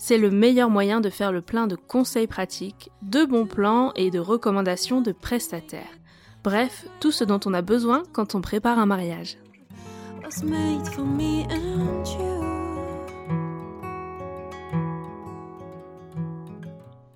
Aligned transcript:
C'est 0.00 0.16
le 0.16 0.30
meilleur 0.30 0.70
moyen 0.70 1.00
de 1.00 1.10
faire 1.10 1.32
le 1.32 1.40
plein 1.40 1.66
de 1.66 1.74
conseils 1.74 2.28
pratiques, 2.28 2.90
de 3.02 3.24
bons 3.24 3.46
plans 3.46 3.92
et 3.96 4.10
de 4.10 4.20
recommandations 4.20 5.00
de 5.00 5.10
prestataires. 5.10 5.98
Bref, 6.44 6.86
tout 7.00 7.10
ce 7.10 7.24
dont 7.24 7.40
on 7.44 7.52
a 7.52 7.62
besoin 7.62 8.04
quand 8.12 8.36
on 8.36 8.40
prépare 8.40 8.78
un 8.78 8.86
mariage. 8.86 9.38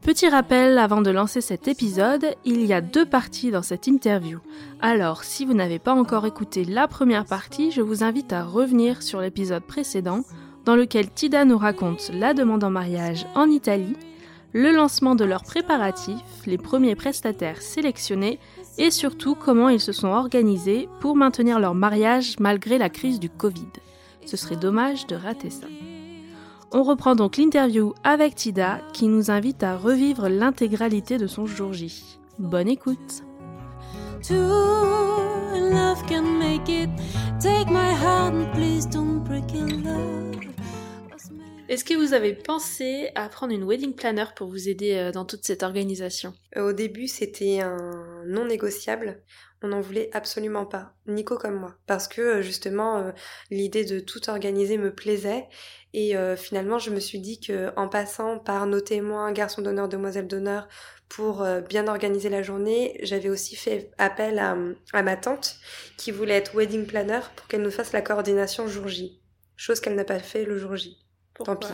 Petit 0.01 0.29
rappel 0.29 0.77
avant 0.79 1.03
de 1.03 1.11
lancer 1.13 1.41
cet 1.41 1.69
épisode, 1.69 2.35
il 2.45 2.67
y 2.67 2.73
a 2.73 2.81
deux 2.81 3.07
parties 3.07 3.53
dans 3.53 3.63
cette 3.63 3.87
interview. 3.87 4.41
Alors, 4.81 5.23
si 5.23 5.45
vous 5.45 5.55
n'avez 5.55 5.79
pas 5.79 5.95
encore 5.95 6.27
écouté 6.27 6.65
la 6.65 6.89
première 6.89 7.27
partie, 7.27 7.71
je 7.71 7.81
vous 7.81 8.03
invite 8.03 8.33
à 8.33 8.43
revenir 8.43 9.05
sur 9.05 9.21
l'épisode 9.21 9.63
précédent 9.63 10.25
dans 10.65 10.77
lequel 10.77 11.11
Tida 11.11 11.45
nous 11.45 11.59
raconte 11.59 12.11
la 12.13 12.35
demande 12.35 12.65
en 12.65 12.71
mariage 12.71 13.27
en 13.35 13.51
Italie, 13.51 13.97
le 14.53 14.71
lancement 14.71 15.15
de 15.15 15.25
leurs 15.25 15.45
préparatifs, 15.45 16.47
les 16.47 16.59
premiers 16.59 16.95
prestataires 16.95 17.63
sélectionnés 17.63 18.39
et 18.79 18.91
surtout 18.91 19.35
comment 19.35 19.69
ils 19.69 19.81
se 19.81 19.93
sont 19.93 20.09
organisés 20.09 20.89
pour 21.01 21.17
maintenir 21.17 21.59
leur 21.59 21.75
mariage 21.75 22.37
malgré 22.39 22.79
la 22.79 22.91
crise 22.91 23.19
du 23.21 23.31
Covid. 23.31 23.69
Ce 24.27 24.37
serait 24.37 24.57
dommage 24.57 25.07
de 25.07 25.17
rater 25.17 25.51
ça. 25.51 25.67
On 26.71 26.83
reprend 26.83 27.15
donc 27.15 27.37
l'interview 27.37 27.93
avec 28.03 28.35
Tida 28.35 28.81
qui 28.93 29.07
nous 29.07 29.31
invite 29.31 29.63
à 29.63 29.77
revivre 29.77 30.29
l'intégralité 30.29 31.19
de 31.19 31.27
son 31.27 31.47
jour 31.47 31.73
J. 31.73 32.19
Bonne 32.39 32.69
écoute. 32.69 33.23
Est-ce 41.69 41.85
que 41.85 41.95
vous 41.95 42.13
avez 42.13 42.35
pensé 42.35 43.11
à 43.15 43.29
prendre 43.29 43.55
une 43.55 43.65
wedding 43.65 43.95
planner 43.95 44.25
pour 44.35 44.49
vous 44.49 44.69
aider 44.69 44.95
euh, 44.95 45.13
dans 45.13 45.25
toute 45.25 45.45
cette 45.45 45.63
organisation? 45.63 46.35
Euh, 46.57 46.69
Au 46.69 46.73
début, 46.73 47.07
c'était 47.07 47.61
un 47.61 48.25
non 48.27 48.45
négociable. 48.45 49.23
On 49.63 49.69
n'en 49.69 49.81
voulait 49.81 50.11
absolument 50.13 50.67
pas, 50.67 50.93
Nico 51.07 51.39
comme 51.39 51.55
moi, 51.55 51.77
parce 51.87 52.09
que 52.09 52.21
euh, 52.21 52.43
justement 52.43 53.13
l'idée 53.51 53.85
de 53.85 54.01
tout 54.01 54.29
organiser 54.29 54.77
me 54.77 54.93
plaisait 54.93 55.47
et 55.95 56.15
finalement 56.37 56.79
je 56.79 56.91
me 56.91 57.01
suis 57.01 57.19
dit 57.19 57.39
que 57.39 57.71
en 57.77 57.87
passant 57.87 58.39
par 58.39 58.67
nos 58.67 58.81
témoins, 58.81 59.31
garçons 59.31 59.61
d'honneur, 59.61 59.89
demoiselles 59.91 60.27
d'honneur, 60.27 60.67
pour 61.11 61.47
bien 61.69 61.87
organiser 61.87 62.31
la 62.31 62.43
journée, 62.43 62.99
j'avais 63.03 63.29
aussi 63.29 63.57
fait 63.57 63.91
appel 63.99 64.39
à, 64.39 64.57
à 64.95 65.03
ma 65.03 65.17
tante 65.17 65.57
qui 65.99 66.11
voulait 66.11 66.39
être 66.39 66.57
wedding 66.57 66.87
planner 66.87 67.21
pour 67.37 67.47
qu'elle 67.47 67.61
nous 67.61 67.71
fasse 67.71 67.93
la 67.93 68.01
coordination 68.01 68.67
jour 68.69 68.89
J, 68.89 69.21
chose 69.55 69.81
qu'elle 69.81 69.95
n'a 69.95 70.05
pas 70.05 70.19
fait 70.19 70.47
le 70.47 70.57
jour 70.57 70.77
J. 70.77 71.02
Tant 71.35 71.57
pis. 71.57 71.69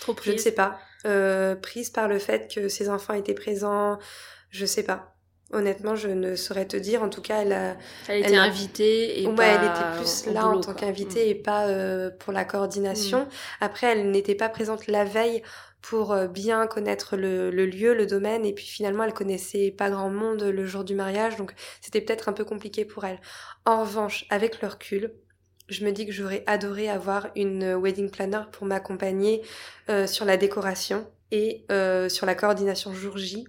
Trop 0.00 0.14
Je 0.22 0.32
ne 0.32 0.36
sais 0.38 0.52
pas. 0.52 0.78
Euh, 1.06 1.56
prise 1.56 1.90
par 1.90 2.08
le 2.08 2.18
fait 2.18 2.52
que 2.52 2.68
ses 2.68 2.88
enfants 2.88 3.14
étaient 3.14 3.34
présents, 3.34 3.98
je 4.50 4.66
sais 4.66 4.82
pas. 4.82 5.16
Honnêtement, 5.52 5.96
je 5.96 6.08
ne 6.08 6.36
saurais 6.36 6.66
te 6.66 6.76
dire. 6.76 7.02
En 7.02 7.08
tout 7.08 7.22
cas, 7.22 7.42
elle 7.42 7.52
a. 7.52 7.76
Elle 8.06 8.20
était 8.20 8.36
invitée 8.36 9.20
et 9.20 9.26
ouais, 9.26 9.46
elle 9.46 9.64
était 9.64 9.96
plus 9.96 10.32
là 10.32 10.46
en 10.46 10.60
tant 10.60 10.74
qu'invitée 10.74 11.28
et 11.28 11.34
pas 11.34 11.66
euh, 11.66 12.10
pour 12.10 12.32
la 12.32 12.44
coordination. 12.44 13.22
Mm. 13.22 13.28
Après, 13.60 13.86
elle 13.88 14.10
n'était 14.12 14.36
pas 14.36 14.48
présente 14.48 14.86
la 14.86 15.04
veille 15.04 15.42
pour 15.82 16.12
euh, 16.12 16.28
bien 16.28 16.66
connaître 16.66 17.16
le, 17.16 17.50
le, 17.50 17.66
lieu, 17.66 17.94
le 17.94 18.06
domaine, 18.06 18.44
et 18.44 18.52
puis 18.52 18.66
finalement, 18.66 19.02
elle 19.02 19.14
connaissait 19.14 19.74
pas 19.76 19.90
grand 19.90 20.10
monde 20.10 20.42
le 20.42 20.66
jour 20.66 20.84
du 20.84 20.94
mariage, 20.94 21.36
donc 21.36 21.54
c'était 21.80 22.02
peut-être 22.02 22.28
un 22.28 22.32
peu 22.32 22.44
compliqué 22.44 22.84
pour 22.84 23.04
elle. 23.04 23.18
En 23.64 23.80
revanche, 23.80 24.26
avec 24.30 24.60
le 24.60 24.68
recul, 24.68 25.14
je 25.70 25.84
me 25.84 25.92
dis 25.92 26.06
que 26.06 26.12
j'aurais 26.12 26.44
adoré 26.46 26.88
avoir 26.88 27.28
une 27.36 27.74
wedding 27.74 28.10
planner 28.10 28.42
pour 28.52 28.66
m'accompagner 28.66 29.42
euh, 29.88 30.06
sur 30.06 30.24
la 30.24 30.36
décoration 30.36 31.06
et 31.30 31.64
euh, 31.70 32.08
sur 32.08 32.26
la 32.26 32.34
coordination 32.34 32.92
jour 32.92 33.16
J 33.16 33.46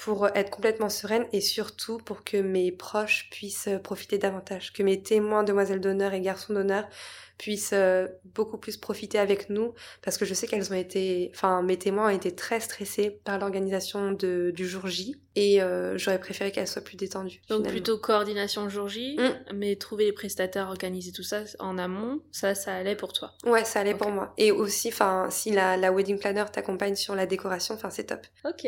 pour 0.00 0.28
être 0.34 0.48
complètement 0.48 0.88
sereine 0.88 1.26
et 1.34 1.42
surtout 1.42 1.98
pour 1.98 2.24
que 2.24 2.38
mes 2.38 2.72
proches 2.72 3.28
puissent 3.30 3.68
profiter 3.84 4.16
davantage, 4.16 4.72
que 4.72 4.82
mes 4.82 5.02
témoins, 5.02 5.42
demoiselles 5.42 5.82
d'honneur 5.82 6.14
et 6.14 6.22
garçons 6.22 6.54
d'honneur 6.54 6.88
puissent 7.36 7.74
euh, 7.74 8.06
beaucoup 8.24 8.56
plus 8.56 8.78
profiter 8.78 9.18
avec 9.18 9.50
nous 9.50 9.74
parce 10.00 10.16
que 10.16 10.24
je 10.24 10.32
sais 10.32 10.46
qu'elles 10.46 10.72
ont 10.72 10.76
été, 10.76 11.30
enfin 11.34 11.60
mes 11.60 11.78
témoins 11.78 12.06
ont 12.06 12.16
été 12.16 12.34
très 12.34 12.60
stressés 12.60 13.20
par 13.24 13.38
l'organisation 13.38 14.12
du 14.12 14.66
jour 14.66 14.86
J 14.86 15.16
et 15.36 15.60
euh, 15.60 15.98
j'aurais 15.98 16.18
préféré 16.18 16.50
qu'elles 16.50 16.66
soient 16.66 16.80
plus 16.80 16.96
détendues. 16.96 17.42
Donc 17.50 17.68
plutôt 17.68 17.98
coordination 17.98 18.70
jour 18.70 18.88
J, 18.88 19.18
mm. 19.18 19.54
mais 19.54 19.76
trouver 19.76 20.06
les 20.06 20.12
prestataires, 20.12 20.68
organiser 20.68 21.12
tout 21.12 21.22
ça 21.22 21.42
en 21.58 21.76
amont, 21.76 22.22
ça, 22.32 22.54
ça 22.54 22.74
allait 22.74 22.96
pour 22.96 23.12
toi. 23.12 23.34
Ouais, 23.44 23.66
ça 23.66 23.80
allait 23.80 23.94
pour 23.94 24.08
moi. 24.08 24.32
Et 24.38 24.50
aussi, 24.50 24.88
enfin, 24.88 25.28
si 25.30 25.50
la, 25.50 25.76
la 25.76 25.92
wedding 25.92 26.18
planner 26.18 26.46
t'accompagne 26.50 26.94
sur 26.94 27.14
la 27.14 27.26
décoration, 27.26 27.74
enfin 27.74 27.90
c'est 27.90 28.04
top. 28.04 28.26
Ok. 28.46 28.66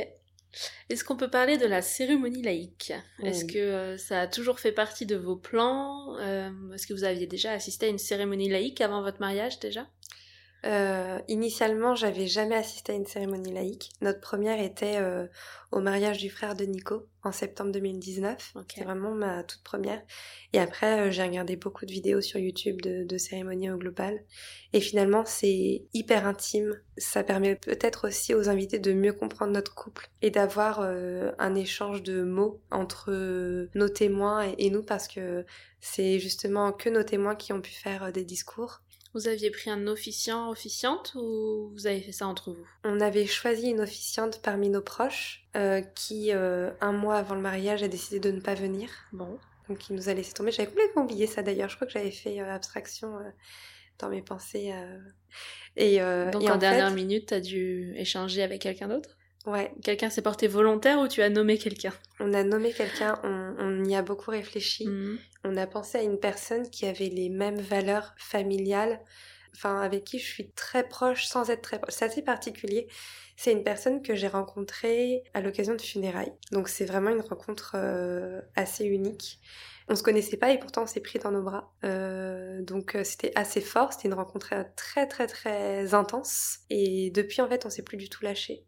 Est-ce 0.90 1.04
qu'on 1.04 1.16
peut 1.16 1.30
parler 1.30 1.56
de 1.56 1.66
la 1.66 1.80
cérémonie 1.82 2.42
laïque? 2.42 2.92
Est-ce 3.22 3.44
que 3.44 3.58
euh, 3.58 3.96
ça 3.98 4.20
a 4.22 4.26
toujours 4.26 4.60
fait 4.60 4.72
partie 4.72 5.06
de 5.06 5.16
vos 5.16 5.36
plans? 5.36 6.16
Euh, 6.18 6.50
Est-ce 6.74 6.86
que 6.86 6.92
vous 6.92 7.04
aviez 7.04 7.26
déjà 7.26 7.52
assisté 7.52 7.86
à 7.86 7.88
une 7.88 7.98
cérémonie 7.98 8.50
laïque 8.50 8.80
avant 8.80 9.02
votre 9.02 9.20
mariage 9.20 9.58
déjà? 9.60 9.86
Euh, 10.64 11.18
initialement, 11.26 11.96
j'avais 11.96 12.28
jamais 12.28 12.54
assisté 12.54 12.92
à 12.92 12.94
une 12.94 13.06
cérémonie 13.06 13.52
laïque. 13.52 13.90
Notre 14.00 14.20
première 14.20 14.60
était 14.60 14.96
euh, 14.96 15.26
au 15.72 15.80
mariage 15.80 16.18
du 16.18 16.30
frère 16.30 16.54
de 16.54 16.64
Nico 16.64 17.08
en 17.24 17.32
septembre 17.32 17.72
2019. 17.72 18.54
C'est 18.72 18.84
vraiment 18.84 19.12
ma 19.12 19.42
toute 19.42 19.62
première. 19.64 20.00
Et 20.52 20.60
après, 20.60 21.08
euh, 21.08 21.10
j'ai 21.10 21.24
regardé 21.24 21.56
beaucoup 21.56 21.84
de 21.84 21.90
vidéos 21.90 22.20
sur 22.20 22.38
YouTube 22.38 22.80
de, 22.80 23.02
de 23.02 23.18
cérémonies 23.18 23.70
au 23.70 23.76
global. 23.76 24.22
Et 24.72 24.80
finalement, 24.80 25.24
c'est 25.26 25.84
hyper 25.94 26.28
intime. 26.28 26.80
Ça 26.96 27.24
permet 27.24 27.56
peut-être 27.56 28.06
aussi 28.06 28.32
aux 28.32 28.48
invités 28.48 28.78
de 28.78 28.92
mieux 28.92 29.12
comprendre 29.12 29.52
notre 29.52 29.74
couple 29.74 30.10
et 30.20 30.30
d'avoir 30.30 30.78
euh, 30.80 31.32
un 31.40 31.56
échange 31.56 32.04
de 32.04 32.22
mots 32.22 32.60
entre 32.70 33.10
nos 33.74 33.88
témoins 33.88 34.46
et, 34.46 34.66
et 34.66 34.70
nous 34.70 34.84
parce 34.84 35.08
que 35.08 35.44
c'est 35.80 36.20
justement 36.20 36.70
que 36.70 36.88
nos 36.88 37.02
témoins 37.02 37.34
qui 37.34 37.52
ont 37.52 37.60
pu 37.60 37.72
faire 37.72 38.12
des 38.12 38.24
discours. 38.24 38.82
Vous 39.14 39.28
aviez 39.28 39.50
pris 39.50 39.68
un 39.68 39.86
officiant, 39.86 40.50
officiante 40.50 41.14
ou 41.16 41.70
vous 41.74 41.86
avez 41.86 42.00
fait 42.00 42.12
ça 42.12 42.26
entre 42.26 42.52
vous? 42.52 42.66
On 42.84 42.98
avait 43.00 43.26
choisi 43.26 43.68
une 43.68 43.80
officiante 43.80 44.40
parmi 44.42 44.70
nos 44.70 44.80
proches 44.80 45.46
euh, 45.54 45.82
qui, 45.82 46.32
euh, 46.32 46.70
un 46.80 46.92
mois 46.92 47.16
avant 47.16 47.34
le 47.34 47.42
mariage, 47.42 47.82
a 47.82 47.88
décidé 47.88 48.20
de 48.20 48.30
ne 48.30 48.40
pas 48.40 48.54
venir. 48.54 48.88
Bon. 49.12 49.38
Donc 49.68 49.90
il 49.90 49.96
nous 49.96 50.08
a 50.08 50.14
laissé 50.14 50.32
tomber. 50.32 50.50
J'avais 50.50 50.68
complètement 50.68 51.02
oublié 51.02 51.26
ça 51.26 51.42
d'ailleurs. 51.42 51.68
Je 51.68 51.76
crois 51.76 51.86
que 51.86 51.92
j'avais 51.92 52.10
fait 52.10 52.40
euh, 52.40 52.54
abstraction 52.54 53.18
dans 53.98 54.08
mes 54.08 54.22
pensées. 54.22 54.72
Et, 55.76 55.98
Donc 55.98 56.48
en, 56.48 56.56
dernière 56.56 56.90
minute, 56.90 57.28
tu 57.28 57.34
as 57.34 57.40
dû 57.40 57.94
échanger 57.96 58.42
avec 58.42 58.62
quelqu'un 58.62 58.88
d'autre? 58.88 59.18
Ouais. 59.46 59.72
Quelqu'un 59.82 60.10
s'est 60.10 60.22
porté 60.22 60.46
volontaire 60.46 61.00
ou 61.00 61.08
tu 61.08 61.22
as 61.22 61.28
nommé 61.28 61.58
quelqu'un? 61.58 61.92
On 62.20 62.32
a 62.32 62.44
nommé 62.44 62.72
quelqu'un, 62.72 63.18
on, 63.24 63.84
y 63.84 63.96
a 63.96 64.02
beaucoup 64.02 64.30
réfléchi. 64.30 64.86
Mhm. 64.86 65.18
On 65.44 65.56
a 65.56 65.66
pensé 65.66 65.98
à 65.98 66.02
une 66.02 66.18
personne 66.18 66.70
qui 66.70 66.86
avait 66.86 67.08
les 67.08 67.28
mêmes 67.28 67.60
valeurs 67.60 68.14
familiales, 68.16 69.00
enfin 69.54 69.80
avec 69.80 70.04
qui 70.04 70.20
je 70.20 70.26
suis 70.26 70.50
très 70.52 70.88
proche 70.88 71.26
sans 71.26 71.50
être 71.50 71.62
très 71.62 71.80
proche. 71.80 71.94
C'est 71.94 72.04
assez 72.04 72.22
particulier. 72.22 72.86
C'est 73.36 73.50
une 73.50 73.64
personne 73.64 74.02
que 74.02 74.14
j'ai 74.14 74.28
rencontrée 74.28 75.24
à 75.34 75.40
l'occasion 75.40 75.74
de 75.74 75.80
funérailles. 75.80 76.32
Donc 76.52 76.68
c'est 76.68 76.84
vraiment 76.84 77.10
une 77.10 77.22
rencontre 77.22 77.72
euh, 77.74 78.40
assez 78.54 78.84
unique. 78.84 79.40
On 79.88 79.96
se 79.96 80.04
connaissait 80.04 80.36
pas 80.36 80.52
et 80.52 80.58
pourtant 80.58 80.84
on 80.84 80.86
s'est 80.86 81.00
pris 81.00 81.18
dans 81.18 81.32
nos 81.32 81.42
bras. 81.42 81.72
Euh, 81.82 82.62
donc 82.62 82.94
euh, 82.94 83.02
c'était 83.02 83.32
assez 83.34 83.60
fort, 83.60 83.92
c'était 83.92 84.06
une 84.06 84.14
rencontre 84.14 84.54
très 84.76 85.08
très 85.08 85.26
très 85.26 85.94
intense. 85.94 86.60
Et 86.70 87.10
depuis 87.10 87.40
en 87.40 87.48
fait 87.48 87.66
on 87.66 87.70
s'est 87.70 87.82
plus 87.82 87.96
du 87.96 88.08
tout 88.08 88.22
lâché. 88.22 88.64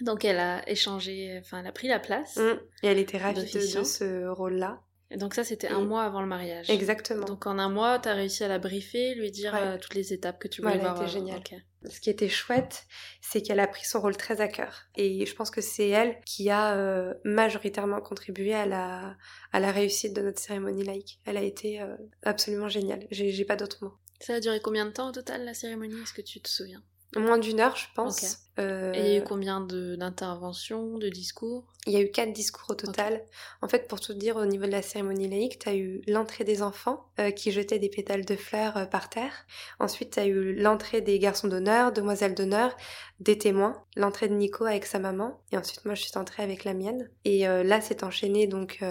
Donc 0.00 0.24
elle 0.24 0.38
a 0.38 0.68
échangé, 0.68 1.38
enfin 1.40 1.60
elle 1.60 1.66
a 1.66 1.72
pris 1.72 1.88
la 1.88 1.98
place. 1.98 2.36
Mmh. 2.36 2.60
Et 2.82 2.86
elle 2.86 2.98
était 2.98 3.18
ravie 3.18 3.50
de, 3.50 3.84
ce 3.84 4.28
rôle-là. 4.28 4.80
Et 5.12 5.16
donc 5.16 5.34
ça 5.34 5.42
c'était 5.42 5.68
un 5.68 5.80
mois 5.80 6.04
avant 6.04 6.20
le 6.20 6.28
mariage. 6.28 6.70
Exactement. 6.70 7.24
Donc 7.24 7.46
en 7.46 7.58
un 7.58 7.68
mois, 7.68 7.98
t'as 7.98 8.14
réussi 8.14 8.44
à 8.44 8.48
la 8.48 8.58
briefer, 8.58 9.14
lui 9.14 9.30
dire 9.30 9.54
euh, 9.54 9.76
toutes 9.76 9.94
les 9.94 10.12
étapes 10.12 10.38
que 10.38 10.48
tu 10.48 10.62
voulais 10.62 10.78
voir. 10.78 10.96
C'était 10.96 11.10
génial. 11.10 11.42
Ce 11.88 11.98
qui 11.98 12.10
était 12.10 12.28
chouette, 12.28 12.84
c'est 13.22 13.40
qu'elle 13.40 13.58
a 13.58 13.66
pris 13.66 13.84
son 13.86 14.00
rôle 14.00 14.16
très 14.16 14.40
à 14.40 14.48
cœur. 14.48 14.82
Et 14.96 15.24
je 15.24 15.34
pense 15.34 15.50
que 15.50 15.62
c'est 15.62 15.88
elle 15.88 16.20
qui 16.26 16.50
a 16.50 16.76
euh, 16.76 17.14
majoritairement 17.24 18.00
contribué 18.00 18.54
à 18.54 18.66
la, 18.66 19.16
à 19.52 19.60
la 19.60 19.72
réussite 19.72 20.14
de 20.14 20.20
notre 20.20 20.38
cérémonie 20.38 20.84
laïque. 20.84 21.20
Elle 21.24 21.38
a 21.38 21.42
été 21.42 21.80
euh, 21.80 21.96
absolument 22.22 22.68
géniale. 22.68 23.06
J'ai 23.10 23.44
pas 23.46 23.56
d'autres 23.56 23.82
mots. 23.82 23.94
Ça 24.20 24.34
a 24.34 24.40
duré 24.40 24.60
combien 24.60 24.84
de 24.84 24.90
temps 24.90 25.08
au 25.08 25.12
total 25.12 25.44
la 25.44 25.54
cérémonie? 25.54 26.00
Est-ce 26.02 26.12
que 26.12 26.20
tu 26.20 26.40
te 26.40 26.48
souviens? 26.48 26.82
Moins 27.16 27.38
d'une 27.38 27.58
heure, 27.58 27.76
je 27.76 27.86
pense. 27.94 28.38
Euh, 28.60 28.92
Et 28.92 29.00
il 29.00 29.06
y 29.06 29.16
a 29.16 29.18
eu 29.18 29.24
combien 29.24 29.60
d'interventions, 29.60 30.98
de, 30.98 31.08
discours? 31.08 31.64
Il 31.86 31.92
y 31.92 31.96
a 31.96 32.00
eu 32.00 32.10
quatre 32.10 32.32
discours 32.32 32.66
au 32.68 32.74
total. 32.74 33.24
En 33.62 33.68
fait, 33.68 33.88
pour 33.88 34.00
tout 34.00 34.14
dire, 34.14 34.36
au 34.36 34.44
niveau 34.44 34.66
de 34.66 34.70
la 34.70 34.82
cérémonie 34.82 35.28
laïque, 35.28 35.58
tu 35.58 35.68
as 35.68 35.74
eu 35.74 36.02
l'entrée 36.06 36.44
des 36.44 36.62
enfants 36.62 37.06
euh, 37.18 37.30
qui 37.30 37.50
jetaient 37.52 37.78
des 37.78 37.88
pétales 37.88 38.24
de 38.24 38.36
fleurs 38.36 38.76
euh, 38.76 38.84
par 38.84 39.08
terre. 39.08 39.32
Ensuite, 39.80 40.12
tu 40.12 40.20
as 40.20 40.26
eu 40.26 40.54
l'entrée 40.54 41.00
des 41.00 41.18
garçons 41.18 41.48
d'honneur, 41.48 41.90
demoiselles 41.90 42.34
d'honneur, 42.34 42.76
des 43.18 43.38
témoins, 43.38 43.82
l'entrée 43.96 44.28
de 44.28 44.34
Nico 44.34 44.64
avec 44.64 44.84
sa 44.86 44.98
maman. 44.98 45.40
Et 45.50 45.56
ensuite, 45.56 45.84
moi, 45.84 45.94
je 45.94 46.02
suis 46.02 46.18
entrée 46.18 46.42
avec 46.42 46.64
la 46.64 46.74
mienne. 46.74 47.10
Et 47.24 47.44
là, 47.44 47.80
c'est 47.80 48.02
enchaîné 48.02 48.46
donc 48.46 48.82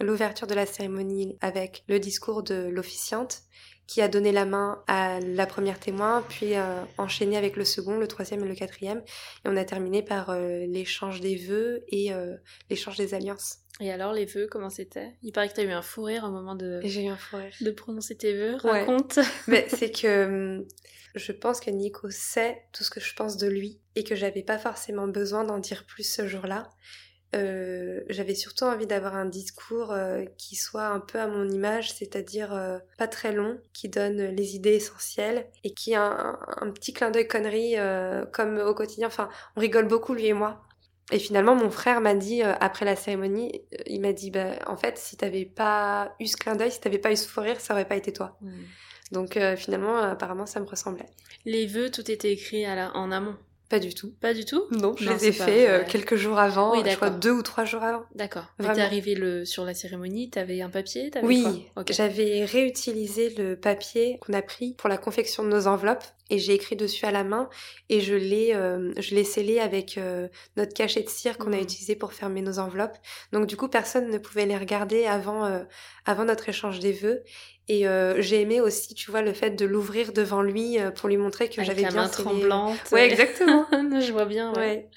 l'ouverture 0.00 0.46
de 0.46 0.54
la 0.54 0.66
cérémonie 0.66 1.38
avec 1.40 1.84
le 1.88 1.98
discours 1.98 2.42
de 2.42 2.68
l'officiante 2.68 3.42
qui 3.86 4.00
a 4.00 4.08
donné 4.08 4.32
la 4.32 4.44
main 4.44 4.82
à 4.86 5.20
la 5.20 5.46
première 5.46 5.78
témoin, 5.78 6.24
puis 6.28 6.54
euh, 6.54 6.82
enchaîné 6.98 7.36
avec 7.36 7.56
le 7.56 7.64
second, 7.64 7.98
le 7.98 8.08
troisième 8.08 8.44
et 8.44 8.48
le 8.48 8.54
quatrième. 8.54 8.98
Et 9.44 9.48
on 9.48 9.56
a 9.56 9.64
terminé 9.64 10.02
par 10.02 10.30
euh, 10.30 10.66
l'échange 10.66 11.20
des 11.20 11.36
vœux 11.36 11.84
et 11.88 12.12
euh, 12.12 12.36
l'échange 12.70 12.96
des 12.96 13.14
alliances. 13.14 13.58
Et 13.80 13.90
alors, 13.90 14.12
les 14.12 14.24
vœux, 14.24 14.46
comment 14.50 14.70
c'était? 14.70 15.12
Il 15.22 15.32
paraît 15.32 15.48
que 15.48 15.54
tu 15.54 15.60
as 15.60 15.64
eu 15.64 15.72
un 15.72 15.82
fou 15.82 16.04
rire 16.04 16.24
au 16.24 16.30
moment 16.30 16.54
de... 16.54 16.80
J'ai 16.84 17.04
eu 17.04 17.08
un 17.08 17.16
fou 17.16 17.36
rire. 17.36 17.52
De 17.60 17.70
prononcer 17.72 18.16
tes 18.16 18.32
vœux, 18.32 18.56
raconte. 18.56 19.18
Mais 19.48 19.66
c'est 19.68 19.90
que 19.90 20.64
je 21.14 21.32
pense 21.32 21.60
que 21.60 21.70
Nico 21.70 22.08
sait 22.10 22.62
tout 22.72 22.84
ce 22.84 22.90
que 22.90 23.00
je 23.00 23.14
pense 23.14 23.36
de 23.36 23.48
lui 23.48 23.80
et 23.96 24.04
que 24.04 24.14
j'avais 24.14 24.42
pas 24.42 24.58
forcément 24.58 25.08
besoin 25.08 25.44
d'en 25.44 25.58
dire 25.58 25.84
plus 25.86 26.04
ce 26.04 26.26
jour-là. 26.26 26.70
Euh, 27.34 28.00
j'avais 28.08 28.34
surtout 28.34 28.64
envie 28.64 28.86
d'avoir 28.86 29.16
un 29.16 29.24
discours 29.24 29.92
euh, 29.92 30.24
qui 30.38 30.56
soit 30.56 30.86
un 30.86 31.00
peu 31.00 31.18
à 31.18 31.26
mon 31.26 31.48
image, 31.48 31.92
c'est-à-dire 31.92 32.54
euh, 32.54 32.78
pas 32.96 33.08
très 33.08 33.32
long, 33.32 33.58
qui 33.72 33.88
donne 33.88 34.22
les 34.22 34.54
idées 34.54 34.74
essentielles 34.74 35.46
et 35.64 35.74
qui 35.74 35.94
a 35.94 36.38
un, 36.60 36.70
petit 36.70 36.92
clin 36.92 37.10
d'œil 37.10 37.26
connerie 37.26 37.76
comme 38.32 38.58
au 38.58 38.74
quotidien. 38.74 39.08
Enfin, 39.08 39.28
on 39.56 39.60
rigole 39.60 39.86
beaucoup 39.86 40.14
lui 40.14 40.26
et 40.26 40.32
moi. 40.32 40.62
Et 41.12 41.18
finalement, 41.18 41.54
mon 41.54 41.70
frère 41.70 42.00
m'a 42.00 42.14
dit 42.14 42.42
après 42.42 42.84
la 42.84 42.96
cérémonie, 42.96 43.62
il 43.86 44.00
m'a 44.00 44.12
dit, 44.12 44.30
bah, 44.30 44.52
en 44.66 44.76
fait, 44.76 44.96
si 44.96 45.16
t'avais 45.16 45.44
pas 45.44 46.14
eu 46.18 46.26
ce 46.26 46.36
clin 46.36 46.56
d'œil, 46.56 46.70
si 46.70 46.80
t'avais 46.80 46.98
pas 46.98 47.12
eu 47.12 47.16
ce 47.16 47.28
fou 47.28 47.40
rire, 47.40 47.60
ça 47.60 47.74
aurait 47.74 47.86
pas 47.86 47.96
été 47.96 48.12
toi. 48.12 48.38
Mmh. 48.40 48.50
Donc 49.12 49.38
finalement, 49.56 49.98
apparemment, 49.98 50.46
ça 50.46 50.60
me 50.60 50.66
ressemblait. 50.66 51.06
Les 51.44 51.66
vœux, 51.66 51.90
tout 51.90 52.10
était 52.10 52.32
écrit 52.32 52.64
à 52.64 52.74
la... 52.74 52.96
en 52.96 53.12
amont. 53.12 53.36
Pas 53.74 53.80
du 53.80 53.92
tout. 53.92 54.14
Pas 54.20 54.34
du 54.34 54.44
tout 54.44 54.62
Non, 54.70 54.94
je 54.96 55.10
les 55.10 55.26
ai 55.26 55.32
faits 55.32 55.68
euh, 55.68 55.82
quelques 55.84 56.14
jours 56.14 56.38
avant, 56.38 56.76
je 56.76 56.94
crois 56.94 57.10
deux 57.10 57.32
ou 57.32 57.42
trois 57.42 57.64
jours 57.64 57.82
avant. 57.82 58.04
D'accord. 58.14 58.44
T'es 58.60 58.80
arrivé 58.80 59.16
le... 59.16 59.44
sur 59.44 59.64
la 59.64 59.74
cérémonie, 59.74 60.30
t'avais 60.30 60.62
un 60.62 60.70
papier 60.70 61.10
Oui, 61.24 61.66
j'avais 61.90 62.44
réutilisé 62.44 63.30
le 63.30 63.56
papier 63.56 64.20
qu'on 64.20 64.32
a 64.32 64.42
pris 64.42 64.74
pour 64.74 64.88
la 64.88 64.96
confection 64.96 65.42
de 65.42 65.48
nos 65.48 65.66
enveloppes 65.66 66.04
et 66.30 66.38
j'ai 66.38 66.54
écrit 66.54 66.76
dessus 66.76 67.04
à 67.04 67.10
la 67.10 67.24
main 67.24 67.50
et 67.88 68.00
je 68.00 68.14
l'ai 68.14 68.54
euh, 68.54 68.92
je 68.98 69.14
l'ai 69.14 69.24
scellé 69.24 69.60
avec 69.60 69.98
euh, 69.98 70.28
notre 70.56 70.72
cachet 70.72 71.02
de 71.02 71.08
cire 71.08 71.36
qu'on 71.36 71.52
a 71.52 71.56
mmh. 71.56 71.62
utilisé 71.62 71.96
pour 71.96 72.12
fermer 72.12 72.42
nos 72.42 72.58
enveloppes. 72.58 72.96
Donc 73.32 73.46
du 73.46 73.56
coup 73.56 73.68
personne 73.68 74.10
ne 74.10 74.18
pouvait 74.18 74.46
les 74.46 74.56
regarder 74.56 75.06
avant 75.06 75.64
avant 76.06 76.24
notre 76.24 76.48
échange 76.48 76.80
des 76.80 76.92
vœux 76.92 77.22
et 77.68 77.88
euh, 77.88 78.20
j'ai 78.20 78.42
aimé 78.42 78.60
aussi, 78.60 78.94
tu 78.94 79.10
vois, 79.10 79.22
le 79.22 79.32
fait 79.32 79.52
de 79.52 79.64
l'ouvrir 79.64 80.12
devant 80.12 80.42
lui 80.42 80.78
euh, 80.78 80.90
pour 80.90 81.08
lui 81.08 81.16
montrer 81.16 81.48
que 81.48 81.64
j'avais 81.64 81.82
bien 81.82 81.90
la 81.90 82.02
main 82.02 82.08
tremblante. 82.08 82.78
Ouais, 82.92 83.06
exactement. 83.06 83.66
je 83.72 84.12
vois 84.12 84.26
bien. 84.26 84.52
Ouais. 84.52 84.90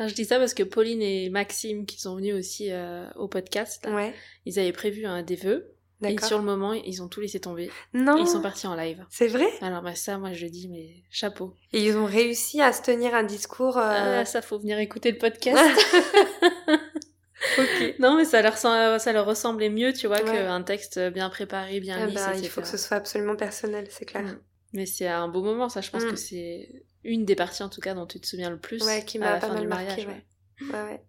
je 0.00 0.12
dis 0.14 0.24
ça 0.24 0.38
parce 0.38 0.54
que 0.54 0.64
Pauline 0.64 1.00
et 1.00 1.30
Maxime, 1.30 1.86
qui 1.86 2.00
sont 2.00 2.16
venus 2.16 2.34
aussi 2.34 2.72
euh, 2.72 3.08
au 3.14 3.28
podcast, 3.28 3.86
ouais. 3.88 4.12
ils 4.46 4.58
avaient 4.58 4.72
prévu 4.72 5.06
un 5.06 5.22
des 5.22 5.36
vœux. 5.36 5.72
Et 6.02 6.16
sur 6.22 6.38
le 6.38 6.44
moment, 6.44 6.72
ils 6.72 7.02
ont 7.02 7.08
tout 7.08 7.20
laissé 7.20 7.40
tomber. 7.40 7.70
Non. 7.92 8.16
ils 8.16 8.28
sont 8.28 8.40
partis 8.40 8.66
en 8.66 8.76
live. 8.76 9.04
C'est 9.10 9.26
vrai? 9.26 9.48
Alors 9.60 9.82
bah 9.82 9.94
ça, 9.94 10.16
moi 10.18 10.32
je 10.32 10.46
dis, 10.46 10.68
mais 10.68 11.02
chapeau. 11.10 11.54
Et 11.72 11.84
ils 11.84 11.96
ont 11.96 12.06
réussi 12.06 12.60
à 12.60 12.72
se 12.72 12.82
tenir 12.82 13.14
un 13.14 13.24
discours. 13.24 13.78
Ah, 13.78 14.24
ça 14.24 14.42
faut 14.42 14.58
venir 14.58 14.78
écouter 14.78 15.10
le 15.10 15.18
podcast. 15.18 15.58
Non, 17.98 18.16
mais 18.16 18.24
ça 18.24 18.42
leur, 18.42 18.56
ça 18.56 19.12
leur 19.12 19.26
ressemblait 19.26 19.70
mieux, 19.70 19.92
tu 19.92 20.06
vois, 20.06 20.20
qu'un 20.20 20.62
texte 20.62 20.98
bien 21.10 21.28
préparé, 21.30 21.80
bien 21.80 22.08
eh 22.08 22.12
ben, 22.12 22.32
il 22.34 22.48
faut 22.48 22.60
que 22.60 22.68
ce 22.68 22.76
soit 22.76 22.96
absolument 22.96 23.36
personnel, 23.36 23.86
c'est 23.90 24.04
clair. 24.04 24.24
Mm. 24.24 24.40
Mais 24.74 24.86
c'est 24.86 25.08
un 25.08 25.28
beau 25.28 25.42
moment, 25.42 25.68
ça. 25.68 25.80
Je 25.80 25.90
pense 25.90 26.04
mm. 26.04 26.10
que 26.10 26.16
c'est 26.16 26.84
une 27.04 27.24
des 27.24 27.36
parties, 27.36 27.62
en 27.62 27.68
tout 27.68 27.80
cas, 27.80 27.94
dont 27.94 28.06
tu 28.06 28.20
te 28.20 28.26
souviens 28.26 28.50
le 28.50 28.58
plus. 28.58 28.84
Ouais, 28.84 29.04
qui 29.04 29.18
m'a 29.18 29.38
pas 29.38 29.48
mal 29.48 29.66
marqué, 29.66 30.06
ouais. 30.06 30.24
ouais. 30.60 31.02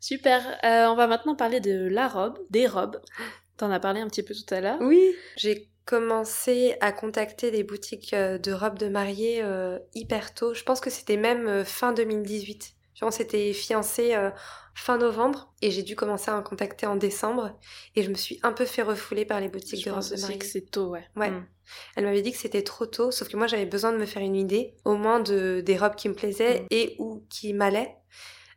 Super. 0.00 0.46
Euh, 0.64 0.86
on 0.88 0.94
va 0.94 1.06
maintenant 1.06 1.34
parler 1.34 1.60
de 1.60 1.88
la 1.88 2.08
robe, 2.08 2.38
des 2.50 2.66
robes. 2.66 3.00
T'en 3.62 3.70
as 3.70 3.78
parlé 3.78 4.00
un 4.00 4.08
petit 4.08 4.24
peu 4.24 4.34
tout 4.34 4.52
à 4.52 4.60
l'heure. 4.60 4.78
Oui. 4.80 5.14
J'ai 5.36 5.68
commencé 5.84 6.74
à 6.80 6.90
contacter 6.90 7.52
des 7.52 7.62
boutiques 7.62 8.12
euh, 8.12 8.36
de 8.36 8.50
robes 8.50 8.76
de 8.76 8.88
mariée 8.88 9.40
euh, 9.40 9.78
hyper 9.94 10.34
tôt. 10.34 10.52
Je 10.52 10.64
pense 10.64 10.80
que 10.80 10.90
c'était 10.90 11.16
même 11.16 11.64
fin 11.64 11.92
2018. 11.92 12.74
On 13.02 13.12
s'était 13.12 13.52
fiancés 13.52 14.14
euh, 14.16 14.30
fin 14.74 14.98
novembre 14.98 15.52
et 15.62 15.70
j'ai 15.70 15.84
dû 15.84 15.94
commencer 15.94 16.32
à 16.32 16.36
en 16.36 16.42
contacter 16.42 16.86
en 16.86 16.96
décembre 16.96 17.56
et 17.94 18.02
je 18.02 18.10
me 18.10 18.14
suis 18.14 18.40
un 18.42 18.52
peu 18.52 18.64
fait 18.64 18.82
refouler 18.82 19.24
par 19.24 19.40
les 19.40 19.48
boutiques 19.48 19.84
de 19.84 19.92
robes 19.92 20.10
de 20.10 20.20
mariée. 20.20 20.38
que 20.38 20.44
c'est 20.44 20.68
tôt, 20.68 20.88
ouais. 20.88 21.04
Ouais. 21.14 21.30
Mm. 21.30 21.46
Elle 21.94 22.04
m'avait 22.04 22.22
dit 22.22 22.32
que 22.32 22.38
c'était 22.38 22.62
trop 22.62 22.86
tôt, 22.86 23.12
sauf 23.12 23.28
que 23.28 23.36
moi 23.36 23.46
j'avais 23.46 23.66
besoin 23.66 23.92
de 23.92 23.96
me 23.96 24.06
faire 24.06 24.22
une 24.22 24.34
idée, 24.34 24.74
au 24.84 24.96
moins 24.96 25.20
de 25.20 25.62
des 25.64 25.76
robes 25.76 25.94
qui 25.94 26.08
me 26.08 26.14
plaisaient 26.14 26.62
mm. 26.62 26.66
et 26.72 26.96
ou 26.98 27.24
qui 27.28 27.52
m'allaient. 27.54 27.94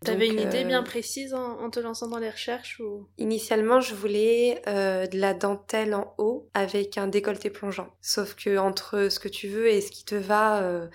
T'avais 0.03 0.27
une 0.27 0.39
idée 0.39 0.63
bien 0.63 0.81
euh, 0.81 0.85
précise 0.85 1.33
en, 1.33 1.69
te 1.69 1.79
lançant 1.79 2.07
dans 2.07 2.19
les 2.19 2.29
recherches 2.29 2.79
ou? 2.79 3.07
Initialement, 3.17 3.79
je 3.81 3.95
voulais 3.95 4.61
euh, 4.67 5.07
de 5.07 5.17
la 5.17 5.33
dentelle 5.33 5.93
en 5.93 6.13
haut 6.17 6.49
avec 6.53 6.97
un 6.97 7.07
décolleté 7.07 7.49
plongeant. 7.49 7.87
Sauf 8.01 8.35
que 8.35 8.57
entre 8.57 9.09
ce 9.09 9.19
que 9.19 9.29
tu 9.29 9.47
veux 9.47 9.67
et 9.67 9.81
ce 9.81 9.91
qui 9.91 10.05
te 10.05 10.15
va, 10.15 10.89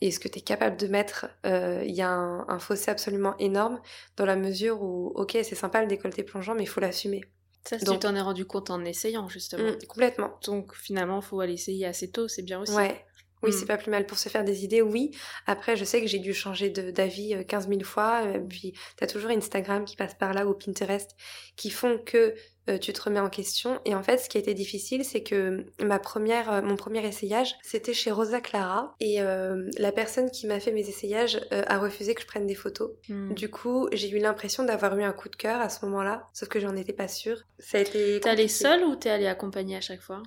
et 0.00 0.10
ce 0.10 0.18
que 0.18 0.28
tu 0.28 0.38
es 0.38 0.42
capable 0.42 0.76
de 0.76 0.86
mettre, 0.86 1.26
euh, 1.44 1.82
il 1.84 1.94
y 1.94 2.02
a 2.02 2.10
un, 2.10 2.58
fossé 2.58 2.90
absolument 2.90 3.36
énorme 3.38 3.80
dans 4.16 4.24
la 4.24 4.36
mesure 4.36 4.82
où, 4.82 5.12
ok, 5.14 5.32
c'est 5.32 5.54
sympa 5.54 5.82
le 5.82 5.88
décolleté 5.88 6.22
plongeant, 6.22 6.54
mais 6.54 6.62
il 6.62 6.68
faut 6.68 6.80
l'assumer. 6.80 7.22
Ça, 7.64 7.78
tu 7.78 7.84
t'en 7.98 8.14
es 8.14 8.20
rendu 8.22 8.46
compte 8.46 8.70
en 8.70 8.82
essayant, 8.84 9.28
justement. 9.28 9.70
Mmh, 9.70 9.86
complètement. 9.86 10.38
Donc, 10.44 10.74
finalement, 10.74 11.20
il 11.20 11.24
faut 11.24 11.40
aller 11.40 11.52
essayer 11.52 11.84
assez 11.84 12.10
tôt, 12.10 12.26
c'est 12.26 12.42
bien 12.42 12.60
aussi. 12.60 12.72
Ouais. 12.72 13.04
Oui, 13.42 13.52
c'est 13.52 13.64
mmh. 13.64 13.68
pas 13.68 13.76
plus 13.78 13.90
mal 13.90 14.06
pour 14.06 14.18
se 14.18 14.28
faire 14.28 14.44
des 14.44 14.64
idées, 14.64 14.82
oui. 14.82 15.10
Après, 15.46 15.76
je 15.76 15.84
sais 15.84 16.00
que 16.00 16.06
j'ai 16.06 16.18
dû 16.18 16.34
changer 16.34 16.70
d'avis 16.70 17.44
15 17.46 17.68
000 17.68 17.80
fois. 17.82 18.22
Euh, 18.24 18.38
puis, 18.38 18.72
tu 18.96 19.04
as 19.04 19.06
toujours 19.06 19.30
Instagram 19.30 19.84
qui 19.84 19.96
passe 19.96 20.14
par 20.14 20.34
là 20.34 20.46
ou 20.46 20.54
Pinterest 20.54 21.16
qui 21.56 21.70
font 21.70 21.98
que 21.98 22.34
euh, 22.70 22.78
tu 22.78 22.92
te 22.92 23.02
remets 23.02 23.20
en 23.20 23.30
question. 23.30 23.80
Et 23.84 23.94
en 23.94 24.02
fait, 24.02 24.18
ce 24.18 24.28
qui 24.28 24.36
a 24.38 24.40
été 24.40 24.54
difficile, 24.54 25.04
c'est 25.04 25.22
que 25.22 25.64
ma 25.82 25.98
première, 25.98 26.52
euh, 26.52 26.62
mon 26.62 26.76
premier 26.76 27.04
essayage, 27.06 27.56
c'était 27.62 27.94
chez 27.94 28.10
Rosa 28.10 28.40
Clara. 28.40 28.94
Et 29.00 29.20
euh, 29.20 29.68
la 29.78 29.92
personne 29.92 30.30
qui 30.30 30.46
m'a 30.46 30.60
fait 30.60 30.72
mes 30.72 30.88
essayages 30.88 31.40
a 31.50 31.78
refusé 31.78 32.14
que 32.14 32.22
je 32.22 32.26
prenne 32.26 32.46
des 32.46 32.54
photos. 32.54 32.90
Hmm. 33.08 33.34
Du 33.34 33.50
coup, 33.50 33.88
j'ai 33.92 34.10
eu 34.10 34.18
l'impression 34.18 34.64
d'avoir 34.64 34.96
eu 34.98 35.02
un 35.02 35.12
coup 35.12 35.28
de 35.28 35.36
cœur 35.36 35.60
à 35.60 35.68
ce 35.68 35.84
moment-là, 35.86 36.26
sauf 36.32 36.48
que 36.48 36.60
j'en 36.60 36.76
étais 36.76 36.92
pas 36.92 37.08
sûre. 37.08 37.42
Ça 37.58 37.78
a 37.78 37.80
été. 37.80 38.20
T'es 38.20 38.28
allée 38.28 38.48
seule 38.48 38.84
ou 38.84 38.94
t'es 38.94 39.10
allée 39.10 39.26
accompagnée 39.26 39.76
à 39.76 39.80
chaque 39.80 40.02
fois? 40.02 40.22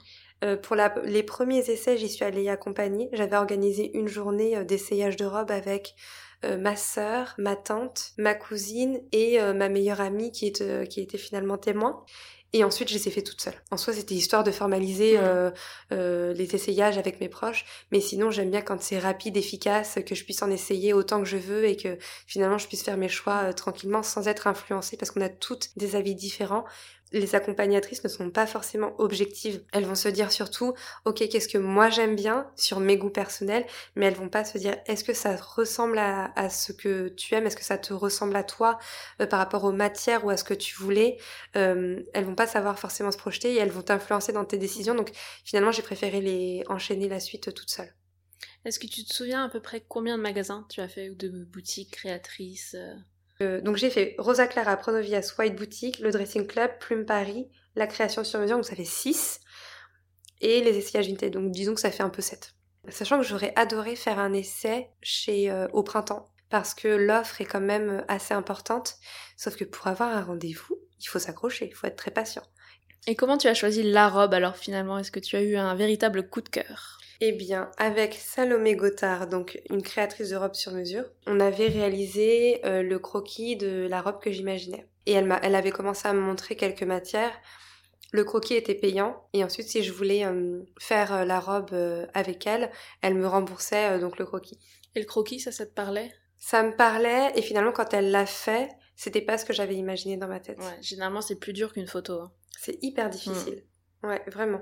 Pour 0.61 0.75
la, 0.75 0.93
les 1.03 1.23
premiers 1.23 1.69
essais, 1.69 1.97
j'y 1.97 2.09
suis 2.09 2.25
allée 2.25 2.49
accompagnée. 2.49 3.09
J'avais 3.13 3.35
organisé 3.35 3.97
une 3.97 4.07
journée 4.07 4.63
d'essayage 4.65 5.15
de 5.15 5.25
robe 5.25 5.51
avec 5.51 5.95
ma 6.59 6.75
sœur, 6.75 7.35
ma 7.37 7.55
tante, 7.55 8.11
ma 8.17 8.33
cousine 8.33 8.99
et 9.11 9.39
ma 9.53 9.69
meilleure 9.69 10.01
amie 10.01 10.31
qui, 10.31 10.47
est, 10.47 10.87
qui 10.89 10.99
était 10.99 11.17
finalement 11.17 11.57
témoin. 11.57 12.03
Et 12.55 12.63
ensuite, 12.63 12.87
je 12.89 12.93
les 12.93 13.07
ai 13.07 13.11
fait 13.11 13.23
toutes 13.23 13.41
seules. 13.41 13.59
En 13.71 13.77
soi, 13.77 13.93
c'était 13.93 14.13
histoire 14.13 14.43
de 14.43 14.51
formaliser 14.51 15.17
euh, 15.17 15.49
euh, 15.91 16.33
les 16.33 16.53
essayages 16.53 16.99
avec 16.99 17.19
mes 17.19 17.27
proches. 17.27 17.65
Mais 17.91 17.99
sinon, 17.99 18.29
j'aime 18.29 18.51
bien 18.51 18.61
quand 18.61 18.79
c'est 18.79 18.99
rapide, 18.99 19.37
efficace, 19.37 19.97
que 20.05 20.13
je 20.13 20.23
puisse 20.23 20.43
en 20.43 20.51
essayer 20.51 20.93
autant 20.93 21.19
que 21.19 21.27
je 21.27 21.37
veux 21.37 21.65
et 21.65 21.75
que 21.75 21.97
finalement, 22.27 22.59
je 22.59 22.67
puisse 22.67 22.83
faire 22.83 22.97
mes 22.97 23.09
choix 23.09 23.45
euh, 23.45 23.53
tranquillement 23.53 24.03
sans 24.03 24.27
être 24.27 24.45
influencée 24.45 24.97
parce 24.97 25.09
qu'on 25.09 25.21
a 25.21 25.29
toutes 25.29 25.71
des 25.77 25.95
avis 25.95 26.13
différents 26.13 26.63
les 27.13 27.35
accompagnatrices 27.35 28.03
ne 28.03 28.09
sont 28.09 28.29
pas 28.31 28.47
forcément 28.47 28.93
objectives. 28.99 29.63
Elles 29.71 29.85
vont 29.85 29.95
se 29.95 30.09
dire 30.09 30.31
surtout, 30.31 30.73
ok, 31.05 31.27
qu'est-ce 31.29 31.47
que 31.47 31.59
moi 31.59 31.89
j'aime 31.89 32.15
bien 32.15 32.51
sur 32.55 32.79
mes 32.79 32.97
goûts 32.97 33.11
personnels, 33.11 33.65
mais 33.95 34.07
elles 34.07 34.15
vont 34.15 34.29
pas 34.29 34.43
se 34.43 34.57
dire, 34.57 34.75
est-ce 34.87 35.03
que 35.03 35.13
ça 35.13 35.35
ressemble 35.35 35.99
à, 35.99 36.49
ce 36.49 36.73
que 36.73 37.09
tu 37.09 37.35
aimes, 37.35 37.45
est-ce 37.45 37.55
que 37.55 37.63
ça 37.63 37.77
te 37.77 37.93
ressemble 37.93 38.35
à 38.35 38.43
toi 38.43 38.79
euh, 39.21 39.27
par 39.27 39.39
rapport 39.39 39.63
aux 39.63 39.71
matières 39.71 40.25
ou 40.25 40.29
à 40.29 40.37
ce 40.37 40.43
que 40.43 40.53
tu 40.53 40.75
voulais. 40.75 41.17
Euh, 41.55 42.01
elles 42.13 42.25
vont 42.25 42.35
pas 42.35 42.47
savoir 42.47 42.79
forcément 42.79 43.11
se 43.11 43.17
projeter 43.17 43.53
et 43.53 43.57
elles 43.57 43.71
vont 43.71 43.83
t'influencer 43.83 44.33
dans 44.33 44.45
tes 44.45 44.57
décisions. 44.57 44.95
Donc 44.95 45.11
finalement, 45.45 45.71
j'ai 45.71 45.83
préféré 45.83 46.19
les 46.19 46.63
enchaîner 46.67 47.07
la 47.07 47.19
suite 47.19 47.53
toute 47.53 47.69
seule. 47.69 47.93
Est-ce 48.65 48.79
que 48.79 48.87
tu 48.87 49.03
te 49.03 49.13
souviens 49.13 49.43
à 49.43 49.49
peu 49.49 49.61
près 49.61 49.83
combien 49.87 50.17
de 50.17 50.23
magasins 50.23 50.65
tu 50.69 50.81
as 50.81 50.87
fait 50.87 51.09
ou 51.09 51.15
de 51.15 51.29
boutiques 51.29 51.91
créatrices 51.91 52.75
euh 53.43 53.57
euh, 53.57 53.61
donc 53.61 53.77
j'ai 53.77 53.89
fait 53.89 54.15
Rosa 54.17 54.47
Clara, 54.47 54.77
Pronovias, 54.77 55.33
White 55.37 55.55
Boutique, 55.55 55.99
le 55.99 56.11
Dressing 56.11 56.47
Club, 56.47 56.71
Plume 56.79 57.05
Paris, 57.05 57.49
la 57.75 57.87
création 57.87 58.23
sur 58.23 58.39
mesure, 58.39 58.57
donc 58.57 58.65
ça 58.65 58.75
fait 58.75 58.83
6. 58.83 59.39
Et 60.41 60.61
les 60.61 60.77
essayages 60.77 61.07
Vinted, 61.07 61.33
donc 61.33 61.51
disons 61.51 61.73
que 61.73 61.81
ça 61.81 61.91
fait 61.91 62.03
un 62.03 62.09
peu 62.09 62.21
7. 62.21 62.53
Sachant 62.89 63.17
que 63.19 63.25
j'aurais 63.25 63.53
adoré 63.55 63.95
faire 63.95 64.19
un 64.19 64.33
essai 64.33 64.89
chez 65.01 65.49
euh, 65.49 65.67
au 65.71 65.83
printemps, 65.83 66.29
parce 66.49 66.73
que 66.73 66.87
l'offre 66.87 67.39
est 67.39 67.45
quand 67.45 67.61
même 67.61 68.03
assez 68.07 68.33
importante. 68.33 68.95
Sauf 69.37 69.55
que 69.55 69.63
pour 69.63 69.87
avoir 69.87 70.09
un 70.09 70.21
rendez-vous, 70.21 70.77
il 70.99 71.07
faut 71.07 71.19
s'accrocher, 71.19 71.67
il 71.67 71.73
faut 71.73 71.87
être 71.87 71.95
très 71.95 72.11
patient. 72.11 72.43
Et 73.07 73.15
comment 73.15 73.37
tu 73.37 73.47
as 73.47 73.53
choisi 73.53 73.83
la 73.83 74.07
robe 74.07 74.33
alors 74.33 74.55
finalement? 74.55 74.97
Est-ce 74.97 75.11
que 75.11 75.19
tu 75.19 75.35
as 75.35 75.41
eu 75.41 75.55
un 75.55 75.75
véritable 75.75 76.29
coup 76.29 76.41
de 76.41 76.49
cœur? 76.49 76.99
Eh 77.21 77.31
bien, 77.31 77.71
avec 77.77 78.13
Salomé 78.15 78.75
Gothard, 78.75 79.27
donc 79.27 79.61
une 79.69 79.81
créatrice 79.81 80.29
de 80.29 80.35
robes 80.35 80.55
sur 80.55 80.71
mesure, 80.71 81.05
on 81.27 81.39
avait 81.39 81.67
réalisé 81.67 82.65
euh, 82.65 82.81
le 82.81 82.99
croquis 82.99 83.55
de 83.55 83.87
la 83.89 84.01
robe 84.01 84.19
que 84.19 84.31
j'imaginais. 84.31 84.87
Et 85.05 85.13
elle, 85.13 85.33
elle 85.41 85.55
avait 85.55 85.71
commencé 85.71 86.07
à 86.07 86.13
me 86.13 86.21
montrer 86.21 86.55
quelques 86.55 86.83
matières. 86.83 87.33
Le 88.11 88.23
croquis 88.23 88.55
était 88.55 88.75
payant 88.75 89.27
et 89.33 89.43
ensuite 89.43 89.67
si 89.67 89.83
je 89.83 89.91
voulais 89.91 90.25
euh, 90.25 90.61
faire 90.79 91.13
euh, 91.13 91.25
la 91.25 91.39
robe 91.39 91.73
avec 92.13 92.45
elle, 92.45 92.71
elle 93.01 93.15
me 93.15 93.27
remboursait 93.27 93.99
donc 93.99 94.19
le 94.19 94.25
croquis. 94.25 94.59
Et 94.95 94.99
le 94.99 95.05
croquis, 95.05 95.39
ça, 95.39 95.51
ça 95.51 95.65
te 95.65 95.73
parlait? 95.73 96.11
Ça 96.37 96.61
me 96.61 96.75
parlait 96.75 97.31
et 97.35 97.41
finalement 97.41 97.71
quand 97.71 97.93
elle 97.93 98.11
l'a 98.11 98.25
fait, 98.25 98.69
c'était 98.95 99.21
pas 99.21 99.37
ce 99.37 99.45
que 99.45 99.53
j'avais 99.53 99.75
imaginé 99.75 100.17
dans 100.17 100.27
ma 100.27 100.39
tête. 100.39 100.59
Ouais, 100.59 100.77
généralement 100.81 101.21
c'est 101.21 101.39
plus 101.39 101.53
dur 101.53 101.73
qu'une 101.73 101.87
photo. 101.87 102.19
Hein. 102.19 102.31
C'est 102.59 102.83
hyper 102.83 103.09
difficile. 103.09 103.63
Mm. 104.03 104.07
Ouais, 104.07 104.21
vraiment. 104.27 104.61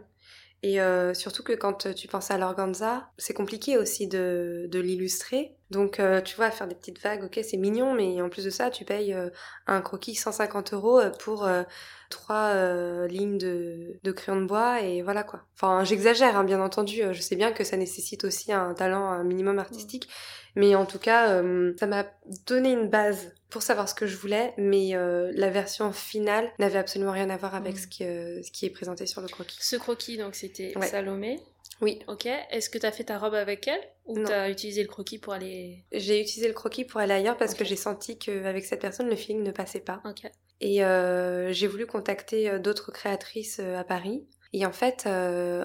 Et 0.63 0.79
euh, 0.79 1.15
surtout 1.15 1.41
que 1.41 1.53
quand 1.53 1.93
tu 1.95 2.07
penses 2.07 2.29
à 2.29 2.37
l'organza, 2.37 3.09
c'est 3.17 3.33
compliqué 3.33 3.77
aussi 3.79 4.07
de, 4.07 4.67
de 4.69 4.79
l'illustrer. 4.79 5.55
Donc 5.71 5.99
euh, 5.99 6.21
tu 6.21 6.35
vois, 6.35 6.51
faire 6.51 6.67
des 6.67 6.75
petites 6.75 7.01
vagues, 7.01 7.23
ok, 7.23 7.39
c'est 7.43 7.57
mignon, 7.57 7.95
mais 7.95 8.21
en 8.21 8.29
plus 8.29 8.45
de 8.45 8.51
ça, 8.51 8.69
tu 8.69 8.85
payes 8.85 9.13
euh, 9.13 9.29
un 9.65 9.81
croquis 9.81 10.13
150 10.13 10.73
euros 10.73 11.01
pour 11.19 11.49
trois 12.11 12.53
lignes 13.07 13.39
de, 13.39 13.99
de 14.03 14.11
crayon 14.11 14.41
de 14.41 14.45
bois 14.45 14.81
et 14.81 15.01
voilà 15.01 15.23
quoi. 15.23 15.41
Enfin, 15.55 15.83
j'exagère, 15.83 16.37
hein, 16.37 16.43
bien 16.43 16.61
entendu. 16.61 17.01
Je 17.11 17.21
sais 17.21 17.35
bien 17.35 17.51
que 17.53 17.63
ça 17.63 17.77
nécessite 17.77 18.23
aussi 18.23 18.53
un 18.53 18.75
talent 18.75 19.09
un 19.09 19.23
minimum 19.23 19.57
artistique, 19.57 20.09
mais 20.55 20.75
en 20.75 20.85
tout 20.85 20.99
cas, 20.99 21.41
ça 21.79 21.87
m'a 21.87 22.05
donné 22.45 22.73
une 22.73 22.87
base 22.87 23.33
pour 23.51 23.61
savoir 23.61 23.87
ce 23.87 23.93
que 23.93 24.07
je 24.07 24.15
voulais, 24.15 24.53
mais 24.57 24.95
euh, 24.95 25.31
la 25.35 25.49
version 25.49 25.91
finale 25.91 26.49
n'avait 26.57 26.79
absolument 26.79 27.11
rien 27.11 27.29
à 27.29 27.37
voir 27.37 27.53
avec 27.53 27.75
mm. 27.75 27.77
ce, 27.77 27.87
qui, 27.87 28.03
euh, 28.05 28.41
ce 28.41 28.49
qui 28.49 28.65
est 28.65 28.69
présenté 28.69 29.05
sur 29.05 29.21
le 29.21 29.27
croquis. 29.27 29.57
Ce 29.59 29.75
croquis, 29.75 30.17
donc 30.17 30.35
c'était 30.35 30.73
Salomé 30.89 31.39
Oui. 31.81 31.99
Ok. 32.07 32.25
Est-ce 32.25 32.69
que 32.69 32.77
tu 32.77 32.85
as 32.85 32.91
fait 32.91 33.03
ta 33.03 33.19
robe 33.19 33.35
avec 33.35 33.67
elle 33.67 33.81
ou 34.05 34.17
tu 34.25 34.31
as 34.31 34.49
utilisé 34.49 34.81
le 34.81 34.87
croquis 34.87 35.19
pour 35.19 35.33
aller. 35.33 35.83
J'ai 35.91 36.21
utilisé 36.21 36.47
le 36.47 36.53
croquis 36.53 36.85
pour 36.85 37.01
aller 37.01 37.13
ailleurs 37.13 37.37
parce 37.37 37.53
que 37.53 37.63
j'ai 37.63 37.75
senti 37.75 38.17
qu'avec 38.17 38.65
cette 38.65 38.81
personne, 38.81 39.09
le 39.09 39.15
feeling 39.15 39.43
ne 39.43 39.51
passait 39.51 39.79
pas. 39.81 40.01
Ok. 40.05 40.31
Et 40.61 40.83
euh, 40.83 41.51
j'ai 41.51 41.67
voulu 41.67 41.85
contacter 41.85 42.59
d'autres 42.59 42.91
créatrices 42.91 43.59
à 43.59 43.83
Paris. 43.83 44.25
Et 44.53 44.65
en 44.65 44.71
fait, 44.71 45.07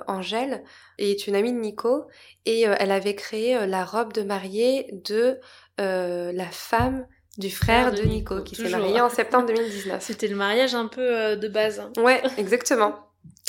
Angèle 0.07 0.65
est 0.99 1.27
une 1.27 1.35
amie 1.35 1.53
de 1.53 1.59
Nico 1.59 2.07
et 2.45 2.63
elle 2.63 2.93
avait 2.93 3.17
créé 3.17 3.67
la 3.67 3.85
robe 3.85 4.13
de 4.13 4.23
mariée 4.23 4.89
de 4.93 5.41
la 5.79 6.51
femme 6.51 7.07
du 7.39 7.51
frère 7.51 7.93
de, 7.93 8.03
Nico, 8.03 8.43
qui 8.43 8.55
s'est 8.55 8.69
marié 8.69 9.01
en 9.01 9.09
septembre 9.09 9.47
2019. 9.55 10.03
C'était 10.03 10.29
le 10.29 10.37
mariage 10.37 10.75
un 10.75 10.87
peu 10.87 11.01
euh, 11.01 11.37
de 11.37 11.49
base. 11.49 11.81
Hein. 11.81 11.93
Ouais, 12.03 12.23
exactement. 12.39 12.95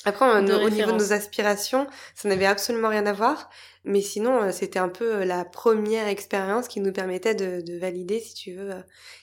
Après, 0.05 0.25
au 0.25 0.41
niveau 0.41 0.91
de 0.91 0.97
nos 0.97 1.11
aspirations, 1.11 1.87
ça 2.15 2.29
n'avait 2.29 2.45
absolument 2.45 2.89
rien 2.89 3.05
à 3.05 3.13
voir. 3.13 3.49
Mais 3.83 4.01
sinon, 4.01 4.41
euh, 4.41 4.51
c'était 4.51 4.79
un 4.79 4.89
peu 4.89 5.15
euh, 5.15 5.25
la 5.25 5.45
première 5.45 6.07
expérience 6.07 6.67
qui 6.67 6.81
nous 6.81 6.91
permettait 6.91 7.35
de, 7.35 7.79
valider, 7.79 8.19
si 8.19 8.33
tu 8.33 8.53
veux, 8.53 8.71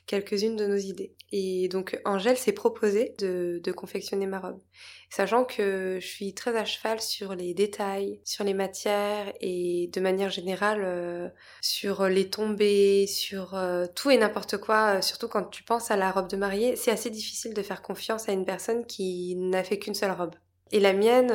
quelques-unes 0.07 0.57
de 0.57 0.67
nos 0.67 0.77
idées. 0.77 1.15
Et 1.33 1.69
donc, 1.69 1.99
Angèle 2.05 2.39
s'est 2.39 2.53
proposée 2.53 3.15
de, 3.19 3.61
de 3.63 3.73
confectionner 3.73 4.27
ma 4.27 4.41
robe 4.41 4.61
sachant 5.15 5.45
que 5.45 5.99
je 6.01 6.07
suis 6.07 6.35
très 6.35 6.57
à 6.57 6.65
cheval 6.65 7.01
sur 7.01 7.37
les 7.37 7.55
détails, 7.55 8.21
sur 8.25 8.43
les 8.43 8.53
matières 8.53 9.33
et 9.41 9.89
de 9.93 10.01
manière 10.01 10.31
générale 10.31 10.83
euh, 10.85 11.29
sur 11.61 12.07
les 12.09 12.29
tombées, 12.29 13.07
sur 13.07 13.55
euh, 13.55 13.87
tout 13.95 14.11
et 14.11 14.19
n'importe 14.19 14.57
quoi, 14.57 14.97
euh, 14.97 15.03
surtout 15.03 15.29
quand 15.29 15.45
tu 15.45 15.63
penses 15.63 15.93
à 15.93 15.97
la 15.97 16.11
robe 16.11 16.29
de 16.29 16.37
mariée, 16.37 16.75
c'est 16.75 16.91
assez 16.91 17.11
difficile 17.11 17.55
de 17.55 17.63
faire 17.63 17.81
confiance 17.81 18.29
à 18.29 18.33
une 18.33 18.45
personne 18.45 18.87
qui 18.87 19.37
n'a 19.37 19.63
fait 19.63 19.79
qu'une 19.79 19.95
seule 19.95 20.11
robe. 20.11 20.35
Et 20.75 20.81
la 20.81 20.93
mienne, 20.93 21.33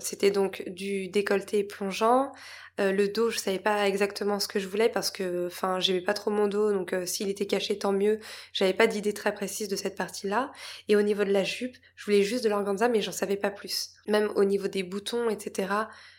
c'était 0.00 0.30
donc 0.30 0.62
du 0.68 1.08
décolleté 1.08 1.64
plongeant 1.64 2.30
euh, 2.78 2.92
le 2.92 3.08
dos, 3.08 3.30
je 3.30 3.38
savais 3.38 3.58
pas 3.58 3.88
exactement 3.88 4.38
ce 4.38 4.48
que 4.48 4.58
je 4.58 4.68
voulais 4.68 4.90
parce 4.90 5.10
que, 5.10 5.46
enfin, 5.46 5.80
j'aimais 5.80 6.02
pas 6.02 6.12
trop 6.12 6.30
mon 6.30 6.46
dos, 6.46 6.72
donc 6.72 6.92
euh, 6.92 7.06
s'il 7.06 7.30
était 7.30 7.46
caché, 7.46 7.78
tant 7.78 7.92
mieux. 7.92 8.20
J'avais 8.52 8.74
pas 8.74 8.86
d'idée 8.86 9.14
très 9.14 9.32
précise 9.32 9.68
de 9.68 9.76
cette 9.76 9.96
partie-là. 9.96 10.52
Et 10.88 10.96
au 10.96 11.02
niveau 11.02 11.24
de 11.24 11.32
la 11.32 11.44
jupe, 11.44 11.76
je 11.94 12.04
voulais 12.04 12.22
juste 12.22 12.44
de 12.44 12.50
l'organza, 12.50 12.88
mais 12.88 13.00
j'en 13.00 13.12
savais 13.12 13.36
pas 13.36 13.50
plus. 13.50 13.90
Même 14.08 14.30
au 14.36 14.44
niveau 14.44 14.68
des 14.68 14.82
boutons, 14.82 15.30
etc. 15.30 15.72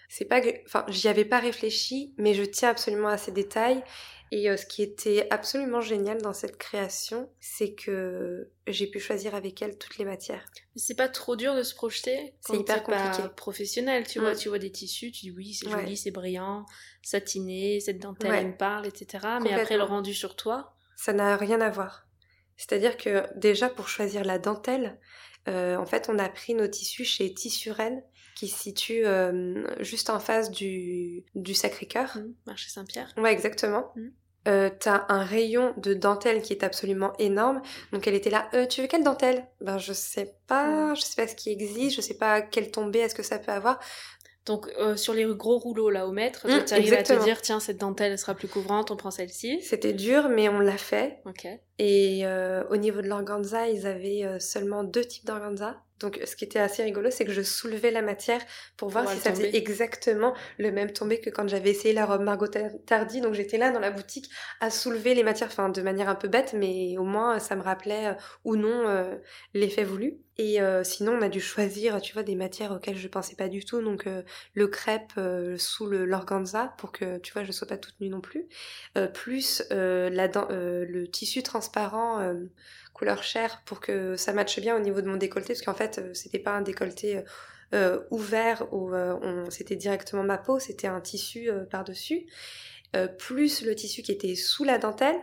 C'est 0.10 0.26
pas 0.26 0.42
j'y 0.88 1.10
avais 1.10 1.26
pas 1.26 1.40
réfléchi, 1.40 2.14
mais 2.18 2.34
je 2.34 2.44
tiens 2.44 2.70
absolument 2.70 3.10
à 3.10 3.18
ces 3.18 3.32
détails. 3.32 3.84
Et 4.32 4.50
euh, 4.50 4.58
ce 4.58 4.66
qui 4.66 4.84
était 4.84 5.28
absolument 5.30 5.80
génial 5.80 6.22
dans 6.22 6.34
cette 6.34 6.58
création, 6.58 7.30
c'est 7.40 7.74
que 7.74 8.52
j'ai 8.68 8.88
pu 8.88 9.00
choisir 9.00 9.36
avec 9.36 9.62
elle 9.62 9.78
toutes 9.78 9.98
les 9.98 10.06
matières. 10.06 10.46
C'est 10.76 10.98
pas 10.98 11.08
trop 11.08 11.36
dur 11.36 11.56
de 11.56 11.64
se 11.64 11.74
projeter 11.74 12.34
C'est 12.42 12.58
hyper 12.58 12.84
compliqué. 12.84 13.22
Pas 13.22 13.30
professionnel, 13.30 14.06
tu 14.06 14.20
vois, 14.20 14.34
mm. 14.34 14.38
tu 14.38 14.50
vois 14.50 14.60
des 14.60 14.72
tissus, 14.72 15.12
tu 15.12 15.28
dis 15.28 15.32
oui, 15.32 15.54
c'est 15.54 15.70
joli, 15.70 15.96
c'est 15.96 16.12
brillant, 16.12 16.66
satiné, 17.02 17.80
cette 17.80 18.00
dentelle 18.00 18.34
elle 18.34 18.48
me 18.48 18.58
parle, 18.58 18.86
etc. 18.86 19.26
Mais 19.42 19.54
après 19.54 19.78
le 19.78 19.84
rendu 19.84 20.14
sur 20.14 20.36
toi, 20.36 20.76
ça 20.96 21.14
n'a 21.14 21.38
rien 21.38 21.62
à 21.62 21.70
voir. 21.70 22.08
C'est-à-dire 22.58 22.98
que 22.98 23.24
déjà 23.38 23.70
pour 23.70 23.88
choisir 23.88 24.24
la 24.26 24.40
dentelle, 24.40 25.00
euh, 25.48 25.78
en 25.78 25.86
fait, 25.86 26.10
on 26.10 26.20
a 26.20 26.28
pris 26.28 26.54
nos 26.54 26.68
tissus 26.68 27.06
chez 27.06 27.34
Tissuren 27.34 28.04
qui 28.38 28.48
se 28.48 28.60
situe 28.60 29.04
euh, 29.04 29.64
juste 29.80 30.12
en 30.12 30.20
face 30.20 30.52
du, 30.52 31.24
du 31.34 31.56
Sacré-Cœur. 31.56 32.18
Mmh, 32.18 32.34
marché 32.46 32.70
Saint-Pierre. 32.70 33.12
Ouais, 33.18 33.32
exactement. 33.32 33.92
Mmh. 33.96 34.08
Euh, 34.48 34.70
t'as 34.80 35.06
un 35.10 35.24
rayon 35.24 35.74
de 35.78 35.96
dentelle 35.96 36.44
qui 36.44 36.54
est 36.54 36.64
absolument 36.64 37.14
énorme. 37.18 37.64
Donc 37.92 38.08
elle 38.08 38.14
était 38.14 38.30
là, 38.30 38.48
euh, 38.54 38.68
tu 38.68 38.82
veux 38.82 38.88
quelle 38.88 39.04
dentelle? 39.04 39.48
Ben 39.60 39.80
je 39.80 39.92
sais 39.92 40.36
pas, 40.46 40.92
mmh. 40.92 40.96
je 40.98 41.02
sais 41.02 41.16
pas 41.16 41.28
ce 41.28 41.36
qui 41.36 41.50
existe, 41.50 41.96
je 41.96 42.02
sais 42.02 42.14
pas 42.14 42.42
quelle 42.42 42.70
tombée 42.70 43.00
est-ce 43.00 43.16
que 43.16 43.24
ça 43.24 43.40
peut 43.40 43.52
avoir. 43.52 43.80
Donc 44.46 44.72
sur 44.96 45.14
les 45.14 45.26
gros 45.26 45.58
rouleaux 45.58 45.90
là 45.90 46.08
au 46.08 46.14
mètre, 46.14 46.48
tu 46.66 46.74
arrives 46.74 46.94
à 46.94 47.04
te 47.04 47.22
dire 47.22 47.42
tiens 47.42 47.60
cette 47.60 47.80
dentelle 47.80 48.14
elle 48.14 48.18
sera 48.18 48.34
plus 48.34 48.48
couvrante, 48.48 48.92
on 48.92 48.96
prend 48.96 49.12
celle-ci. 49.12 49.62
C'était 49.62 49.92
dur 49.92 50.30
mais 50.30 50.48
on 50.48 50.62
l'a 50.62 50.78
fait. 50.78 51.20
Ok. 51.26 51.46
Et 51.80 52.26
au 52.70 52.78
niveau 52.78 53.02
de 53.02 53.10
l'organza, 53.10 53.68
ils 53.68 53.86
avaient 53.86 54.40
seulement 54.40 54.86
deux 54.86 55.04
types 55.04 55.26
d'organza. 55.26 55.84
Donc 56.00 56.20
ce 56.26 56.36
qui 56.36 56.46
était 56.46 56.60
assez 56.60 56.84
rigolo, 56.84 57.10
c'est 57.12 57.26
que 57.26 57.32
je 57.32 57.42
soulevais 57.42 57.92
la 57.92 58.02
matière 58.02 58.42
pour 58.76 58.90
voir 58.90 59.10
si 59.10 59.18
ça 59.18 59.32
faisait 59.32 59.56
exactement 59.56 60.34
le 60.58 60.72
même 60.72 60.92
tombé 60.92 61.20
que 61.20 61.30
quand 61.30 61.48
j'avais 61.48 61.72
essayé 61.72 61.94
la 61.94 62.06
robe 62.06 62.22
Margot 62.22 62.48
Tardy. 62.86 63.22
Donc 63.22 63.34
j'étais 63.34 63.58
là 63.58 63.72
dans 63.72 63.80
la 63.80 63.92
boutique 63.92 64.30
à 64.60 64.70
soulever 64.70 65.16
les 65.16 65.24
matières, 65.24 65.50
enfin 65.50 65.70
de 65.70 65.82
manière 65.82 66.10
un 66.10 66.16
peu 66.16 66.28
bête, 66.28 66.54
mais 66.54 66.98
au 66.98 67.04
moins 67.04 67.40
ça 67.40 67.56
me 67.56 67.62
rappelait 67.62 68.08
euh, 68.08 68.14
ou 68.44 68.56
non 68.56 68.88
euh, 68.88 69.16
l'effet 69.54 69.84
voulu. 69.84 70.18
Et 70.40 70.62
euh, 70.62 70.84
sinon 70.84 71.14
on 71.14 71.22
a 71.24 71.30
dû 71.30 71.42
choisir, 71.42 72.00
tu 72.00 72.14
vois, 72.14 72.22
des 72.22 72.36
matières 72.36 72.72
auxquelles 72.72 72.98
je 72.98 73.08
pensais 73.08 73.36
pas 73.36 73.50
du 73.50 73.66
tout. 73.66 73.82
Donc 73.82 74.08
le 74.54 74.68
crêpe 74.68 75.20
sous 75.58 75.88
l'organza 75.88 76.76
pour 76.78 76.92
que, 76.92 77.18
tu 77.18 77.34
vois, 77.34 77.44
je 77.44 77.52
sois 77.52 77.68
pas 77.68 77.78
toute 77.78 78.00
nue 78.00 78.10
non 78.10 78.22
plus. 78.22 78.48
plus 79.16 79.64
la, 79.72 80.28
le 80.28 81.06
tissu 81.08 81.42
transparent 81.42 82.36
couleur 82.98 83.22
chair 83.24 83.62
pour 83.66 83.80
que 83.80 84.16
ça 84.16 84.34
matche 84.34 84.60
bien 84.60 84.76
au 84.76 84.80
niveau 84.80 85.02
de 85.02 85.08
mon 85.08 85.18
décolleté 85.18 85.54
parce 85.54 85.62
qu'en 85.62 85.76
fait 85.76 86.00
euh, 86.00 86.14
c'était 86.14 86.40
pas 86.40 86.52
un 86.52 86.62
décolleté 86.62 87.18
euh, 87.18 87.22
euh, 87.74 88.00
ouvert 88.12 88.66
où 88.74 88.94
on 88.94 89.50
c'était 89.50 89.76
directement 89.76 90.24
ma 90.24 90.38
peau 90.38 90.58
c'était 90.58 90.88
un 90.88 91.02
tissu 91.02 91.50
par 91.70 91.84
dessus 91.84 92.26
plus 93.20 93.64
le 93.64 93.76
tissu 93.76 94.02
qui 94.02 94.12
était 94.12 94.36
sous 94.36 94.64
la 94.64 94.78
dentelle 94.78 95.20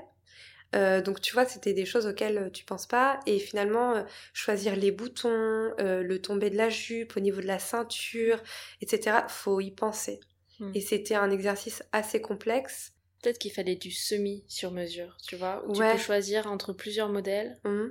donc 1.04 1.20
tu 1.20 1.34
vois, 1.34 1.44
c'était 1.44 1.72
des 1.72 1.86
choses 1.86 2.04
auxquelles 2.04 2.50
tu 2.52 2.64
penses 2.64 2.88
pas. 2.88 3.20
Et 3.26 3.38
finalement, 3.38 4.04
choisir 4.32 4.74
les 4.74 4.90
boutons, 4.90 5.72
le 5.78 6.16
tombé 6.16 6.50
de 6.50 6.56
la 6.56 6.68
jupe, 6.68 7.16
au 7.16 7.20
niveau 7.20 7.40
de 7.40 7.46
la 7.46 7.60
ceinture, 7.60 8.42
etc. 8.80 9.18
Faut 9.28 9.60
y 9.60 9.70
penser. 9.70 10.18
Hmm. 10.58 10.72
Et 10.74 10.80
c'était 10.80 11.14
un 11.14 11.30
exercice 11.30 11.84
assez 11.92 12.20
complexe. 12.20 12.93
Peut-être 13.24 13.38
qu'il 13.38 13.52
fallait 13.52 13.74
du 13.74 13.90
semi 13.90 14.44
sur 14.48 14.70
mesure, 14.70 15.16
tu 15.26 15.34
vois, 15.36 15.64
où 15.66 15.72
tu 15.72 15.80
peux 15.80 15.96
choisir 15.96 16.46
entre 16.46 16.74
plusieurs 16.74 17.08
modèles. 17.08 17.58
Mmh. 17.64 17.84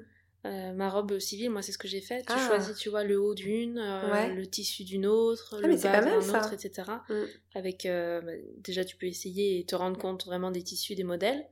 Euh, 0.45 0.73
ma 0.73 0.91
robe 0.91 1.17
civile, 1.17 1.49
moi, 1.49 1.63
c'est 1.63 1.71
ce 1.71 1.79
que 1.79 1.87
j'ai 1.87 2.01
fait. 2.01 2.21
Tu 2.21 2.33
ah. 2.35 2.47
choisis, 2.47 2.77
tu 2.77 2.89
vois, 2.89 3.03
le 3.03 3.19
haut 3.19 3.33
d'une, 3.33 3.79
euh, 3.79 4.27
le 4.27 4.45
tissu 4.45 4.83
d'une 4.83 5.07
autre, 5.07 5.55
ah, 5.57 5.65
le 5.65 5.75
bas 5.75 6.01
d'un 6.01 6.17
autre, 6.17 6.53
etc. 6.53 6.87
Mmh. 7.09 7.15
Avec, 7.55 7.87
euh, 7.87 8.21
bah, 8.21 8.31
déjà, 8.57 8.85
tu 8.85 8.95
peux 8.95 9.07
essayer 9.07 9.59
et 9.59 9.65
te 9.65 9.73
rendre 9.73 9.97
compte 9.97 10.23
vraiment 10.27 10.51
des 10.51 10.61
tissus, 10.61 10.93
des 10.93 11.03
modèles. 11.03 11.43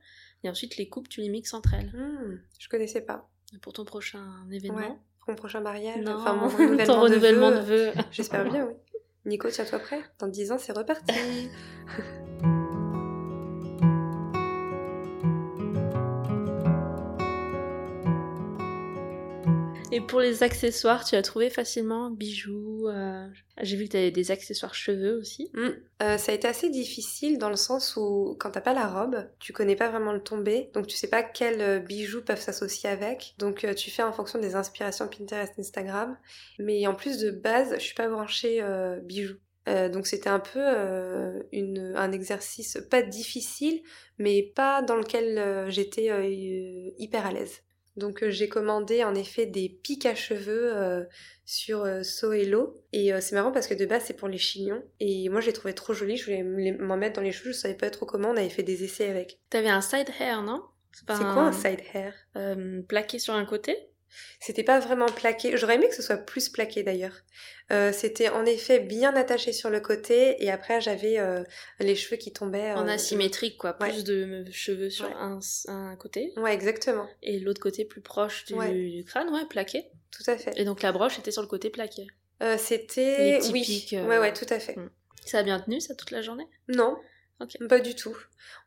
Et 0.44 0.48
ensuite, 0.48 0.76
les 0.76 0.88
coupes, 0.88 1.08
tu 1.08 1.20
les 1.20 1.28
mixes 1.28 1.52
entre 1.52 1.74
elles. 1.74 1.90
Mmh. 1.92 2.40
Je 2.60 2.68
connaissais 2.68 3.00
pas. 3.00 3.28
Pour 3.62 3.72
ton 3.72 3.84
prochain 3.84 4.46
événement. 4.52 5.02
Pour 5.18 5.30
mon 5.30 5.34
prochain 5.34 5.60
mariage. 5.60 6.04
Non. 6.04 6.20
Enfin, 6.20 6.34
mon 6.34 6.46
renouvellement, 6.56 6.84
ton 6.84 7.00
renouvellement 7.00 7.50
de 7.50 7.58
vœux. 7.58 7.92
J'espère 8.12 8.48
bien, 8.48 8.64
oui. 8.64 8.74
Nico, 9.24 9.50
tiens-toi 9.50 9.80
prêt. 9.80 10.02
Dans 10.20 10.28
10 10.28 10.52
ans, 10.52 10.58
c'est 10.58 10.72
reparti. 10.72 11.14
Et 19.92 20.00
pour 20.00 20.20
les 20.20 20.42
accessoires, 20.42 21.04
tu 21.04 21.16
as 21.16 21.22
trouvé 21.22 21.50
facilement 21.50 22.10
bijoux 22.10 22.88
euh, 22.88 23.28
J'ai 23.60 23.76
vu 23.76 23.84
que 23.84 23.90
tu 23.90 23.96
avais 23.98 24.10
des 24.10 24.30
accessoires 24.30 24.74
cheveux 24.74 25.18
aussi. 25.18 25.50
Mm. 25.52 25.68
Euh, 26.02 26.16
ça 26.16 26.32
a 26.32 26.34
été 26.34 26.48
assez 26.48 26.70
difficile 26.70 27.36
dans 27.36 27.50
le 27.50 27.56
sens 27.56 27.94
où 27.98 28.34
quand 28.40 28.52
t'as 28.52 28.62
pas 28.62 28.72
la 28.72 28.88
robe, 28.88 29.28
tu 29.38 29.52
connais 29.52 29.76
pas 29.76 29.90
vraiment 29.90 30.14
le 30.14 30.22
tombé, 30.22 30.70
donc 30.72 30.86
tu 30.86 30.96
sais 30.96 31.08
pas 31.08 31.22
quels 31.22 31.60
euh, 31.60 31.78
bijoux 31.78 32.22
peuvent 32.22 32.40
s'associer 32.40 32.88
avec. 32.88 33.34
Donc 33.36 33.66
tu 33.76 33.90
fais 33.90 34.02
en 34.02 34.14
fonction 34.14 34.38
des 34.38 34.54
inspirations 34.54 35.08
Pinterest, 35.08 35.52
Instagram. 35.58 36.16
Mais 36.58 36.86
en 36.86 36.94
plus 36.94 37.18
de 37.18 37.30
base, 37.30 37.74
je 37.74 37.80
suis 37.82 37.94
pas 37.94 38.08
branchée 38.08 38.64
bijoux. 39.02 39.36
donc 39.66 40.06
c'était 40.06 40.30
un 40.30 40.40
peu 40.40 40.64
un 40.64 42.12
exercice 42.12 42.78
pas 42.90 43.02
difficile, 43.02 43.82
mais 44.18 44.42
pas 44.42 44.80
dans 44.80 44.96
lequel 44.96 45.66
j'étais 45.70 46.10
hyper 46.96 47.26
à 47.26 47.32
l'aise. 47.32 47.62
Donc 47.96 48.22
euh, 48.22 48.30
j'ai 48.30 48.48
commandé 48.48 49.04
en 49.04 49.14
effet 49.14 49.46
des 49.46 49.68
pics 49.68 50.06
à 50.06 50.14
cheveux 50.14 50.74
euh, 50.74 51.04
sur 51.44 51.82
euh, 51.84 52.02
Soelo 52.02 52.82
et 52.92 53.12
c'est 53.20 53.34
marrant 53.34 53.52
parce 53.52 53.66
que 53.66 53.74
de 53.74 53.84
base 53.84 54.04
c'est 54.06 54.16
pour 54.16 54.28
les 54.28 54.38
chignons. 54.38 54.82
Et 55.00 55.28
moi 55.28 55.40
je 55.40 55.46
les 55.46 55.52
trouvais 55.52 55.74
trop 55.74 55.92
jolis, 55.92 56.16
je 56.16 56.24
voulais 56.24 56.72
m'en 56.72 56.96
mettre 56.96 57.16
dans 57.16 57.22
les 57.22 57.32
cheveux, 57.32 57.52
je 57.52 57.58
savais 57.58 57.74
pas 57.74 57.90
trop 57.90 58.06
comment, 58.06 58.30
on 58.30 58.36
avait 58.36 58.48
fait 58.48 58.62
des 58.62 58.84
essais 58.84 59.08
avec. 59.08 59.38
T'avais 59.50 59.68
un 59.68 59.82
side 59.82 60.08
hair 60.18 60.42
non? 60.42 60.62
C'est 60.92 61.06
quoi 61.06 61.44
un 61.44 61.52
side 61.52 61.80
hair? 61.94 62.14
Plaqué 62.88 63.18
sur 63.18 63.34
un 63.34 63.44
côté? 63.44 63.76
C'était 64.40 64.64
pas 64.64 64.80
vraiment 64.80 65.06
plaqué. 65.06 65.56
J'aurais 65.56 65.76
aimé 65.76 65.88
que 65.88 65.94
ce 65.94 66.02
soit 66.02 66.16
plus 66.16 66.48
plaqué 66.48 66.82
d'ailleurs. 66.82 67.14
Euh, 67.70 67.92
c'était 67.92 68.28
en 68.28 68.44
effet 68.44 68.80
bien 68.80 69.14
attaché 69.14 69.52
sur 69.52 69.70
le 69.70 69.80
côté 69.80 70.42
et 70.44 70.50
après 70.50 70.80
j'avais 70.80 71.18
euh, 71.18 71.42
les 71.80 71.94
cheveux 71.94 72.16
qui 72.16 72.32
tombaient. 72.32 72.72
en 72.72 72.86
euh, 72.86 72.92
asymétrique 72.92 73.56
quoi, 73.56 73.72
plus 73.72 74.04
de 74.04 74.44
cheveux 74.50 74.90
sur 74.90 75.06
un, 75.16 75.96
côté. 75.96 76.32
Ouais, 76.36 76.52
exactement. 76.52 77.08
Et 77.22 77.38
l'autre 77.38 77.60
côté 77.60 77.84
plus 77.84 78.00
proche 78.00 78.44
du, 78.44 79.04
crâne, 79.04 79.30
ouais, 79.30 79.46
plaqué. 79.48 79.86
Tout 80.10 80.30
à 80.30 80.36
fait. 80.36 80.52
Et 80.56 80.64
donc 80.64 80.82
la 80.82 80.92
broche 80.92 81.18
était 81.18 81.30
sur 81.30 81.42
le 81.42 81.48
côté 81.48 81.70
plaqué. 81.70 82.06
c'était. 82.58 83.40
Oui. 83.52 83.88
Ouais, 83.92 84.18
ouais, 84.18 84.32
tout 84.32 84.46
à 84.50 84.58
fait. 84.58 84.76
Hmm. 84.76 84.90
Ça 85.24 85.38
a 85.38 85.42
bien 85.42 85.60
tenu 85.60 85.80
ça 85.80 85.94
toute 85.94 86.10
la 86.10 86.20
journée? 86.20 86.46
Non, 86.68 86.98
pas 87.68 87.80
du 87.80 87.94
tout. 87.94 88.16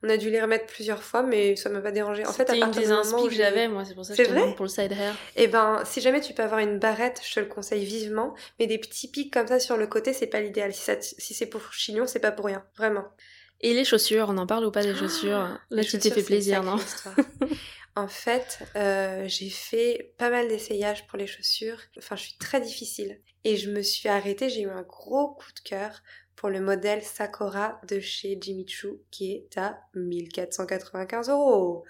On 0.03 0.09
a 0.09 0.17
dû 0.17 0.29
les 0.29 0.41
remettre 0.41 0.65
plusieurs 0.67 1.03
fois, 1.03 1.23
mais 1.23 1.55
ça 1.55 1.69
m'a 1.69 1.81
pas 1.81 1.91
dérangé. 1.91 2.25
En 2.25 2.33
fait, 2.33 2.49
à 2.49 2.55
partir 2.55 2.65
une 2.65 3.01
des 3.01 3.27
que 3.29 3.33
j'avais, 3.33 3.67
moi, 3.67 3.85
c'est 3.85 3.95
pour 3.95 4.05
ça 4.05 4.15
que 4.15 4.23
je 4.23 4.29
te 4.29 4.53
pour 4.55 4.65
le 4.65 4.69
side 4.69 4.91
hair. 4.91 5.15
Eh 5.35 5.47
ben, 5.47 5.81
si 5.85 6.01
jamais 6.01 6.21
tu 6.21 6.33
peux 6.33 6.43
avoir 6.43 6.59
une 6.59 6.79
barrette, 6.79 7.21
je 7.27 7.33
te 7.33 7.39
le 7.39 7.47
conseille 7.47 7.85
vivement. 7.85 8.35
Mais 8.59 8.67
des 8.67 8.77
petits 8.77 9.09
pics 9.09 9.33
comme 9.33 9.47
ça 9.47 9.59
sur 9.59 9.77
le 9.77 9.87
côté, 9.87 10.13
c'est 10.13 10.27
pas 10.27 10.41
l'idéal. 10.41 10.73
Si, 10.73 10.91
si 11.01 11.33
c'est 11.33 11.47
pour 11.47 11.73
chignon, 11.73 12.07
c'est 12.07 12.19
pas 12.19 12.31
pour 12.31 12.45
rien, 12.45 12.63
vraiment. 12.77 13.05
Et 13.61 13.73
les 13.73 13.85
chaussures, 13.85 14.27
on 14.29 14.37
en 14.37 14.45
parle 14.45 14.65
ou 14.65 14.71
pas 14.71 14.83
des 14.83 14.95
chaussures 14.95 15.47
Là, 15.69 15.83
tu 15.83 15.97
t'es 15.97 16.11
fait 16.11 16.23
plaisir, 16.23 16.63
non 16.63 16.77
En 17.97 18.09
fait, 18.09 18.59
euh, 18.75 19.23
j'ai 19.27 19.49
fait 19.49 20.13
pas 20.17 20.29
mal 20.29 20.49
d'essayages 20.49 21.07
pour 21.07 21.17
les 21.17 21.27
chaussures. 21.27 21.79
Enfin, 21.97 22.17
je 22.17 22.23
suis 22.23 22.37
très 22.37 22.59
difficile. 22.59 23.21
Et 23.45 23.55
je 23.55 23.71
me 23.71 23.81
suis 23.81 24.09
arrêtée, 24.09 24.49
j'ai 24.49 24.61
eu 24.61 24.69
un 24.69 24.81
gros 24.81 25.29
coup 25.29 25.51
de 25.53 25.59
cœur 25.61 26.01
pour 26.35 26.49
le 26.49 26.59
modèle 26.59 27.01
Sakura 27.01 27.79
de 27.87 27.99
chez 27.99 28.37
Jimmy 28.39 28.67
Choo 28.67 29.01
qui 29.11 29.31
est 29.31 29.57
à 29.57 29.79
1495 29.95 31.29
euros. 31.29 31.85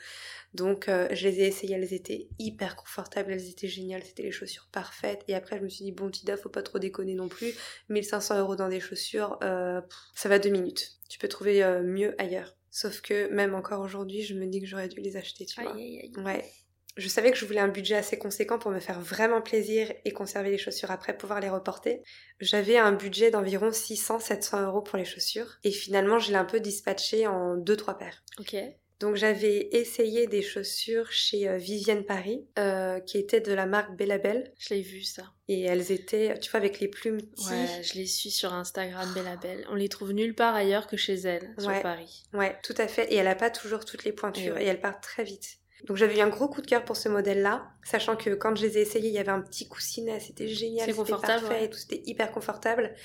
Donc 0.54 0.88
euh, 0.88 1.08
je 1.12 1.28
les 1.28 1.42
ai 1.42 1.48
essayées, 1.48 1.76
elles 1.76 1.94
étaient 1.94 2.28
hyper 2.40 2.76
confortables, 2.76 3.32
elles 3.32 3.50
étaient 3.50 3.68
géniales, 3.68 4.04
c'était 4.04 4.24
les 4.24 4.32
chaussures 4.32 4.68
parfaites. 4.72 5.24
Et 5.28 5.36
après 5.36 5.58
je 5.58 5.64
me 5.64 5.70
suis 5.70 5.86
dit 5.86 5.92
bon 5.92 6.10
Tida, 6.10 6.38
faut 6.38 6.50
pas 6.50 6.64
trop 6.64 6.80
déconner 6.80 7.16
non 7.16 7.28
plus. 7.28 7.54
1500 7.90 8.40
euros 8.40 8.56
dans 8.56 8.70
des 8.70 8.80
chaussures, 8.80 9.38
euh, 9.44 9.82
ça 10.14 10.30
va 10.30 10.40
deux 10.40 10.50
minutes. 10.50 10.98
Tu 11.10 11.20
peux 11.20 11.28
trouver 11.28 11.64
euh, 11.64 11.84
mieux 11.84 12.20
ailleurs. 12.22 12.56
Sauf 12.72 13.02
que 13.02 13.30
même 13.30 13.56
encore 13.56 13.82
aujourd'hui, 13.82 14.22
je 14.24 14.34
me 14.34 14.46
dis 14.48 14.60
que 14.60 14.68
j'aurais 14.68 14.90
dû 14.90 15.00
les 15.00 15.18
acheter, 15.18 15.46
tu 15.46 15.62
vois. 15.62 15.76
Ouais 16.24 16.52
je 16.98 17.08
savais 17.08 17.32
que 17.32 17.38
je 17.38 17.46
voulais 17.46 17.60
un 17.60 17.68
budget 17.68 17.96
assez 17.96 18.18
conséquent 18.18 18.58
pour 18.58 18.72
me 18.72 18.80
faire 18.80 19.02
vraiment 19.02 19.42
plaisir 19.42 19.92
et 20.06 20.12
conserver 20.12 20.50
les 20.50 20.58
chaussures 20.58 20.92
après, 20.92 21.18
pouvoir 21.18 21.42
les 21.42 21.50
reporter. 21.50 22.02
J'avais 22.40 22.78
un 22.78 22.94
budget 22.94 23.32
d'environ 23.32 23.70
600-700 23.70 24.64
euros 24.64 24.82
pour 24.82 24.98
les 24.98 25.06
chaussures. 25.06 25.58
Et 25.64 25.72
finalement, 25.72 26.20
je 26.20 26.32
l'ai 26.32 26.38
un 26.38 26.46
peu 26.46 26.60
dispatché 26.60 27.28
en 27.28 27.58
2-3 27.58 27.98
paires. 27.98 28.24
Ok. 28.40 28.56
Donc 29.02 29.18
j'avais 29.18 29.68
essayé 29.74 30.26
des 30.26 30.42
chaussures 30.42 31.12
chez 31.12 31.50
euh, 31.50 31.58
Vivienne 31.58 32.06
Paris, 32.06 32.48
euh, 32.58 33.02
qui 33.02 33.18
étaient 33.18 33.42
de 33.42 33.52
la 33.52 33.66
marque 33.66 33.94
Bellabel. 33.98 34.54
Je 34.58 34.74
l'ai 34.74 34.82
vu 34.82 35.04
ça. 35.04 35.24
Et 35.50 35.64
elles 35.64 35.92
étaient, 35.92 36.40
tu 36.40 36.50
vois, 36.50 36.60
avec 36.60 36.80
les 36.80 36.88
plumes. 36.88 37.20
Ouais, 37.50 37.84
je 37.84 37.96
les 37.96 38.06
suis 38.06 38.32
sur 38.32 38.54
Instagram 38.54 39.12
Bellabel. 39.14 39.66
On 39.70 39.76
les 39.76 39.90
trouve 39.90 40.14
nulle 40.14 40.34
part 40.34 40.56
ailleurs 40.56 40.88
que 40.88 40.96
chez 40.96 41.16
elle, 41.16 41.54
sur 41.60 41.82
Paris. 41.82 42.24
Ouais, 42.34 42.58
tout 42.64 42.74
à 42.78 42.88
fait. 42.88 43.12
Et 43.12 43.18
elle 43.18 43.28
a 43.28 43.36
pas 43.36 43.50
toujours 43.50 43.84
toutes 43.84 44.06
les 44.06 44.14
pointures. 44.14 44.58
Et, 44.58 44.64
et 44.64 44.68
elle 44.68 44.80
part 44.80 45.02
très 45.02 45.26
vite. 45.26 45.60
Donc 45.84 45.98
j'avais 45.98 46.18
eu 46.18 46.22
un 46.22 46.30
gros 46.30 46.48
coup 46.48 46.62
de 46.62 46.68
cœur 46.68 46.84
pour 46.84 46.96
ce 46.96 47.10
modèle-là, 47.10 47.68
sachant 47.84 48.16
que 48.16 48.32
quand 48.32 48.56
je 48.56 48.66
les 48.66 48.78
ai 48.78 48.82
essayés, 48.82 49.10
il 49.10 49.14
y 49.14 49.20
avait 49.20 49.30
un 49.32 49.42
petit 49.42 49.68
coussinet, 49.68 50.20
c'était 50.20 50.48
génial, 50.48 50.86
c'était 50.92 51.12
parfait 51.12 51.66
et 51.66 51.70
tout, 51.70 51.78
c'était 51.78 52.02
hyper 52.06 52.32
confortable. 52.32 52.96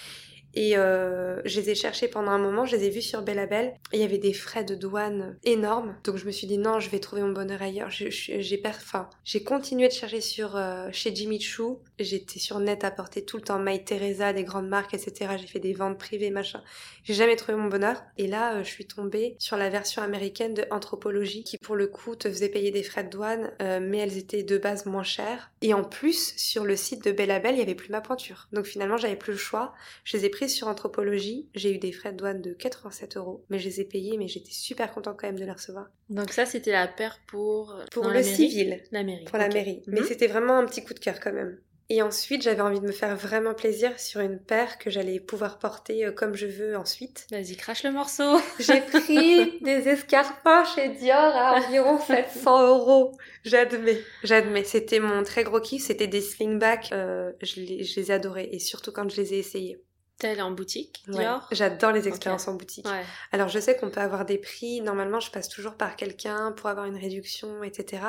Et 0.55 0.77
euh, 0.77 1.41
je 1.45 1.61
les 1.61 1.71
ai 1.71 1.75
cherchés 1.75 2.09
pendant 2.09 2.31
un 2.31 2.39
moment, 2.39 2.67
je 2.67 2.77
les 2.77 2.85
ai 2.85 2.91
vus 2.91 3.03
sur 3.03 3.23
Bellabel. 3.23 3.75
Il 3.93 4.01
y 4.01 4.03
avait 4.03 4.19
des 4.19 4.33
frais 4.33 4.65
de 4.65 4.75
douane 4.75 5.37
énormes. 5.45 5.97
Donc 6.05 6.17
je 6.17 6.27
me 6.27 6.31
suis 6.31 6.47
dit 6.47 6.59
non, 6.59 6.81
je 6.81 6.91
vais 6.91 6.99
trouver 6.99 7.23
mon 7.23 7.33
bonheur 7.33 7.63
ailleurs. 7.63 7.91
J'ai 7.91 8.63
enfin, 8.67 9.09
j'ai 9.25 9.43
continué 9.43 9.89
de 9.89 9.93
chercher 9.93 10.21
sur 10.21 10.57
euh, 10.57 10.89
chez 10.93 11.15
Jimmy 11.15 11.41
Choo. 11.41 11.81
J'étais 11.99 12.39
sur 12.39 12.59
net 12.61 12.85
à 12.85 12.91
porter 12.91 13.25
tout 13.25 13.37
le 13.37 13.43
temps 13.43 13.59
My 13.59 13.83
Teresa, 13.85 14.33
des 14.33 14.45
grandes 14.45 14.69
marques, 14.69 14.95
etc. 14.95 15.33
J'ai 15.39 15.47
fait 15.47 15.61
des 15.61 15.73
ventes 15.73 15.99
privées, 15.99 16.31
machin. 16.31 16.63
J'ai 17.05 17.15
jamais 17.15 17.37
trouvé 17.37 17.57
mon 17.57 17.69
bonheur. 17.69 18.03
Et 18.19 18.27
là, 18.27 18.57
euh, 18.57 18.65
je 18.65 18.69
suis 18.71 18.87
tombée 18.87 19.37
sur 19.39 19.57
la 19.57 19.69
version 19.69 20.03
américaine 20.03 20.55
de 20.55 20.65
Anthropologie, 20.71 21.45
qui 21.45 21.59
pour 21.59 21.77
le 21.77 21.87
coup 21.87 22.17
te 22.17 22.29
faisait 22.29 22.49
payer 22.49 22.71
des 22.71 22.83
frais 22.83 23.05
de 23.05 23.11
douane, 23.11 23.51
mais 23.61 23.99
elles 23.99 24.17
étaient 24.17 24.43
de 24.43 24.59
base 24.59 24.87
moins 24.87 25.03
chères. 25.03 25.51
Et 25.63 25.75
en 25.75 25.85
plus, 25.85 26.35
sur 26.37 26.65
le 26.65 26.77
site 26.77 27.05
de 27.05 27.13
Bellabel, 27.13 27.55
il 27.55 27.59
y 27.59 27.63
avait 27.63 27.75
plus 27.75 27.91
ma 27.91 28.01
pointure. 28.01 28.49
Donc 28.53 28.67
finalement, 28.67 28.97
j'avais 28.97 29.17
plus 29.17 29.33
le 29.33 29.39
choix. 29.39 29.75
Je 30.05 30.17
les 30.17 30.25
ai 30.25 30.31
sur 30.49 30.69
anthropologie, 30.69 31.49
j'ai 31.55 31.75
eu 31.75 31.79
des 31.79 31.93
frais 31.93 32.13
de 32.13 32.17
douane 32.17 32.41
de 32.41 32.53
87 32.53 33.17
euros, 33.17 33.45
mais 33.49 33.59
je 33.59 33.67
les 33.67 33.81
ai 33.81 33.85
payés, 33.85 34.17
mais 34.19 34.29
j'étais 34.29 34.53
super 34.53 34.93
contente 34.93 35.17
quand 35.19 35.27
même 35.27 35.39
de 35.39 35.45
les 35.45 35.53
recevoir. 35.53 35.91
Donc 36.09 36.33
ça, 36.33 36.47
c'était 36.47 36.73
la 36.73 36.89
paire 36.89 37.21
pour... 37.27 37.77
Pour 37.93 38.09
le 38.09 38.23
civil. 38.23 38.83
La 38.93 39.03
mairie. 39.03 39.25
Pour 39.25 39.39
la 39.39 39.49
mairie. 39.49 39.83
Mais 39.87 40.01
mhm. 40.01 40.07
c'était 40.07 40.27
vraiment 40.27 40.59
un 40.59 40.67
petit 40.67 40.85
coup 40.85 40.95
de 40.95 41.01
cœur 41.01 41.21
quand 41.21 41.33
même. 41.33 41.59
Et 41.93 42.03
ensuite, 42.03 42.43
j'avais 42.43 42.61
envie 42.61 42.79
de 42.79 42.87
me 42.87 42.93
faire 42.93 43.17
vraiment 43.17 43.53
plaisir 43.53 43.99
sur 43.99 44.21
une 44.21 44.39
paire 44.39 44.79
que 44.79 44.91
j'allais 44.91 45.19
pouvoir 45.19 45.59
porter 45.59 46.07
euh, 46.07 46.13
comme 46.13 46.37
je 46.37 46.47
veux 46.47 46.77
ensuite. 46.77 47.27
Vas-y, 47.33 47.57
crache 47.57 47.83
le 47.83 47.91
morceau. 47.91 48.39
J'ai 48.61 48.81
pris 48.81 49.59
des 49.61 49.89
escarpins 49.89 50.63
chez 50.65 50.91
Dior 50.91 51.17
à 51.17 51.57
environ 51.57 51.99
700 52.07 52.69
euros. 52.69 53.19
J'admets, 53.43 54.01
j'admets. 54.23 54.63
C'était 54.63 55.01
mon 55.01 55.25
très 55.25 55.43
gros 55.43 55.61
kiff. 55.61 55.83
C'était 55.83 56.07
des 56.07 56.21
slingbacks. 56.21 56.91
Euh, 56.93 57.33
je, 57.43 57.61
les, 57.61 57.83
je 57.83 57.99
les 57.99 58.13
ai 58.13 58.15
adorés 58.15 58.49
et 58.53 58.61
surtout 58.61 58.93
quand 58.93 59.11
je 59.11 59.21
les 59.21 59.35
ai 59.35 59.39
essayés. 59.41 59.83
T'es 60.21 60.39
en 60.43 60.51
boutique, 60.51 61.03
Dior 61.09 61.49
J'adore 61.51 61.93
les 61.93 62.07
expériences 62.07 62.47
en 62.47 62.53
boutique. 62.53 62.87
Alors 63.33 63.49
je 63.49 63.59
sais 63.59 63.75
qu'on 63.75 63.89
peut 63.89 64.03
avoir 64.03 64.27
des 64.27 64.37
prix, 64.37 64.83
normalement 64.83 65.19
je 65.19 65.31
passe 65.31 65.49
toujours 65.49 65.77
par 65.77 65.97
quelqu'un 65.97 66.53
pour 66.53 66.69
avoir 66.69 66.85
une 66.85 66.99
réduction, 66.99 67.63
etc. 67.63 68.03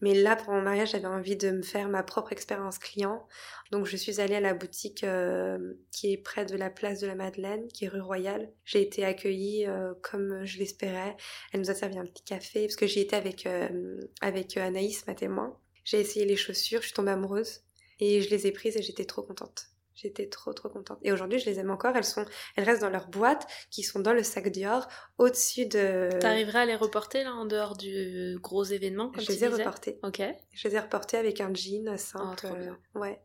Mais 0.00 0.14
là 0.14 0.34
pour 0.34 0.54
mon 0.54 0.62
mariage 0.62 0.92
j'avais 0.92 1.06
envie 1.06 1.36
de 1.36 1.50
me 1.50 1.60
faire 1.60 1.90
ma 1.90 2.02
propre 2.02 2.32
expérience 2.32 2.78
client. 2.78 3.28
Donc 3.70 3.84
je 3.84 3.98
suis 3.98 4.18
allée 4.18 4.36
à 4.36 4.40
la 4.40 4.54
boutique 4.54 5.04
euh, 5.04 5.74
qui 5.92 6.10
est 6.10 6.16
près 6.16 6.46
de 6.46 6.56
la 6.56 6.70
place 6.70 7.00
de 7.00 7.06
la 7.06 7.14
Madeleine, 7.14 7.68
qui 7.68 7.84
est 7.84 7.88
rue 7.88 8.00
Royale. 8.00 8.50
J'ai 8.64 8.80
été 8.80 9.04
accueillie 9.04 9.66
euh, 9.66 9.92
comme 10.00 10.46
je 10.46 10.58
l'espérais. 10.58 11.18
Elle 11.52 11.60
nous 11.60 11.70
a 11.70 11.74
servi 11.74 11.98
un 11.98 12.06
petit 12.06 12.24
café 12.24 12.62
parce 12.62 12.76
que 12.76 12.86
j'y 12.86 13.00
étais 13.00 13.16
avec, 13.16 13.44
euh, 13.44 14.00
avec 14.22 14.56
Anaïs, 14.56 15.06
ma 15.06 15.14
témoin. 15.14 15.54
J'ai 15.84 16.00
essayé 16.00 16.24
les 16.24 16.36
chaussures, 16.36 16.80
je 16.80 16.86
suis 16.86 16.94
tombée 16.94 17.10
amoureuse 17.10 17.60
et 18.00 18.22
je 18.22 18.30
les 18.30 18.46
ai 18.46 18.52
prises 18.52 18.78
et 18.78 18.82
j'étais 18.82 19.04
trop 19.04 19.22
contente. 19.22 19.66
J'étais 20.00 20.28
trop 20.28 20.52
trop 20.52 20.68
contente. 20.68 21.00
Et 21.02 21.10
aujourd'hui, 21.10 21.40
je 21.40 21.46
les 21.46 21.58
aime 21.58 21.70
encore. 21.70 21.96
Elles 21.96 22.04
sont, 22.04 22.24
elles 22.54 22.62
restent 22.62 22.82
dans 22.82 22.88
leur 22.88 23.08
boîte, 23.08 23.48
qui 23.68 23.82
sont 23.82 23.98
dans 23.98 24.12
le 24.12 24.22
sac 24.22 24.48
Dior, 24.48 24.86
au-dessus 25.18 25.66
de. 25.66 26.08
T'arriverais 26.20 26.60
à 26.60 26.66
les 26.66 26.76
reporter 26.76 27.24
là 27.24 27.32
en 27.34 27.46
dehors 27.46 27.76
du 27.76 28.38
gros 28.40 28.62
événement 28.62 29.10
comme 29.10 29.24
Je 29.24 29.32
les 29.32 29.44
ai 29.44 29.48
reportées. 29.48 29.98
Ok. 30.04 30.22
Je 30.52 30.68
les 30.68 30.76
ai 30.76 30.78
reportées 30.78 31.16
avec 31.16 31.40
un 31.40 31.52
jean 31.52 31.96
simple. 31.96 32.46
Oh, 32.48 32.54
bien. 32.54 32.78
ouais. 32.94 33.20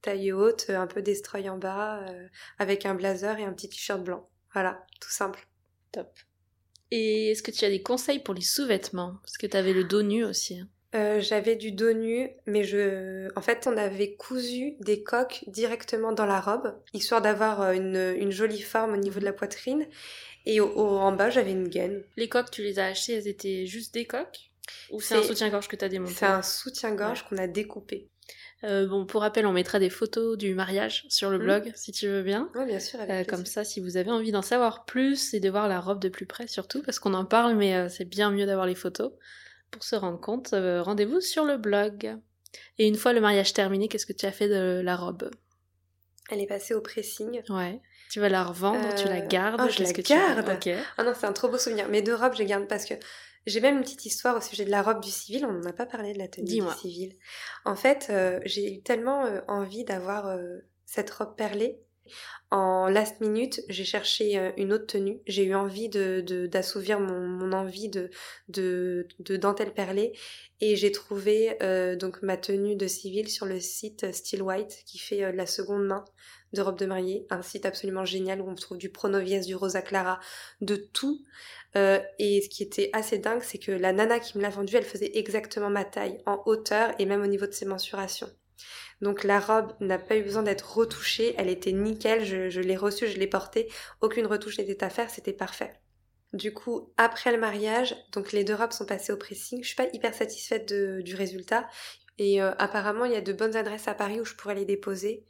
Taille 0.00 0.32
haute, 0.32 0.70
un 0.70 0.86
peu 0.86 1.02
destroy 1.02 1.48
en 1.50 1.58
bas, 1.58 2.06
euh, 2.08 2.26
avec 2.58 2.86
un 2.86 2.94
blazer 2.94 3.38
et 3.38 3.44
un 3.44 3.52
petit 3.52 3.68
t-shirt 3.68 4.02
blanc. 4.02 4.26
Voilà, 4.54 4.82
tout 5.02 5.10
simple. 5.10 5.46
Top. 5.92 6.08
Et 6.90 7.32
est-ce 7.32 7.42
que 7.42 7.50
tu 7.50 7.66
as 7.66 7.70
des 7.70 7.82
conseils 7.82 8.20
pour 8.22 8.32
les 8.32 8.40
sous-vêtements? 8.40 9.18
Parce 9.22 9.36
que 9.36 9.46
tu 9.46 9.56
avais 9.58 9.74
le 9.74 9.84
dos 9.84 10.02
nu 10.02 10.24
aussi. 10.24 10.58
Hein. 10.58 10.68
Euh, 10.94 11.20
j'avais 11.20 11.56
du 11.56 11.72
dos 11.72 11.92
nu, 11.92 12.30
mais 12.46 12.62
je, 12.62 13.28
en 13.36 13.40
fait, 13.40 13.66
on 13.66 13.76
avait 13.76 14.14
cousu 14.14 14.76
des 14.80 15.02
coques 15.02 15.44
directement 15.48 16.12
dans 16.12 16.26
la 16.26 16.40
robe, 16.40 16.72
histoire 16.92 17.20
d'avoir 17.20 17.62
euh, 17.62 17.72
une, 17.72 18.30
jolie 18.30 18.62
forme 18.62 18.94
au 18.94 18.96
niveau 18.96 19.18
de 19.18 19.24
la 19.24 19.32
poitrine. 19.32 19.86
Et 20.46 20.60
au, 20.60 20.78
en 20.78 21.12
bas, 21.12 21.30
j'avais 21.30 21.50
une 21.50 21.68
gaine. 21.68 22.02
Les 22.16 22.28
coques, 22.28 22.50
tu 22.50 22.62
les 22.62 22.78
as 22.78 22.86
achetées, 22.86 23.14
elles 23.14 23.28
étaient 23.28 23.66
juste 23.66 23.92
des 23.94 24.04
coques? 24.04 24.50
Ou 24.92 25.00
c'est 25.00 25.16
un 25.16 25.22
soutien-gorge 25.22 25.68
que 25.68 25.76
tu 25.76 25.84
as 25.84 25.88
démonté? 25.88 26.14
C'est 26.14 26.26
un 26.26 26.42
soutien-gorge 26.42 27.24
qu'on 27.24 27.38
a 27.38 27.48
découpé. 27.48 28.08
Euh, 28.62 28.86
bon, 28.86 29.04
pour 29.04 29.22
rappel, 29.22 29.46
on 29.46 29.52
mettra 29.52 29.78
des 29.78 29.90
photos 29.90 30.38
du 30.38 30.54
mariage 30.54 31.06
sur 31.08 31.28
le 31.28 31.38
mmh. 31.38 31.42
blog, 31.42 31.72
si 31.74 31.92
tu 31.92 32.06
veux 32.06 32.22
bien. 32.22 32.50
Oui, 32.54 32.66
bien 32.66 32.78
sûr. 32.78 33.00
comme 33.26 33.46
ça, 33.46 33.64
si 33.64 33.80
vous 33.80 33.96
avez 33.96 34.10
envie 34.10 34.32
d'en 34.32 34.42
savoir 34.42 34.84
plus 34.84 35.34
et 35.34 35.40
de 35.40 35.50
voir 35.50 35.66
la 35.66 35.80
robe 35.80 36.00
de 36.00 36.08
plus 36.08 36.26
près, 36.26 36.46
surtout, 36.46 36.82
parce 36.82 37.00
qu'on 37.00 37.14
en 37.14 37.24
parle, 37.24 37.56
mais 37.56 37.88
c'est 37.88 38.04
bien 38.04 38.30
mieux 38.30 38.46
d'avoir 38.46 38.66
les 38.66 38.76
photos. 38.76 39.10
Pour 39.74 39.84
se 39.84 39.96
rendre 39.96 40.20
compte, 40.20 40.52
euh, 40.52 40.82
rendez-vous 40.82 41.20
sur 41.20 41.44
le 41.44 41.58
blog. 41.58 42.16
Et 42.78 42.86
une 42.86 42.94
fois 42.94 43.12
le 43.12 43.20
mariage 43.20 43.52
terminé, 43.52 43.88
qu'est-ce 43.88 44.06
que 44.06 44.12
tu 44.12 44.24
as 44.24 44.32
fait 44.32 44.48
de 44.48 44.80
la 44.80 44.96
robe? 44.96 45.30
Elle 46.30 46.40
est 46.40 46.46
passée 46.46 46.74
au 46.74 46.80
pressing. 46.80 47.42
Ouais. 47.50 47.80
Tu 48.10 48.20
vas 48.20 48.28
la 48.28 48.44
revendre, 48.44 48.94
tu 48.94 49.06
la 49.06 49.22
euh, 49.22 49.26
gardes 49.26 49.60
oh, 49.64 49.68
je 49.68 49.82
la 49.82 49.92
garde. 49.92 50.58
Ah 50.96 51.04
non, 51.04 51.12
c'est 51.18 51.26
un 51.26 51.32
trop 51.32 51.48
beau 51.48 51.58
souvenir. 51.58 51.88
Mes 51.88 52.02
deux 52.02 52.14
robes, 52.14 52.34
je 52.34 52.38
les 52.38 52.46
garde 52.46 52.68
parce 52.68 52.84
que 52.84 52.94
j'ai 53.46 53.60
même 53.60 53.78
une 53.78 53.82
petite 53.82 54.06
histoire 54.06 54.36
au 54.36 54.40
sujet 54.40 54.64
de 54.64 54.70
la 54.70 54.82
robe 54.82 55.02
du 55.02 55.10
civil. 55.10 55.44
On 55.44 55.52
n'en 55.52 55.64
a 55.64 55.72
pas 55.72 55.86
parlé 55.86 56.12
de 56.12 56.18
la 56.18 56.28
tenue 56.28 56.46
du 56.46 56.62
civil. 56.80 57.16
En 57.64 57.76
fait, 57.76 58.06
euh, 58.10 58.40
j'ai 58.44 58.74
eu 58.74 58.82
tellement 58.82 59.24
euh, 59.26 59.40
envie 59.48 59.84
d'avoir 59.84 60.38
cette 60.86 61.10
robe 61.10 61.34
perlée 61.36 61.78
en 62.54 62.88
last 62.88 63.20
minute, 63.20 63.62
j'ai 63.68 63.84
cherché 63.84 64.38
euh, 64.38 64.52
une 64.56 64.72
autre 64.72 64.86
tenue. 64.86 65.20
J'ai 65.26 65.44
eu 65.44 65.54
envie 65.56 65.88
d'assouvir 65.88 67.00
mon, 67.00 67.52
envie 67.52 67.88
de, 67.88 68.10
de, 68.48 69.08
de 69.18 69.36
dentelle 69.36 69.74
perlée 69.74 70.12
et 70.60 70.76
j'ai 70.76 70.92
trouvé 70.92 71.56
euh, 71.62 71.96
donc 71.96 72.22
ma 72.22 72.36
tenue 72.36 72.76
de 72.76 72.86
civil 72.86 73.28
sur 73.28 73.46
le 73.46 73.58
site 73.58 74.12
Still 74.12 74.42
White 74.42 74.84
qui 74.86 74.98
fait 74.98 75.24
euh, 75.24 75.32
la 75.32 75.46
seconde 75.46 75.84
main 75.84 76.04
de 76.52 76.62
robe 76.62 76.78
de 76.78 76.86
mariée, 76.86 77.26
un 77.30 77.42
site 77.42 77.66
absolument 77.66 78.04
génial 78.04 78.40
où 78.40 78.48
on 78.48 78.54
trouve 78.54 78.78
du 78.78 78.88
Pronovies, 78.88 79.40
du 79.40 79.56
Rosa 79.56 79.82
Clara, 79.82 80.20
de 80.60 80.76
tout. 80.76 81.24
et 81.74 82.40
ce 82.42 82.48
qui 82.48 82.62
était 82.62 82.90
assez 82.92 83.18
dingue, 83.18 83.42
c'est 83.42 83.58
que 83.58 83.72
la 83.72 83.92
nana 83.92 84.20
qui 84.20 84.38
me 84.38 84.42
l'a 84.44 84.50
vendue, 84.50 84.76
elle 84.76 84.84
faisait 84.84 85.10
exactement 85.18 85.70
ma 85.70 85.84
taille 85.84 86.18
en 86.26 86.40
hauteur 86.46 86.94
et 87.00 87.06
même 87.06 87.22
au 87.22 87.26
niveau 87.26 87.46
de 87.46 87.52
ses 87.52 87.66
mensurations. 87.66 88.30
Donc 89.00 89.24
la 89.24 89.40
robe 89.40 89.72
n'a 89.80 89.98
pas 89.98 90.16
eu 90.16 90.22
besoin 90.22 90.42
d'être 90.42 90.76
retouchée, 90.76 91.34
elle 91.38 91.48
était 91.48 91.72
nickel, 91.72 92.24
je, 92.24 92.60
l'ai 92.60 92.76
reçue, 92.76 93.06
je 93.08 93.18
l'ai 93.18 93.26
portée, 93.26 93.68
aucune 94.00 94.26
retouche 94.26 94.58
n'était 94.58 94.84
à 94.84 94.90
faire, 94.90 95.10
c'était 95.10 95.32
parfait. 95.32 95.72
Du 96.32 96.52
coup, 96.52 96.92
après 96.96 97.30
le 97.30 97.38
mariage, 97.38 97.96
donc 98.12 98.32
les 98.32 98.42
deux 98.42 98.54
robes 98.54 98.72
sont 98.72 98.86
passées 98.86 99.12
au 99.12 99.16
pressing. 99.16 99.62
Je 99.62 99.68
suis 99.68 99.76
pas 99.76 99.86
hyper 99.92 100.14
satisfaite 100.14 100.72
du 100.72 101.14
résultat. 101.14 101.68
Et 102.18 102.42
euh, 102.42 102.52
apparemment, 102.58 103.04
il 103.04 103.12
y 103.12 103.16
a 103.16 103.20
de 103.20 103.32
bonnes 103.32 103.56
adresses 103.56 103.88
à 103.88 103.94
Paris 103.94 104.20
où 104.20 104.24
je 104.24 104.34
pourrais 104.34 104.54
les 104.54 104.64
déposer. 104.64 105.24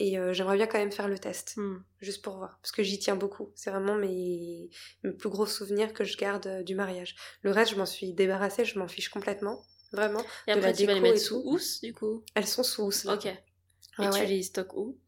Et 0.00 0.18
euh, 0.18 0.32
j'aimerais 0.32 0.56
bien 0.56 0.66
quand 0.66 0.78
même 0.78 0.92
faire 0.92 1.08
le 1.08 1.18
test, 1.18 1.56
hmm. 1.56 1.82
juste 2.00 2.22
pour 2.22 2.36
voir, 2.36 2.58
parce 2.62 2.70
que 2.70 2.84
j'y 2.84 3.00
tiens 3.00 3.16
beaucoup. 3.16 3.50
C'est 3.56 3.70
vraiment 3.70 3.96
mes, 3.96 4.70
mes, 5.02 5.12
plus 5.12 5.28
gros 5.28 5.46
souvenirs 5.46 5.92
que 5.92 6.04
je 6.04 6.16
garde 6.16 6.46
euh, 6.46 6.62
du 6.62 6.76
mariage. 6.76 7.16
Le 7.42 7.50
reste, 7.50 7.72
je 7.72 7.76
m'en 7.76 7.86
suis 7.86 8.12
débarrassée, 8.12 8.64
je 8.64 8.78
m'en 8.78 8.86
fiche 8.86 9.08
complètement. 9.08 9.64
Vraiment. 9.92 10.22
Et 10.46 10.52
après, 10.52 10.72
tu 10.72 10.86
vas 10.86 10.94
les 10.94 11.00
mettre 11.00 11.20
sous 11.20 11.42
housse, 11.44 11.80
du 11.80 11.94
coup? 11.94 12.22
Elles 12.34 12.46
sont 12.46 12.62
sous 12.62 12.84
housse. 12.84 13.06
Ok. 13.06 13.26
et 13.26 14.10
tu 14.12 14.26
les 14.26 14.42
stockes 14.42 14.74
où? 14.74 14.98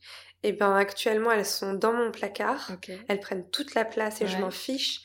Eh 0.43 0.53
ben, 0.53 0.75
actuellement, 0.75 1.31
elles 1.31 1.47
sont 1.47 1.75
dans 1.75 1.93
mon 1.93 2.11
placard. 2.11 2.73
Elles 3.09 3.21
prennent 3.21 3.49
toute 3.51 3.75
la 3.75 3.85
place 3.85 4.21
et 4.23 4.27
je 4.27 4.39
m'en 4.39 4.51
fiche. 4.51 5.03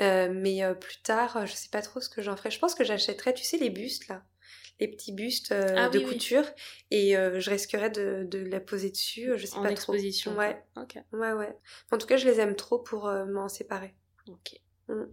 Euh, 0.00 0.28
mais 0.32 0.62
euh, 0.62 0.74
plus 0.74 0.98
tard, 1.02 1.46
je 1.46 1.52
sais 1.54 1.68
pas 1.70 1.82
trop 1.82 2.00
ce 2.00 2.08
que 2.08 2.22
j'en 2.22 2.36
ferai. 2.36 2.50
Je 2.50 2.58
pense 2.58 2.74
que 2.74 2.84
j'achèterai, 2.84 3.34
tu 3.34 3.44
sais, 3.44 3.58
les 3.58 3.70
bustes 3.70 4.08
là 4.08 4.24
les 4.80 4.86
petits 4.86 5.10
bustes 5.10 5.50
euh, 5.50 5.74
ah 5.76 5.88
de 5.88 5.98
couture 5.98 6.44
et 6.92 7.14
je 7.14 7.50
risquerais 7.50 7.90
de, 7.90 8.24
de, 8.30 8.38
la 8.38 8.60
poser 8.60 8.90
dessus 8.90 9.32
je 9.34 9.44
sais 9.44 9.56
en 9.56 9.62
pas 9.64 9.72
exposition. 9.72 10.30
trop 10.30 10.40
ouais 10.40 10.64
ok 10.76 10.98
ouais 11.14 11.32
ouais 11.32 11.58
en 11.90 11.98
tout 11.98 12.06
cas 12.06 12.16
je 12.16 12.28
les 12.28 12.38
aime 12.38 12.54
trop 12.54 12.78
pour 12.78 13.10
m'en 13.26 13.48
séparer 13.48 13.92
ok 14.28 14.60
mm. 14.86 15.06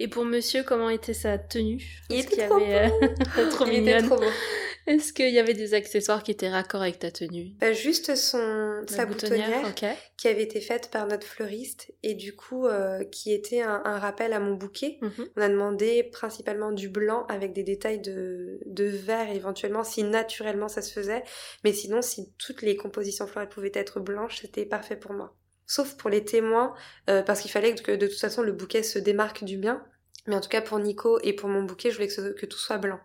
Et 0.00 0.08
pour 0.08 0.24
monsieur, 0.24 0.62
comment 0.62 0.90
était 0.90 1.14
sa 1.14 1.38
tenue 1.38 2.02
Il 2.08 2.20
était 2.20 2.46
trop, 2.46 2.56
avait, 2.56 2.90
euh, 2.90 3.50
trop 3.50 3.66
Il 3.66 4.02
trop 4.04 4.16
beau. 4.16 4.30
Est-ce 4.88 5.12
qu'il 5.12 5.28
y 5.28 5.38
avait 5.38 5.54
des 5.54 5.74
accessoires 5.74 6.22
qui 6.22 6.30
étaient 6.30 6.48
raccord 6.48 6.80
avec 6.80 6.98
ta 6.98 7.10
tenue? 7.10 7.52
Bah, 7.60 7.72
Juste 7.72 8.16
son, 8.16 8.84
sa 8.86 9.04
boutonnière, 9.04 9.74
qui 10.16 10.28
avait 10.28 10.42
été 10.42 10.62
faite 10.62 10.90
par 10.90 11.06
notre 11.06 11.26
fleuriste 11.26 11.92
et 12.02 12.14
du 12.14 12.34
coup 12.34 12.66
euh, 12.66 13.04
qui 13.04 13.34
était 13.34 13.60
un, 13.60 13.98
rappel 13.98 14.32
à 14.32 14.40
mon 14.40 14.54
bouquet. 14.54 14.98
Mhm. 15.02 15.28
On 15.36 15.42
a 15.42 15.48
demandé 15.50 16.04
principalement 16.04 16.72
du 16.72 16.88
blanc 16.88 17.26
avec 17.28 17.52
des 17.52 17.64
détails 17.64 18.00
de, 18.00 18.60
de 18.64 18.84
vert 18.84 19.30
éventuellement 19.30 19.84
si 19.84 20.04
naturellement 20.04 20.68
ça 20.68 20.80
se 20.80 20.92
faisait. 20.92 21.22
Mais 21.64 21.74
sinon 21.74 22.00
si 22.00 22.32
toutes 22.38 22.62
les 22.62 22.76
compositions 22.76 23.26
florales 23.26 23.50
pouvaient 23.50 23.72
être 23.74 24.00
blanches, 24.00 24.40
c'était 24.40 24.64
parfait 24.64 24.96
pour 24.96 25.12
moi 25.12 25.36
sauf 25.68 25.96
pour 25.96 26.10
les 26.10 26.24
témoins, 26.24 26.74
euh, 27.08 27.22
parce 27.22 27.40
qu'il 27.40 27.50
fallait 27.52 27.74
que 27.74 27.92
de 27.92 28.06
toute 28.08 28.18
façon 28.18 28.42
le 28.42 28.52
bouquet 28.52 28.82
se 28.82 28.98
démarque 28.98 29.44
du 29.44 29.58
mien. 29.58 29.84
Mais 30.26 30.34
en 30.34 30.40
tout 30.40 30.48
cas 30.50 30.60
pour 30.60 30.78
Nico 30.78 31.18
et 31.22 31.32
pour 31.32 31.48
mon 31.48 31.62
bouquet, 31.62 31.90
je 31.90 31.94
voulais 31.96 32.08
que, 32.08 32.44
tout 32.46 32.58
soit 32.58 32.76
blanc. 32.76 33.00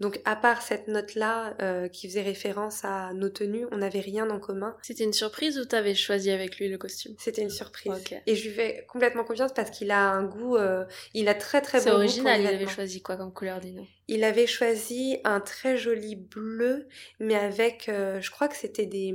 Donc 0.00 0.20
à 0.24 0.36
part 0.36 0.62
cette 0.62 0.88
note-là 0.88 1.54
euh, 1.60 1.88
qui 1.88 2.08
faisait 2.08 2.22
référence 2.22 2.82
à 2.84 3.12
nos 3.12 3.28
tenues, 3.28 3.66
on 3.72 3.78
n'avait 3.78 4.00
rien 4.00 4.30
en 4.30 4.40
commun. 4.40 4.74
C'était 4.80 5.04
une 5.04 5.12
surprise 5.12 5.58
ou 5.58 5.66
t'avais 5.66 5.94
choisi 5.94 6.30
avec 6.30 6.58
lui 6.58 6.68
le 6.68 6.78
costume? 6.78 7.14
C'était 7.18 7.42
une 7.42 7.50
surprise. 7.50 7.92
Et 8.26 8.34
je 8.34 8.48
lui 8.48 8.54
fais 8.54 8.86
complètement 8.88 9.24
confiance 9.24 9.52
parce 9.52 9.70
qu'il 9.70 9.90
a 9.90 10.10
un 10.10 10.24
goût, 10.24 10.56
euh, 10.56 10.84
il 11.12 11.28
a 11.28 11.34
très 11.34 11.60
très 11.60 11.78
bon 11.78 11.84
goût. 11.84 11.90
C'est 11.90 11.96
original, 11.96 12.40
il 12.40 12.46
avait 12.46 12.66
choisi 12.66 13.02
quoi 13.02 13.16
comme 13.16 13.34
couleur, 13.34 13.60
Dino 13.60 13.86
Il 14.08 14.24
avait 14.24 14.46
choisi 14.46 15.18
un 15.24 15.40
très 15.40 15.76
joli 15.76 16.16
bleu, 16.16 16.88
mais 17.20 17.34
avec, 17.34 17.84
je 17.88 18.30
crois 18.30 18.48
que 18.48 18.56
c'était 18.56 18.86
des 18.86 19.12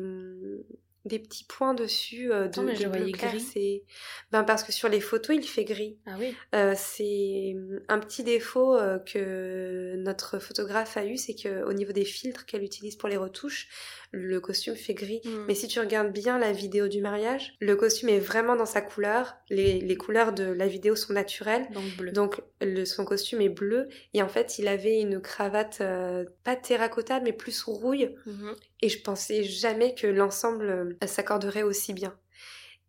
des 1.08 1.20
petits 1.20 1.46
points 1.46 1.74
dessus 1.74 2.32
euh, 2.32 2.48
de, 2.48 2.62
mais 2.62 2.76
je 2.76 2.88
voyais 2.88 3.12
gris. 3.12 3.84
ben 4.32 4.44
parce 4.44 4.64
que 4.64 4.72
sur 4.72 4.90
les 4.90 5.00
photos 5.00 5.36
il 5.36 5.44
fait 5.44 5.64
gris. 5.64 5.98
Ah 6.06 6.16
oui. 6.20 6.36
Euh, 6.54 6.74
c'est 6.78 7.54
hum, 7.56 7.80
un 7.88 8.00
petit 8.00 8.24
défaut 8.24 8.76
euh, 8.76 9.00
que 9.00 9.96
notre 9.98 10.40
photographe 10.40 10.98
a 10.98 11.06
eu, 11.06 11.18
c'est 11.18 11.36
que 11.36 11.64
au 11.64 11.74
niveau 11.74 11.94
des 11.94 12.06
filtres 12.06 12.46
qu'elle 12.46 12.64
utilise 12.64 12.96
pour 12.96 13.10
les 13.10 13.18
retouches, 13.18 13.68
le 14.12 14.40
costume 14.40 14.76
fait 14.76 14.94
gris. 14.94 15.22
Hmm. 15.26 15.46
Mais 15.48 15.56
si 15.56 15.68
tu 15.68 15.80
regardes 15.80 16.12
bien 16.12 16.40
la 16.40 16.52
vidéo 16.52 16.88
du 16.88 17.02
mariage, 17.02 17.56
le 17.60 17.76
costume 17.76 18.10
est 18.10 18.20
vraiment 18.20 18.56
dans 18.56 18.66
sa 18.66 18.82
couleur. 18.82 19.36
Les, 19.50 19.80
les 19.80 19.98
couleurs 19.98 20.34
de 20.34 20.46
la 20.46 20.68
vidéo 20.68 20.96
sont 20.96 21.14
naturelles. 21.14 21.68
Donc 21.72 21.98
bleu. 21.98 22.12
Donc 22.12 22.42
le, 22.62 22.86
son 22.86 23.06
costume 23.06 23.42
est 23.42 23.50
bleu. 23.50 23.90
Et 24.14 24.22
en 24.22 24.30
fait, 24.30 24.60
il 24.60 24.68
avait 24.68 25.00
une 25.02 25.22
cravate 25.22 25.80
euh, 25.82 26.26
pas 26.44 26.56
terracotta, 26.56 27.20
mais 27.20 27.34
plus 27.34 27.64
rouille. 27.64 28.16
Mhm. 28.26 28.56
Et 28.82 28.90
je 28.90 29.02
pensais 29.02 29.44
jamais 29.44 29.94
que 29.96 30.08
l'ensemble 30.08 30.70
euh, 30.70 31.08
s'accorderait 31.08 31.64
aussi 31.64 31.94
bien. 31.94 32.18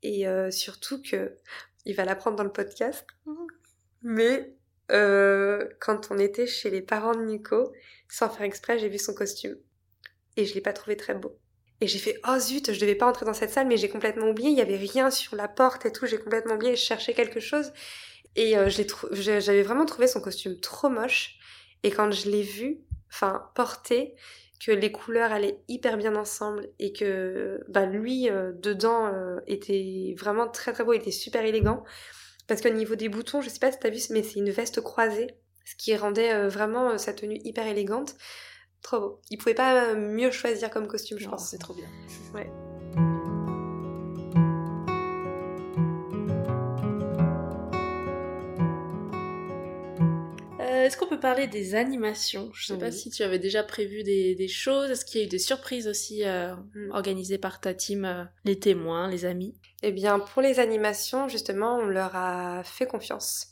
Et 0.02 0.28
euh, 0.28 0.50
surtout 0.50 1.02
que 1.02 1.32
il 1.84 1.94
va 1.94 2.04
l'apprendre 2.04 2.36
dans 2.36 2.44
le 2.44 2.52
podcast. 2.52 3.06
Mhm. 3.26 3.46
Mais 4.02 4.54
quand 4.90 6.08
on 6.10 6.18
était 6.18 6.46
chez 6.46 6.70
les 6.70 6.80
parents 6.80 7.14
de 7.14 7.22
Nico, 7.22 7.74
sans 8.08 8.30
faire 8.30 8.46
exprès, 8.46 8.78
j'ai 8.78 8.88
vu 8.88 8.98
son 8.98 9.12
costume 9.12 9.58
et 10.38 10.46
je 10.46 10.54
l'ai 10.54 10.60
pas 10.60 10.72
trouvé 10.72 10.96
très 10.96 11.14
beau. 11.14 11.36
Et 11.80 11.86
j'ai 11.86 11.98
fait 11.98 12.20
oh 12.28 12.38
zut, 12.38 12.72
je 12.72 12.80
devais 12.80 12.94
pas 12.94 13.06
entrer 13.06 13.26
dans 13.26 13.34
cette 13.34 13.50
salle, 13.50 13.66
mais 13.66 13.76
j'ai 13.76 13.88
complètement 13.88 14.28
oublié. 14.28 14.50
Il 14.50 14.56
y 14.56 14.62
avait 14.62 14.76
rien 14.76 15.10
sur 15.10 15.36
la 15.36 15.48
porte 15.48 15.84
et 15.84 15.92
tout. 15.92 16.06
J'ai 16.06 16.18
complètement 16.18 16.54
oublié. 16.54 16.74
Je 16.74 16.82
cherchais 16.82 17.12
quelque 17.12 17.40
chose 17.40 17.72
et 18.36 18.56
euh, 18.56 18.68
j'avais 19.12 19.62
vraiment 19.62 19.84
trouvé 19.84 20.06
son 20.06 20.20
costume 20.20 20.58
trop 20.60 20.88
moche. 20.88 21.36
Et 21.82 21.90
quand 21.90 22.10
je 22.10 22.30
l'ai 22.30 22.42
vu, 22.42 22.80
enfin 23.12 23.50
porté, 23.54 24.14
que 24.64 24.72
les 24.72 24.90
couleurs 24.90 25.30
allaient 25.30 25.60
hyper 25.68 25.96
bien 25.96 26.16
ensemble 26.16 26.68
et 26.80 26.92
que 26.92 27.60
bah 27.68 27.86
lui 27.86 28.28
euh, 28.28 28.52
dedans 28.52 29.06
euh, 29.06 29.38
était 29.46 30.16
vraiment 30.18 30.48
très 30.48 30.72
très 30.72 30.82
beau, 30.82 30.92
il 30.92 31.00
était 31.00 31.12
super 31.12 31.44
élégant. 31.44 31.84
Parce 32.48 32.60
qu'au 32.60 32.70
niveau 32.70 32.96
des 32.96 33.08
boutons, 33.08 33.40
je 33.40 33.48
sais 33.48 33.60
pas 33.60 33.70
si 33.70 33.78
t'as 33.78 33.90
vu, 33.90 34.00
mais 34.10 34.22
c'est 34.22 34.38
une 34.38 34.50
veste 34.50 34.80
croisée, 34.80 35.28
ce 35.64 35.76
qui 35.76 35.94
rendait 35.96 36.48
vraiment 36.48 36.96
sa 36.96 37.12
tenue 37.12 37.38
hyper 37.44 37.66
élégante. 37.66 38.16
Trop 38.82 39.00
beau. 39.00 39.20
Il 39.30 39.38
pouvait 39.38 39.54
pas 39.54 39.94
mieux 39.94 40.30
choisir 40.30 40.70
comme 40.70 40.86
costume, 40.86 41.18
je 41.18 41.28
pense. 41.28 41.50
C'est 41.50 41.58
trop 41.58 41.74
bien. 41.74 41.88
Ouais. 42.34 42.50
Euh, 50.60 50.84
est-ce 50.84 50.96
qu'on 50.96 51.06
peut 51.06 51.20
parler 51.20 51.46
des 51.46 51.74
animations? 51.74 52.50
Je 52.52 52.66
sais 52.66 52.78
pas 52.78 52.90
si 52.90 53.10
tu 53.10 53.22
avais 53.22 53.38
déjà 53.38 53.62
prévu 53.62 54.02
des, 54.02 54.48
choses. 54.48 54.90
Est-ce 54.90 55.04
qu'il 55.04 55.20
y 55.20 55.24
a 55.24 55.26
eu 55.26 55.30
des 55.30 55.38
surprises 55.38 55.88
aussi 55.88 56.24
euh, 56.24 56.54
organisées 56.90 57.38
par 57.38 57.60
ta 57.60 57.74
team, 57.74 58.04
euh, 58.04 58.24
les 58.44 58.58
témoins, 58.58 59.08
les 59.08 59.24
amis? 59.24 59.54
Eh 59.82 59.92
bien, 59.92 60.18
pour 60.18 60.42
les 60.42 60.60
animations, 60.60 61.28
justement, 61.28 61.76
on 61.78 61.86
leur 61.86 62.14
a 62.16 62.62
fait 62.64 62.86
confiance. 62.86 63.48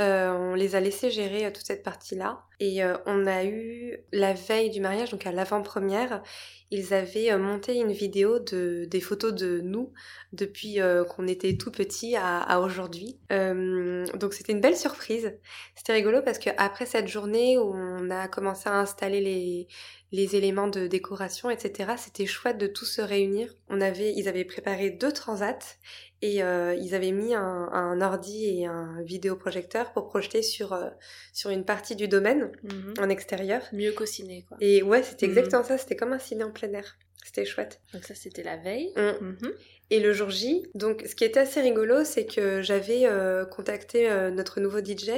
Euh, 0.00 0.30
on 0.30 0.54
les 0.54 0.76
a 0.76 0.80
laissés 0.80 1.10
gérer 1.10 1.44
euh, 1.44 1.50
toute 1.50 1.66
cette 1.66 1.82
partie-là. 1.82 2.44
Et 2.60 2.84
euh, 2.84 2.96
on 3.06 3.26
a 3.26 3.44
eu 3.44 3.98
la 4.12 4.32
veille 4.32 4.70
du 4.70 4.80
mariage, 4.80 5.10
donc 5.10 5.26
à 5.26 5.32
l'avant-première, 5.32 6.22
ils 6.70 6.94
avaient 6.94 7.36
monté 7.38 7.76
une 7.76 7.92
vidéo 7.92 8.38
de 8.38 8.84
des 8.84 9.00
photos 9.00 9.32
de 9.32 9.60
nous 9.60 9.92
depuis 10.32 10.78
qu'on 11.08 11.26
était 11.26 11.56
tout 11.56 11.70
petit 11.70 12.14
à, 12.14 12.60
aujourd'hui. 12.60 13.16
donc 13.30 14.34
c'était 14.34 14.52
une 14.52 14.60
belle 14.60 14.76
surprise. 14.76 15.32
C'était 15.76 15.94
rigolo 15.94 16.20
parce 16.20 16.38
que 16.38 16.50
après 16.58 16.84
cette 16.84 17.08
journée 17.08 17.56
où 17.56 17.72
on 17.72 18.10
a 18.10 18.28
commencé 18.28 18.68
à 18.68 18.74
installer 18.74 19.22
les 19.22 19.68
les 20.12 20.36
éléments 20.36 20.68
de 20.68 20.86
décoration, 20.86 21.50
etc. 21.50 21.92
C'était 21.96 22.26
chouette 22.26 22.58
de 22.58 22.66
tous 22.66 22.86
se 22.86 23.02
réunir. 23.02 23.54
On 23.68 23.80
avait, 23.80 24.12
ils 24.14 24.28
avaient 24.28 24.44
préparé 24.44 24.90
deux 24.90 25.12
transats 25.12 25.76
et 26.20 26.42
euh, 26.42 26.74
ils 26.74 26.94
avaient 26.94 27.12
mis 27.12 27.34
un, 27.34 27.68
un, 27.72 28.00
ordi 28.00 28.46
et 28.46 28.66
un 28.66 29.00
vidéoprojecteur 29.02 29.92
pour 29.92 30.08
projeter 30.08 30.42
sur 30.42 30.72
euh, 30.72 30.90
sur 31.32 31.50
une 31.50 31.64
partie 31.64 31.94
du 31.94 32.08
domaine 32.08 32.50
mhm. 32.64 32.94
en 32.98 33.08
extérieur. 33.08 33.62
Mieux 33.72 33.92
qu'au 33.92 34.06
ciné, 34.06 34.44
quoi. 34.48 34.56
Et 34.60 34.82
ouais, 34.82 35.02
c'était 35.02 35.26
mhm. 35.26 35.38
exactement 35.38 35.62
ça. 35.62 35.78
C'était 35.78 35.96
comme 35.96 36.12
un 36.12 36.18
ciné 36.18 36.42
en 36.42 36.50
plein 36.50 36.72
air. 36.72 36.98
C'était 37.24 37.44
chouette. 37.44 37.80
Donc 37.92 38.04
ça, 38.04 38.14
c'était 38.14 38.42
la 38.42 38.56
veille. 38.56 38.92
Mm. 38.96 39.26
Mhm. 39.26 39.52
Et 39.90 40.00
le 40.00 40.12
jour 40.12 40.30
J, 40.30 40.66
donc 40.74 41.04
ce 41.06 41.14
qui 41.14 41.24
était 41.24 41.40
assez 41.40 41.60
rigolo, 41.60 42.04
c'est 42.04 42.26
que 42.26 42.62
j'avais 42.62 43.06
euh, 43.06 43.44
contacté 43.46 44.08
notre 44.30 44.60
nouveau 44.60 44.80
DJ 44.80 45.10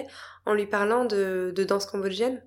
en 0.44 0.54
lui 0.54 0.66
parlant 0.66 1.04
de, 1.04 1.52
de 1.54 1.64
danse 1.64 1.86
cambodgienne. 1.86 2.42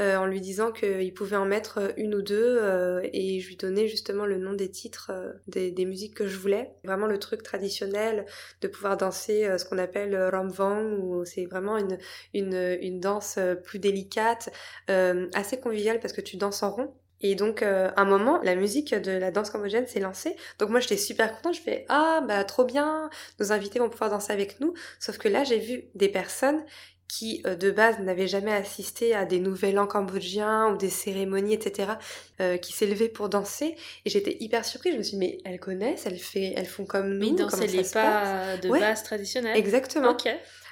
Euh, 0.00 0.16
en 0.16 0.26
lui 0.26 0.40
disant 0.40 0.72
qu'il 0.72 1.12
pouvait 1.14 1.36
en 1.36 1.44
mettre 1.44 1.92
une 1.96 2.14
ou 2.14 2.22
deux 2.22 2.58
euh, 2.60 3.00
et 3.12 3.40
je 3.40 3.48
lui 3.48 3.56
donnais 3.56 3.88
justement 3.88 4.26
le 4.26 4.38
nom 4.38 4.52
des 4.52 4.70
titres 4.70 5.12
des, 5.46 5.72
musiques 5.84 6.14
que 6.14 6.26
je 6.26 6.38
voulais. 6.38 6.72
Vraiment 6.84 7.06
le 7.06 7.18
truc 7.18 7.42
traditionnel 7.42 8.26
de 8.60 8.68
pouvoir 8.68 8.96
danser 8.96 9.48
ce 9.58 9.64
qu'on 9.64 9.78
appelle 9.78 10.16
ramvang 10.32 10.82
où 10.98 11.24
c'est 11.24 11.44
vraiment 11.44 11.76
une, 11.78 11.98
une, 12.32 13.00
danse 13.00 13.38
plus 13.64 13.78
délicate, 13.78 14.50
assez 14.88 15.60
conviviale 15.60 16.00
parce 16.00 16.12
que 16.12 16.20
tu 16.20 16.36
danses 16.36 16.62
en 16.62 16.70
rond. 16.70 16.94
Et 17.24 17.36
donc, 17.36 17.62
euh, 17.62 17.90
un 17.96 18.04
moment, 18.04 18.38
la 18.42 18.54
musique 18.54 18.94
de 18.94 19.12
la 19.12 19.30
danse 19.30 19.48
cambodgienne 19.48 19.86
s'est 19.86 19.98
lancée. 19.98 20.36
Donc 20.58 20.68
moi, 20.68 20.78
j'étais 20.80 20.98
super 20.98 21.34
contente. 21.34 21.54
Je 21.54 21.62
fais 21.62 21.86
ah 21.88 22.22
bah 22.28 22.44
trop 22.44 22.64
bien, 22.64 23.08
nos 23.40 23.50
invités 23.50 23.78
vont 23.78 23.88
pouvoir 23.88 24.10
danser 24.10 24.30
avec 24.30 24.60
nous. 24.60 24.74
Sauf 25.00 25.16
que 25.16 25.28
là, 25.28 25.42
j'ai 25.42 25.58
vu 25.58 25.84
des 25.94 26.10
personnes 26.10 26.62
qui 27.08 27.42
euh, 27.46 27.54
de 27.54 27.70
base 27.70 27.98
n'avaient 28.00 28.26
jamais 28.26 28.52
assisté 28.52 29.14
à 29.14 29.24
des 29.24 29.38
nouvel 29.38 29.78
an 29.78 29.86
cambodgiens 29.86 30.72
ou 30.72 30.76
des 30.76 30.90
cérémonies, 30.90 31.54
etc., 31.54 31.92
euh, 32.40 32.56
qui 32.56 32.72
s'élevaient 32.72 33.08
pour 33.08 33.28
danser. 33.28 33.76
Et 34.04 34.10
j'étais 34.10 34.36
hyper 34.40 34.64
surprise. 34.64 34.92
Je 34.94 34.98
me 34.98 35.02
suis 35.02 35.16
dit, 35.16 35.18
mais 35.18 35.38
elles 35.44 35.60
connaissent, 35.60 36.06
elles, 36.06 36.18
fait, 36.18 36.54
elles 36.56 36.66
font 36.66 36.84
comme 36.84 37.18
nous. 37.18 37.30
Mais 37.32 37.36
danser 37.36 37.66
les 37.66 37.84
pas 37.84 38.56
de 38.56 38.68
base 38.68 39.02
traditionnels. 39.02 39.56
Exactement. 39.56 40.10
Ok. 40.10 40.28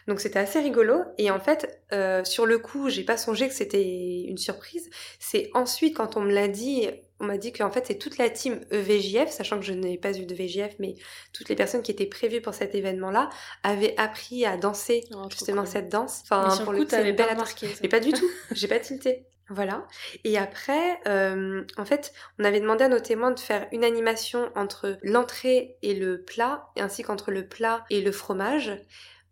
Donc 0.09 0.21
c'était 0.21 0.39
assez 0.39 0.61
rigolo. 0.61 1.03
Et 1.19 1.31
en 1.31 1.41
fait, 1.41 1.81
euh, 1.93 2.25
sur 2.25 2.47
le 2.47 2.59
coup, 2.59 2.89
j'ai 2.89 3.05
pas 3.05 3.17
songé 3.17 3.49
que 3.49 3.55
c'était 3.55 4.23
une 4.23 4.39
surprise. 4.39 4.91
C'est 5.19 5.51
ensuite 5.55 5.97
quand 5.97 6.17
on 6.17 6.21
me 6.21 6.33
l'a 6.33 6.49
dit, 6.49 6.89
on 7.23 7.27
m'a 7.27 7.39
dit 7.39 7.53
qu'en 7.53 7.71
fait 7.71 7.87
c'est 7.87 7.99
toute 7.99 8.19
la 8.19 8.29
team 8.29 8.61
EVJF, 8.71 9.31
sachant 9.31 9.59
que 9.59 9.65
je 9.65 9.73
n'ai 9.73 9.97
pas 9.97 10.19
eu 10.19 10.27
de 10.27 10.35
VJF, 10.35 10.75
mais 10.81 10.97
toutes 11.33 11.49
les 11.49 11.55
personnes 11.55 11.83
qui 11.83 11.93
étaient 11.93 12.07
prévues 12.07 12.43
pour 12.43 12.53
cet 12.53 12.75
événement-là 12.75 13.31
avaient 13.63 13.95
appris 13.97 14.45
à 14.45 14.57
danser 14.57 15.05
oh, 15.15 15.29
justement 15.31 15.65
cette 15.65 15.89
danse. 15.89 16.23
Enfin, 16.25 16.55
mais 16.59 16.65
pour 16.65 16.73
le 16.73 16.81
coup, 16.81 16.85
t'avais 16.85 17.15
pas 17.15 17.29
remarqué. 17.29 17.69
Mais 17.81 17.89
pas 17.89 18.01
du 18.01 18.13
tout. 18.13 18.29
J'ai 18.51 18.69
pas 18.69 18.81
tilté. 18.81 19.25
Voilà. 19.49 19.87
Et 20.25 20.39
après, 20.39 20.99
euh, 21.07 21.63
en 21.77 21.85
fait, 21.85 22.13
on 22.39 22.45
avait 22.45 22.61
demandé 22.61 22.85
à 22.85 22.89
nos 22.89 23.01
témoins 23.01 23.31
de 23.31 23.41
faire 23.41 23.69
une 23.71 23.85
animation 23.85 24.51
entre 24.55 24.99
l'entrée 25.03 25.77
et 25.83 25.95
le 25.95 26.23
plat, 26.23 26.71
ainsi 26.77 27.03
qu'entre 27.03 27.31
le 27.31 27.47
plat 27.47 27.85
et 27.91 28.01
le 28.01 28.13
fromage. 28.13 28.73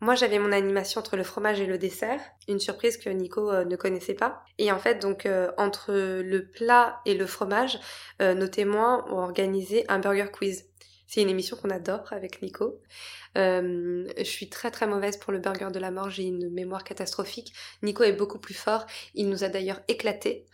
Moi, 0.02 0.14
j'avais 0.14 0.38
mon 0.38 0.52
animation 0.52 1.00
entre 1.00 1.16
le 1.16 1.24
fromage 1.24 1.60
et 1.60 1.66
le 1.66 1.76
dessert, 1.76 2.20
une 2.48 2.58
surprise 2.58 2.96
que 2.96 3.10
Nico 3.10 3.50
euh, 3.50 3.66
ne 3.66 3.76
connaissait 3.76 4.14
pas. 4.14 4.42
Et 4.56 4.72
en 4.72 4.78
fait, 4.78 5.00
donc 5.00 5.26
euh, 5.26 5.52
entre 5.58 5.92
le 5.92 6.48
plat 6.48 7.00
et 7.04 7.14
le 7.14 7.26
fromage, 7.26 7.78
euh, 8.22 8.32
nos 8.32 8.48
témoins 8.48 9.04
ont 9.10 9.18
organisé 9.18 9.84
un 9.88 9.98
burger 9.98 10.30
quiz. 10.32 10.69
C'est 11.10 11.22
une 11.22 11.28
émission 11.28 11.56
qu'on 11.56 11.70
adore 11.70 12.12
avec 12.12 12.40
Nico. 12.40 12.80
je 13.34 14.22
suis 14.22 14.48
très 14.48 14.70
très 14.70 14.86
mauvaise 14.86 15.16
pour 15.16 15.32
le 15.32 15.40
burger 15.40 15.70
de 15.72 15.80
la 15.80 15.90
mort, 15.90 16.08
j'ai 16.08 16.22
une 16.22 16.48
mémoire 16.50 16.84
catastrophique. 16.84 17.52
Nico 17.82 18.04
est 18.04 18.12
beaucoup 18.12 18.38
plus 18.38 18.54
fort, 18.54 18.86
il 19.14 19.28
nous 19.28 19.42
a 19.42 19.48
d'ailleurs 19.48 19.80
éclaté. 19.88 20.46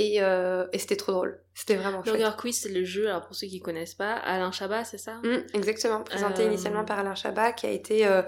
Euh, 0.00 0.66
et, 0.72 0.78
c'était 0.78 0.96
trop 0.96 1.12
drôle. 1.12 1.40
C'était 1.54 1.76
vraiment 1.76 2.00
Burger 2.00 2.32
Quiz, 2.38 2.60
c'est 2.60 2.70
le 2.70 2.84
jeu, 2.84 3.08
alors 3.08 3.22
pour 3.22 3.34
ceux 3.34 3.46
qui 3.46 3.60
connaissent 3.60 3.94
pas, 3.94 4.14
Alain 4.14 4.52
Chabat, 4.52 4.84
c'est 4.84 4.98
ça? 4.98 5.14
Mmh, 5.22 5.46
Exactement, 5.54 6.02
présenté 6.02 6.44
initialement 6.44 6.80
euh. 6.80 6.84
par 6.84 6.98
Alain 6.98 7.14
Chabat, 7.14 7.52
qui 7.52 7.66
a 7.66 7.70
été, 7.70 8.06
euh, 8.06 8.22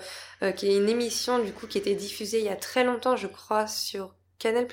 qui 0.56 0.68
est 0.68 0.76
une 0.76 0.88
émission 0.88 1.38
du 1.38 1.52
coup 1.52 1.66
qui 1.66 1.78
était 1.78 1.94
diffusée 1.94 2.38
il 2.38 2.44
y 2.44 2.50
a 2.50 2.56
très 2.56 2.84
longtemps, 2.84 3.16
je 3.16 3.26
crois, 3.26 3.66
sur 3.66 4.14
Canal+. 4.38 4.66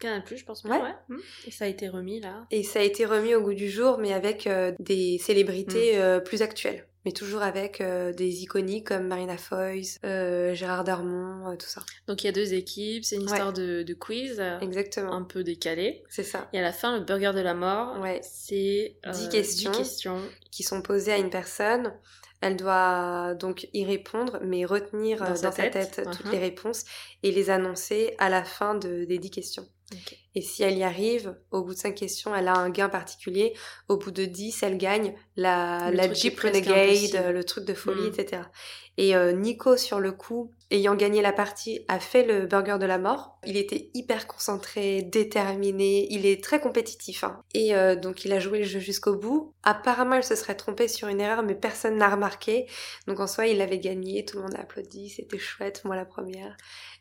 Canal+, 0.00 0.22
je 0.26 0.44
pense 0.44 0.64
ouais. 0.64 0.70
ouais. 0.70 0.94
Mmh. 1.08 1.18
Et 1.46 1.50
ça 1.50 1.64
a 1.66 1.68
été 1.68 1.88
remis 1.88 2.20
là. 2.20 2.46
Et 2.50 2.62
ça 2.62 2.80
a 2.80 2.82
été 2.82 3.04
remis 3.04 3.34
au 3.34 3.42
goût 3.42 3.54
du 3.54 3.70
jour, 3.70 3.98
mais 3.98 4.12
avec 4.12 4.48
des 4.78 5.18
célébrités 5.18 5.98
mmh. 5.98 6.22
plus 6.24 6.42
actuelles 6.42 6.86
mais 7.04 7.12
toujours 7.12 7.42
avec 7.42 7.80
euh, 7.80 8.12
des 8.12 8.42
iconiques 8.42 8.88
comme 8.88 9.06
Marina 9.06 9.38
Foïs, 9.38 9.98
euh, 10.04 10.54
Gérard 10.54 10.84
Darmon, 10.84 11.48
euh, 11.48 11.56
tout 11.56 11.66
ça. 11.66 11.82
Donc 12.06 12.22
il 12.22 12.26
y 12.26 12.28
a 12.28 12.32
deux 12.32 12.52
équipes, 12.52 13.04
c'est 13.04 13.16
une 13.16 13.24
histoire 13.24 13.52
de, 13.52 13.82
de, 13.82 13.94
quiz. 13.94 14.42
Exactement. 14.60 15.12
Un 15.12 15.22
peu 15.22 15.42
décalé. 15.42 16.04
C'est 16.08 16.24
ça. 16.24 16.48
Et 16.52 16.58
à 16.58 16.62
la 16.62 16.72
fin, 16.72 16.98
le 16.98 17.04
burger 17.04 17.32
de 17.34 17.40
la 17.40 17.54
mort, 17.54 17.98
ouais. 18.00 18.20
c'est 18.22 18.96
10 19.10 19.28
questions, 19.30 19.72
questions 19.72 20.20
qui 20.50 20.62
sont 20.62 20.82
posées 20.82 21.12
à 21.12 21.18
une 21.18 21.30
personne. 21.30 21.94
Elle 22.42 22.56
doit 22.56 23.34
donc 23.34 23.68
y 23.74 23.84
répondre, 23.84 24.38
mais 24.42 24.64
retenir 24.64 25.18
dans, 25.18 25.36
sa, 25.36 25.50
tête, 25.50 26.00
toutes 26.02 26.26
uh-huh. 26.26 26.32
les 26.32 26.38
réponses 26.38 26.84
et 27.22 27.32
les 27.32 27.50
annoncer 27.50 28.14
à 28.18 28.30
la 28.30 28.44
fin 28.44 28.74
de, 28.74 29.04
des 29.04 29.18
10 29.18 29.30
questions. 29.30 29.68
Et 30.34 30.42
si 30.42 30.62
elle 30.62 30.78
y 30.78 30.84
arrive, 30.84 31.36
au 31.50 31.64
bout 31.64 31.74
de 31.74 31.78
5 31.78 31.94
questions, 31.94 32.34
elle 32.34 32.48
a 32.48 32.54
un 32.54 32.70
gain 32.70 32.88
particulier. 32.88 33.54
Au 33.88 33.96
bout 33.96 34.12
de 34.12 34.24
10, 34.24 34.62
elle 34.62 34.78
gagne 34.78 35.14
la, 35.36 35.90
la 35.92 36.12
Jeep 36.12 36.38
Renegade, 36.38 37.32
le 37.32 37.44
truc 37.44 37.64
de 37.64 37.74
folie, 37.74 38.02
mm. 38.02 38.14
etc. 38.16 38.42
Et 39.00 39.16
euh, 39.16 39.32
Nico, 39.32 39.78
sur 39.78 39.98
le 39.98 40.12
coup, 40.12 40.52
ayant 40.70 40.94
gagné 40.94 41.22
la 41.22 41.32
partie, 41.32 41.86
a 41.88 41.98
fait 41.98 42.22
le 42.22 42.44
burger 42.44 42.76
de 42.78 42.84
la 42.84 42.98
mort. 42.98 43.38
Il 43.46 43.56
était 43.56 43.90
hyper 43.94 44.26
concentré, 44.26 45.00
déterminé, 45.00 46.06
il 46.10 46.26
est 46.26 46.44
très 46.44 46.60
compétitif. 46.60 47.24
Hein. 47.24 47.42
Et 47.54 47.74
euh, 47.74 47.96
donc 47.96 48.26
il 48.26 48.32
a 48.34 48.40
joué 48.40 48.58
le 48.58 48.66
jeu 48.66 48.78
jusqu'au 48.78 49.16
bout. 49.16 49.54
Apparemment, 49.62 50.16
il 50.16 50.22
se 50.22 50.34
serait 50.34 50.54
trompé 50.54 50.86
sur 50.86 51.08
une 51.08 51.18
erreur, 51.18 51.42
mais 51.42 51.54
personne 51.54 51.96
n'a 51.96 52.10
remarqué. 52.10 52.66
Donc 53.06 53.20
en 53.20 53.26
soi, 53.26 53.46
il 53.46 53.62
avait 53.62 53.78
gagné, 53.78 54.26
tout 54.26 54.36
le 54.36 54.42
monde 54.42 54.54
a 54.54 54.60
applaudi, 54.60 55.08
c'était 55.08 55.38
chouette, 55.38 55.82
moi 55.86 55.96
la 55.96 56.04
première. 56.04 56.54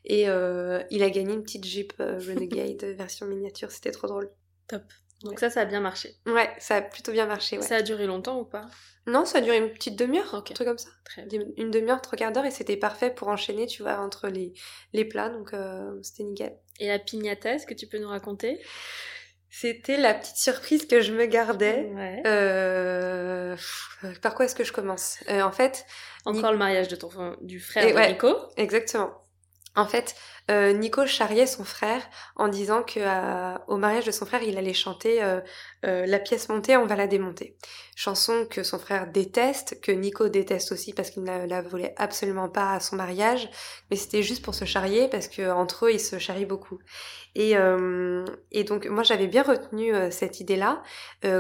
Et 0.06 0.30
euh, 0.30 0.82
il 0.92 1.04
a 1.04 1.10
gagné 1.10 1.34
une 1.34 1.44
petite 1.44 1.66
Jeep 1.66 1.92
Renegade 2.00 2.82
version 2.98 3.26
miniature, 3.26 3.72
c'était 3.72 3.92
trop 3.92 4.08
drôle. 4.08 4.30
Top. 4.70 4.84
Donc 5.24 5.38
ça, 5.38 5.50
ça 5.50 5.62
a 5.62 5.66
bien 5.66 5.82
marché. 5.82 6.16
Ouais, 6.26 6.50
ça 6.60 6.78
a 6.78 6.82
plutôt 6.82 7.12
bien 7.12 7.26
marché. 7.26 7.58
Ouais. 7.58 7.64
Ça 7.64 7.76
a 7.76 7.82
duré 7.82 8.06
longtemps 8.06 8.40
ou 8.40 8.46
pas? 8.46 8.70
Non, 9.10 9.26
ça 9.26 9.40
a 9.40 9.42
duré 9.42 9.58
une 9.58 9.72
petite 9.72 9.98
demi-heure, 9.98 10.36
un 10.36 10.42
truc 10.42 10.68
comme 10.68 10.78
ça. 10.78 10.90
Très 11.04 11.24
bien. 11.24 11.42
Une 11.58 11.72
demi-heure, 11.72 12.02
trois 12.02 12.18
quarts 12.18 12.32
d'heure, 12.32 12.46
et 12.46 12.52
c'était 12.52 12.78
parfait 12.78 13.10
pour 13.10 13.28
enchaîner, 13.28 13.66
tu 13.66 13.82
vois, 13.82 13.98
entre 14.00 14.28
les, 14.28 14.54
les 14.94 15.06
plats, 15.06 15.30
donc 15.30 15.54
euh, 15.54 15.92
c'était 16.04 16.24
nickel. 16.24 16.56
Et 16.80 16.88
la 16.88 17.00
pignata, 17.00 17.54
est-ce 17.54 17.66
que 17.66 17.74
tu 17.74 17.88
peux 17.88 17.98
nous 17.98 18.10
raconter? 18.10 18.62
C'était 19.50 19.98
la 19.98 20.14
petite 20.14 20.38
surprise 20.38 20.86
que 20.86 21.02
je 21.02 21.12
me 21.12 21.26
gardais. 21.26 21.90
Ouais. 21.96 22.22
Euh... 22.28 23.56
Par 24.22 24.36
quoi 24.36 24.46
est-ce 24.46 24.54
que 24.54 24.64
je 24.64 24.72
commence? 24.72 25.18
Euh, 25.28 25.42
En 25.42 25.52
fait, 25.52 25.86
encore 26.26 26.52
le 26.52 26.58
mariage 26.60 26.88
de 26.88 26.96
ton 26.96 27.36
du 27.42 27.60
frère 27.60 27.84
de 27.92 28.12
Nico. 28.12 28.36
Exactement. 28.58 29.12
En 29.76 29.88
fait, 29.88 30.16
euh, 30.50 30.74
Nico 30.74 31.06
charriait 31.06 31.46
son 31.46 31.64
frère 31.64 32.02
en 32.36 32.48
disant 32.48 32.82
que 32.82 33.00
euh, 33.00 33.58
au 33.68 33.78
mariage 33.78 34.06
de 34.06 34.12
son 34.12 34.26
frère, 34.26 34.42
il 34.42 34.58
allait 34.58 34.74
chanter 34.74 35.22
euh, 35.22 35.42
la 35.84 36.20
pièce 36.20 36.50
montée, 36.50 36.76
on 36.76 36.86
va 36.86 36.96
la 36.96 37.08
démonter. 37.08 37.56
Chanson 37.96 38.48
que 38.50 38.64
son 38.64 38.80
frère 38.80 39.08
déteste, 39.08 39.80
que 39.82 39.92
Nico 39.92 40.30
déteste 40.30 40.72
aussi 40.72 40.94
parce 40.94 41.12
qu'il 41.12 41.24
ne 41.24 41.46
la 41.46 41.62
voulait 41.62 41.94
absolument 41.98 42.50
pas 42.50 42.74
à 42.74 42.80
son 42.80 42.96
mariage, 42.96 43.50
mais 43.92 43.98
c'était 43.98 44.24
juste 44.24 44.44
pour 44.44 44.56
se 44.56 44.66
charrier 44.66 45.08
parce 45.10 45.28
que 45.28 45.52
entre 45.52 45.86
eux, 45.86 45.94
ils 45.94 46.00
se 46.00 46.18
charrient 46.18 46.46
beaucoup. 46.46 46.80
Et, 47.36 47.56
donc 48.64 48.88
moi, 48.88 49.04
j'avais 49.04 49.28
bien 49.28 49.44
retenu 49.44 49.94
cette 50.12 50.40
idée-là 50.40 50.82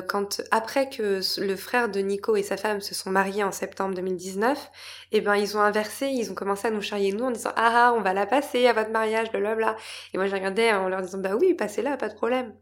quand 0.07 0.41
après 0.51 0.89
que 0.89 1.21
le 1.41 1.55
frère 1.55 1.89
de 1.89 1.99
Nico 1.99 2.35
et 2.35 2.43
sa 2.43 2.57
femme 2.57 2.81
se 2.81 2.93
sont 2.93 3.09
mariés 3.09 3.43
en 3.43 3.51
septembre 3.51 3.95
2019, 3.95 4.69
eh 5.11 5.21
ben 5.21 5.35
ils 5.35 5.57
ont 5.57 5.61
inversé, 5.61 6.07
ils 6.07 6.31
ont 6.31 6.35
commencé 6.35 6.67
à 6.67 6.71
nous 6.71 6.81
charrier 6.81 7.11
nous 7.11 7.25
en 7.25 7.31
disant 7.31 7.51
ah, 7.55 7.71
ah 7.89 7.93
on 7.97 8.01
va 8.01 8.13
la 8.13 8.25
passer 8.25 8.67
à 8.67 8.73
votre 8.73 8.91
mariage 8.91 8.98
mariage, 8.99 9.31
blablabla. 9.31 9.75
Et 10.13 10.17
moi, 10.17 10.27
je 10.27 10.35
regardais 10.35 10.71
en 10.73 10.89
leur 10.89 11.01
disant, 11.01 11.19
bah 11.19 11.35
oui, 11.39 11.53
passez 11.53 11.81
là, 11.81 11.97
pas 11.97 12.09
de 12.09 12.15
problème. 12.15 12.53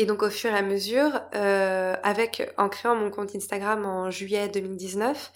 Et 0.00 0.06
donc, 0.06 0.22
au 0.22 0.30
fur 0.30 0.50
et 0.50 0.56
à 0.56 0.62
mesure, 0.62 1.20
euh, 1.34 1.94
avec, 2.02 2.50
en 2.56 2.70
créant 2.70 2.96
mon 2.96 3.10
compte 3.10 3.36
Instagram 3.36 3.84
en 3.84 4.10
juillet 4.10 4.48
2019, 4.48 5.30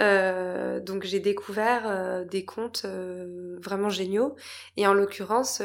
euh, 0.00 0.80
donc 0.80 1.04
j'ai 1.04 1.18
découvert 1.18 1.84
euh, 1.86 2.22
des 2.26 2.44
comptes 2.44 2.84
vraiment 2.84 3.88
géniaux 3.88 4.36
et 4.76 4.86
en 4.86 4.92
l'occurrence 4.92 5.62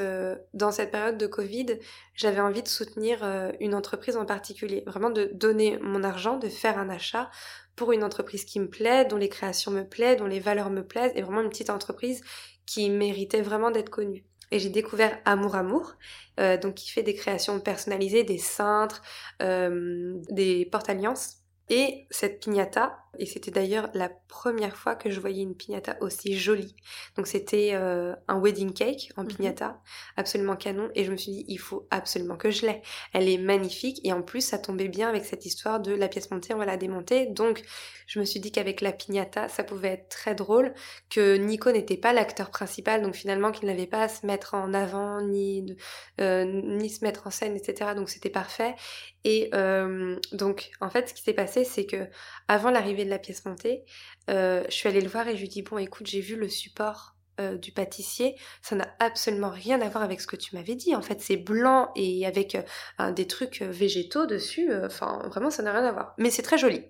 dans 0.54 0.72
cette 0.72 0.92
période 0.92 1.18
de 1.18 1.28
Covid 1.28 1.80
j'avais 2.13 2.42
envie 2.42 2.62
de 2.62 2.68
soutenir 2.68 3.26
une 3.62 3.74
entreprise 3.74 4.18
en 4.18 4.26
particulier 4.26 4.84
vraiment 4.86 5.12
de 5.12 5.32
donner 5.34 5.78
mon 5.82 6.04
argent 6.04 6.38
de 6.38 6.50
faire 6.50 6.78
un 6.78 6.90
achat 6.90 7.30
pour 7.78 7.94
une 7.94 8.04
entreprise 8.04 8.44
qui 8.44 8.60
me 8.60 8.70
plaît 8.70 9.06
dont 9.06 9.16
les 9.16 9.30
créations 9.30 9.72
me 9.72 9.84
plaisent 9.84 10.18
dont 10.18 10.28
les 10.28 10.42
valeurs 10.42 10.72
me 10.72 10.86
plaisent 10.86 11.13
et 11.16 11.22
vraiment 11.22 11.42
une 11.42 11.50
petite 11.50 11.70
entreprise 11.70 12.22
qui 12.67 12.91
méritait 12.91 13.41
vraiment 13.41 13.71
d'être 13.71 13.89
connu. 13.89 14.23
Et 14.51 14.60
j'ai 14.60 14.69
découvert 14.69 15.17
Amour 15.25 15.56
Amour, 15.56 15.93
euh, 16.39 16.58
donc 16.58 16.75
qui 16.75 16.91
fait 16.91 17.03
des 17.03 17.15
créations 17.15 17.60
personnalisées, 17.60 18.23
des 18.23 18.38
cintres, 18.38 19.01
euh, 19.41 20.13
des 20.30 20.65
porte-alliances. 20.65 21.38
Et 21.69 22.08
cette 22.12 22.39
piñata, 22.39 22.99
et 23.19 23.25
c'était 23.25 23.51
d'ailleurs 23.51 23.89
la 23.93 24.10
première 24.27 24.75
fois 24.75 24.95
que 24.95 25.10
je 25.10 25.19
voyais 25.19 25.43
une 25.43 25.56
piñata 25.56 25.97
aussi 26.01 26.38
jolie. 26.38 26.75
Donc 27.15 27.27
c'était 27.27 27.71
euh, 27.73 28.15
un 28.27 28.39
wedding 28.39 28.73
cake 28.73 29.12
en 29.17 29.23
mhm. 29.23 29.30
piñata, 29.30 29.82
absolument 30.15 30.56
canon. 30.56 30.89
Et 30.95 31.03
je 31.03 31.12
me 31.12 31.17
suis 31.17 31.32
dit, 31.32 31.45
il 31.47 31.60
faut 31.60 31.88
absolument 31.91 32.38
que 32.38 32.51
je 32.51 32.65
l'ai. 32.65 32.82
Elle 33.13 33.30
est 33.30 33.38
magnifique 33.38 33.99
et 34.03 34.13
en 34.13 34.21
plus 34.21 34.41
ça 34.41 34.58
tombait 34.58 34.88
bien 34.88 35.10
avec 35.10 35.25
cette 35.25 35.45
histoire 35.45 35.80
de 35.80 35.93
la 35.93 36.08
pièce 36.08 36.32
montée, 36.32 36.53
on 36.53 36.58
va 36.58 36.65
la 36.65 36.77
démonter. 36.77 37.27
Donc 37.27 37.63
je 38.08 38.19
me 38.19 38.25
suis 38.25 38.39
dit 38.39 38.51
qu'avec 38.51 38.82
la 38.82 38.91
piñata, 38.91 39.49
ça 39.49 39.63
pouvait 39.63 39.89
être 39.89 40.10
très 40.10 40.34
drôle, 40.34 40.73
que 41.10 41.36
Nico 41.36 41.71
n'était 41.71 41.97
pas 41.97 42.13
l'acteur 42.13 42.49
principal, 42.49 43.01
donc 43.01 43.15
finalement 43.15 43.51
qu'il 43.51 43.67
n'avait 43.67 43.88
pas 43.88 44.03
à 44.03 44.08
se 44.08 44.25
mettre 44.25 44.53
en 44.53 44.73
avant 44.73 45.21
ni 45.21 45.75
euh, 46.21 46.45
ni 46.45 46.89
se 46.89 47.03
mettre 47.03 47.27
en 47.27 47.32
scène, 47.32 47.56
etc. 47.56 47.91
Donc 47.95 48.10
c'était 48.10 48.30
parfait. 48.30 48.75
Et 49.23 49.49
euh, 49.53 50.15
donc 50.32 50.71
en 50.80 50.89
fait, 50.89 51.10
ce 51.10 51.13
qui 51.13 51.21
s'est 51.21 51.34
passé, 51.34 51.65
c'est 51.65 51.86
que 51.86 52.08
avant 52.47 52.71
l'arrivée 52.71 53.03
de 53.08 53.12
la 53.12 53.20
pièce 53.20 53.46
montée, 53.46 53.84
euh, 54.30 54.63
je 54.70 54.74
suis 54.74 54.88
allée 54.88 55.02
le 55.02 55.10
voir 55.10 55.28
et 55.28 55.36
je 55.36 55.41
lui 55.41 55.50
dis 55.50 55.63
bon 55.63 55.78
écoute 55.78 56.06
j'ai 56.06 56.22
vu 56.22 56.36
le 56.36 56.48
support 56.48 57.15
euh, 57.39 57.56
du 57.56 57.72
pâtissier, 57.72 58.36
ça 58.63 58.76
n'a 58.76 58.88
absolument 59.00 59.52
rien 59.52 59.80
à 59.82 59.89
voir 59.89 60.04
avec 60.04 60.22
ce 60.22 60.26
que 60.26 60.36
tu 60.36 60.56
m'avais 60.56 60.74
dit. 60.74 60.96
En 60.96 61.04
fait, 61.04 61.22
c'est 61.22 61.38
blanc 61.38 61.91
et 61.96 62.26
avec 62.26 62.58
euh, 63.00 63.12
des 63.12 63.28
trucs 63.28 63.62
végétaux 63.62 64.26
dessus. 64.26 64.74
Enfin, 64.84 65.22
vraiment, 65.28 65.52
ça 65.52 65.62
n'a 65.62 65.72
rien 65.72 65.86
à 65.86 65.91
voir. 65.91 66.15
Mais 66.17 66.32
c'est 66.32 66.41
très 66.41 66.58
joli. 66.58 66.84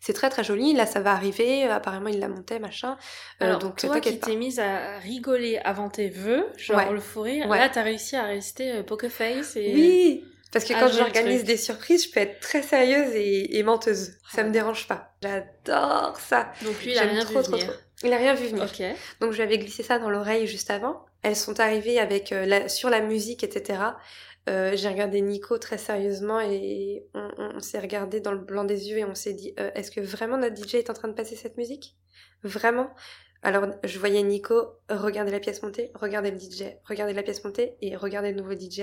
C'est 0.00 0.12
très 0.12 0.28
très 0.28 0.42
joli. 0.42 0.72
Là, 0.72 0.86
ça 0.86 0.98
va 0.98 1.12
arriver. 1.12 1.62
Apparemment, 1.66 2.08
il 2.08 2.18
l'a 2.18 2.26
monté, 2.26 2.58
machin. 2.58 2.96
Alors, 3.38 3.60
donc, 3.60 3.76
toi 3.76 4.00
qui 4.00 4.18
t'es 4.18 4.34
mise 4.34 4.58
à 4.58 4.98
rigoler 4.98 5.58
avant 5.58 5.88
tes 5.88 6.08
vœux, 6.08 6.48
genre 6.56 6.92
le 6.92 6.98
fou 6.98 7.20
rire, 7.20 7.46
là, 7.46 7.68
t'as 7.68 7.82
réussi 7.82 8.16
à 8.16 8.24
rester 8.24 8.82
poker 8.82 9.08
face 9.08 9.54
et... 9.54 9.72
Oui 9.72 10.24
parce 10.52 10.66
que 10.66 10.74
quand 10.74 10.88
j'organise 10.88 11.44
des 11.44 11.56
surprises, 11.56 12.06
je 12.06 12.10
peux 12.10 12.20
être 12.20 12.40
très 12.40 12.62
sérieuse 12.62 13.12
et, 13.14 13.62
menteuse. 13.62 14.12
Ça 14.30 14.44
me 14.44 14.50
dérange 14.50 14.86
pas. 14.86 15.14
J'adore 15.22 16.18
ça. 16.20 16.52
Donc 16.62 16.82
lui, 16.84 16.92
il 16.92 16.98
a 16.98 17.02
rien 17.02 17.24
vu 17.24 17.34
venir. 17.34 17.72
Il 18.04 18.12
a 18.12 18.16
rien 18.16 18.34
vu 18.34 18.48
venir. 18.48 18.68
Donc 19.20 19.32
je 19.32 19.36
lui 19.36 19.42
avais 19.42 19.58
glissé 19.58 19.82
ça 19.82 19.98
dans 19.98 20.10
l'oreille 20.10 20.46
juste 20.46 20.70
avant. 20.70 21.06
Elles 21.22 21.36
sont 21.36 21.58
arrivées 21.58 21.98
avec 21.98 22.32
euh, 22.32 22.68
sur 22.68 22.90
la 22.90 23.00
musique, 23.00 23.44
etc. 23.44 23.80
Euh, 24.50 24.72
j'ai 24.74 24.88
regardé 24.88 25.20
Nico 25.20 25.56
très 25.56 25.78
sérieusement 25.78 26.40
et 26.40 27.06
on, 27.14 27.60
s'est 27.60 27.78
regardé 27.78 28.20
dans 28.20 28.32
le 28.32 28.38
blanc 28.38 28.64
des 28.64 28.90
yeux 28.90 28.98
et 28.98 29.04
on 29.04 29.14
s'est 29.14 29.34
dit 29.34 29.54
euh, 29.60 29.70
est-ce 29.76 29.92
que 29.92 30.00
vraiment 30.00 30.36
notre 30.36 30.56
DJ 30.56 30.74
est 30.74 30.90
en 30.90 30.94
train 30.94 31.08
de 31.08 31.14
passer 31.14 31.36
cette 31.36 31.56
musique? 31.56 31.96
Vraiment? 32.42 32.90
Alors, 33.44 33.66
je 33.84 33.98
voyais 33.98 34.22
Nico 34.22 34.66
regarder 34.88 35.32
la 35.32 35.40
pièce 35.40 35.62
montée, 35.62 35.90
regarder 35.94 36.30
le 36.30 36.38
DJ, 36.38 36.76
regarder 36.84 37.12
la 37.12 37.22
pièce 37.22 37.42
montée 37.44 37.76
et 37.80 37.96
regarder 37.96 38.32
le 38.32 38.40
nouveau 38.40 38.52
DJ 38.52 38.82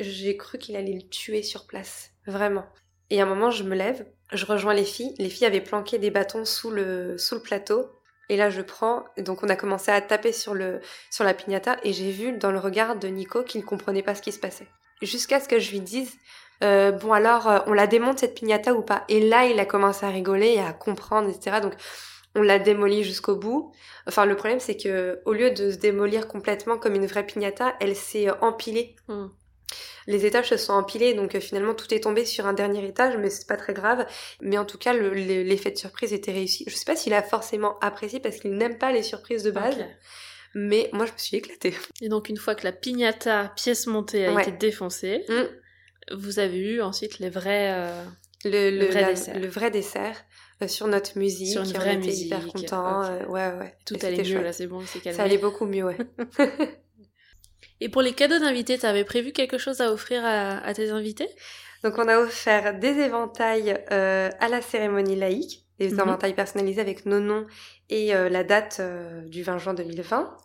j'ai 0.00 0.36
cru 0.36 0.58
qu'il 0.58 0.76
allait 0.76 0.94
le 0.94 1.08
tuer 1.08 1.42
sur 1.42 1.66
place. 1.66 2.10
Vraiment. 2.26 2.66
Et 3.10 3.20
à 3.20 3.24
un 3.24 3.28
moment, 3.28 3.50
je 3.50 3.64
me 3.64 3.74
lève, 3.74 4.06
je 4.32 4.46
rejoins 4.46 4.74
les 4.74 4.84
filles. 4.84 5.14
Les 5.18 5.28
filles 5.28 5.46
avaient 5.46 5.60
planqué 5.60 5.98
des 5.98 6.10
bâtons 6.10 6.44
sous 6.44 6.70
le, 6.70 7.18
sous 7.18 7.34
le 7.34 7.42
plateau. 7.42 7.90
Et 8.28 8.36
là, 8.36 8.48
je 8.48 8.62
prends. 8.62 9.04
Donc, 9.18 9.42
on 9.42 9.48
a 9.48 9.56
commencé 9.56 9.90
à 9.90 10.00
taper 10.00 10.32
sur, 10.32 10.54
le, 10.54 10.80
sur 11.10 11.24
la 11.24 11.34
piñata. 11.34 11.78
Et 11.82 11.92
j'ai 11.92 12.12
vu 12.12 12.32
dans 12.38 12.52
le 12.52 12.60
regard 12.60 12.96
de 12.96 13.08
Nico 13.08 13.42
qu'il 13.42 13.60
ne 13.60 13.66
comprenait 13.66 14.04
pas 14.04 14.14
ce 14.14 14.22
qui 14.22 14.30
se 14.30 14.38
passait. 14.38 14.68
Jusqu'à 15.02 15.40
ce 15.40 15.48
que 15.48 15.58
je 15.58 15.72
lui 15.72 15.80
dise 15.80 16.12
euh, 16.62 16.92
Bon, 16.92 17.12
alors, 17.12 17.48
euh, 17.48 17.58
on 17.66 17.72
la 17.72 17.88
démonte 17.88 18.20
cette 18.20 18.36
piñata 18.36 18.74
ou 18.74 18.82
pas? 18.82 19.04
Et 19.08 19.28
là, 19.28 19.46
il 19.46 19.58
a 19.58 19.66
commencé 19.66 20.06
à 20.06 20.10
rigoler 20.10 20.54
et 20.54 20.60
à 20.60 20.72
comprendre, 20.72 21.28
etc. 21.28 21.60
Donc, 21.60 21.74
on 22.36 22.42
l'a 22.42 22.60
démolie 22.60 23.02
jusqu'au 23.02 23.34
bout. 23.34 23.72
Enfin, 24.06 24.24
le 24.24 24.36
problème, 24.36 24.60
c'est 24.60 24.76
que 24.76 25.20
au 25.24 25.32
lieu 25.32 25.50
de 25.50 25.72
se 25.72 25.78
démolir 25.78 26.28
complètement 26.28 26.78
comme 26.78 26.94
une 26.94 27.06
vraie 27.06 27.26
piñata, 27.26 27.74
elle 27.80 27.96
s'est 27.96 28.30
empilée. 28.40 28.94
Hmm 29.08 29.26
les 30.10 30.26
étages 30.26 30.48
se 30.48 30.56
sont 30.56 30.72
empilés, 30.72 31.14
donc 31.14 31.34
euh, 31.34 31.40
finalement 31.40 31.74
tout 31.74 31.92
est 31.94 32.00
tombé 32.00 32.24
sur 32.24 32.46
un 32.46 32.52
dernier 32.52 32.84
étage, 32.86 33.16
mais 33.16 33.30
c'est 33.30 33.46
pas 33.46 33.56
très 33.56 33.72
grave. 33.72 34.06
Mais 34.40 34.58
en 34.58 34.64
tout 34.64 34.76
cas, 34.76 34.92
l'effet 34.92 35.70
de 35.70 35.78
surprise 35.78 36.12
était 36.12 36.32
réussi. 36.32 36.64
Je 36.66 36.74
sais 36.74 36.84
pas 36.84 36.96
s'il 36.96 37.14
a 37.14 37.22
forcément 37.22 37.78
apprécié 37.80 38.18
parce 38.20 38.38
qu'il 38.38 38.52
n'aime 38.52 38.76
pas 38.76 38.92
les 38.92 39.02
surprises 39.02 39.44
de 39.44 39.50
base. 39.50 39.76
Mais 40.54 40.90
moi, 40.92 41.06
je 41.06 41.12
me 41.12 41.18
suis 41.18 41.36
éclatée. 41.36 41.74
Et 42.00 42.08
donc, 42.08 42.28
une 42.28 42.36
fois 42.36 42.56
que 42.56 42.64
la 42.64 42.72
piñata 42.72 43.52
pièce 43.54 43.86
montée 43.86 44.26
a 44.26 44.42
été 44.42 44.50
défoncée, 44.50 45.24
mm. 45.28 46.16
vous 46.16 46.40
avez 46.40 46.58
eu 46.58 46.82
ensuite 46.82 47.20
les 47.20 47.30
vrais, 47.30 47.72
euh, 47.72 48.04
le, 48.44 49.46
vrai 49.46 49.70
dessert. 49.70 50.16
Euh, 50.62 50.68
sur 50.68 50.88
notre 50.88 51.16
musique. 51.16 51.52
Sur 51.52 51.62
une 51.62 51.72
vraie 51.72 51.96
on 51.96 52.02
était 52.02 52.12
hyper 52.12 52.46
contents. 52.48 53.02
ouais, 53.28 53.52
ouais. 53.52 53.74
Tout 53.86 53.96
allait 54.02 54.24
mieux, 54.24 54.42
là, 54.42 54.52
c'est 54.52 54.66
bon, 54.66 54.82
c'est 54.84 54.98
calmé. 54.98 55.16
Ça 55.16 55.22
allait 55.22 55.38
beaucoup 55.38 55.66
mieux, 55.66 55.84
ouais. 55.84 55.96
Et 57.80 57.88
pour 57.88 58.02
les 58.02 58.12
cadeaux 58.12 58.38
d'invités, 58.38 58.78
tu 58.78 58.86
avais 58.86 59.04
prévu 59.04 59.32
quelque 59.32 59.58
chose 59.58 59.80
à 59.80 59.92
offrir 59.92 60.22
à, 60.24 60.72
tes 60.74 60.90
invités? 60.90 61.28
Donc 61.82 61.94
on 61.96 62.08
a 62.08 62.18
offert 62.18 62.78
des 62.78 62.98
éventails 62.98 63.82
euh, 63.90 64.30
à 64.38 64.48
la 64.48 64.60
cérémonie 64.60 65.16
laïque, 65.16 65.64
des 65.78 65.90
mhm. 65.90 66.00
éventails 66.00 66.34
personnalisés 66.34 66.80
avec 66.80 67.06
nos 67.06 67.20
noms 67.20 67.46
et 67.88 68.14
euh, 68.14 68.28
la 68.28 68.44
date 68.44 68.78
euh, 68.80 69.22
du 69.22 69.42
20 69.42 69.58
juin 69.58 69.74
2020. 69.74 70.36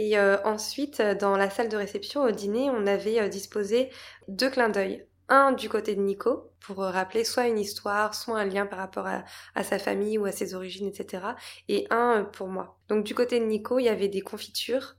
Et 0.00 0.16
ensuite, 0.16 1.02
dans 1.02 1.36
la 1.36 1.50
salle 1.50 1.68
de 1.68 1.76
réception 1.76 2.22
au 2.22 2.30
dîner, 2.30 2.70
on 2.70 2.86
avait 2.86 3.28
disposé 3.28 3.90
deux 4.28 4.48
clins 4.48 4.68
d'œil. 4.68 5.04
Un 5.28 5.50
du 5.50 5.68
côté 5.68 5.96
de 5.96 6.00
Nico, 6.00 6.52
pour 6.60 6.84
rappeler 6.84 7.24
soit 7.24 7.48
une 7.48 7.58
histoire, 7.58 8.14
soit 8.14 8.38
un 8.38 8.44
lien 8.44 8.64
par 8.64 8.78
rapport 8.78 9.08
à, 9.08 9.24
à, 9.56 9.64
sa 9.64 9.80
famille 9.80 10.16
ou 10.16 10.24
à 10.24 10.30
ses 10.30 10.54
origines, 10.54 10.86
etc. 10.86 11.24
Et 11.66 11.88
un 11.90 12.22
pour 12.22 12.46
moi. 12.46 12.78
Donc 12.86 13.02
du 13.02 13.12
côté 13.12 13.40
de 13.40 13.44
Nico, 13.44 13.80
il 13.80 13.86
y 13.86 13.88
avait 13.88 14.06
des 14.06 14.20
confitures 14.20 14.94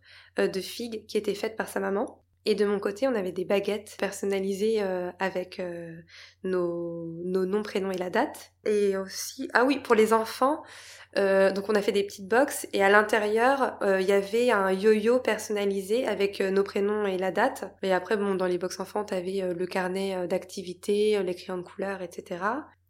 de 0.48 0.62
figues 0.62 1.06
qui 1.06 1.18
étaient 1.18 1.36
faites 1.36 1.56
par 1.56 1.68
sa 1.68 1.80
maman. 1.80 2.24
Et 2.46 2.56
de 2.56 2.66
mon 2.66 2.80
côté, 2.80 3.08
on 3.08 3.16
avait 3.16 3.32
des 3.32 3.46
baguettes 3.46 3.96
personnalisées 4.00 4.82
euh, 4.82 5.12
avec 5.20 5.60
euh, 5.60 6.00
nos, 6.44 7.06
nos, 7.26 7.46
noms, 7.46 7.64
prénoms 7.64 7.92
et 7.92 7.98
la 7.98 8.10
date. 8.10 8.54
Et 8.66 8.96
aussi, 8.98 9.50
ah 9.54 9.66
oui, 9.66 9.80
pour 9.80 9.94
les 9.94 10.14
enfants, 10.14 10.64
donc 11.16 11.68
on 11.70 11.76
a 11.76 11.82
fait 11.82 11.92
des 11.92 12.04
petites 12.04 12.28
boxes 12.28 12.68
et 12.72 12.84
à 12.84 12.90
l'intérieur, 12.90 13.80
il 13.82 14.06
y 14.06 14.12
avait 14.12 14.52
un 14.52 14.72
yo-yo 14.72 15.20
personnalisé 15.20 16.06
avec 16.06 16.40
nos 16.40 16.64
prénoms 16.64 17.08
et 17.08 17.18
la 17.18 17.32
date. 17.32 17.66
Et 17.82 17.92
après, 17.92 18.16
bon, 18.16 18.36
dans 18.36 18.46
les 18.46 18.60
box 18.60 18.80
enfants, 18.80 19.04
t'avais 19.04 19.42
le 19.54 19.66
carnet 19.66 20.28
d'activités, 20.28 21.22
les 21.24 21.36
crayons 21.36 21.58
de 21.58 21.64
couleur, 21.64 22.04
etc. 22.04 22.38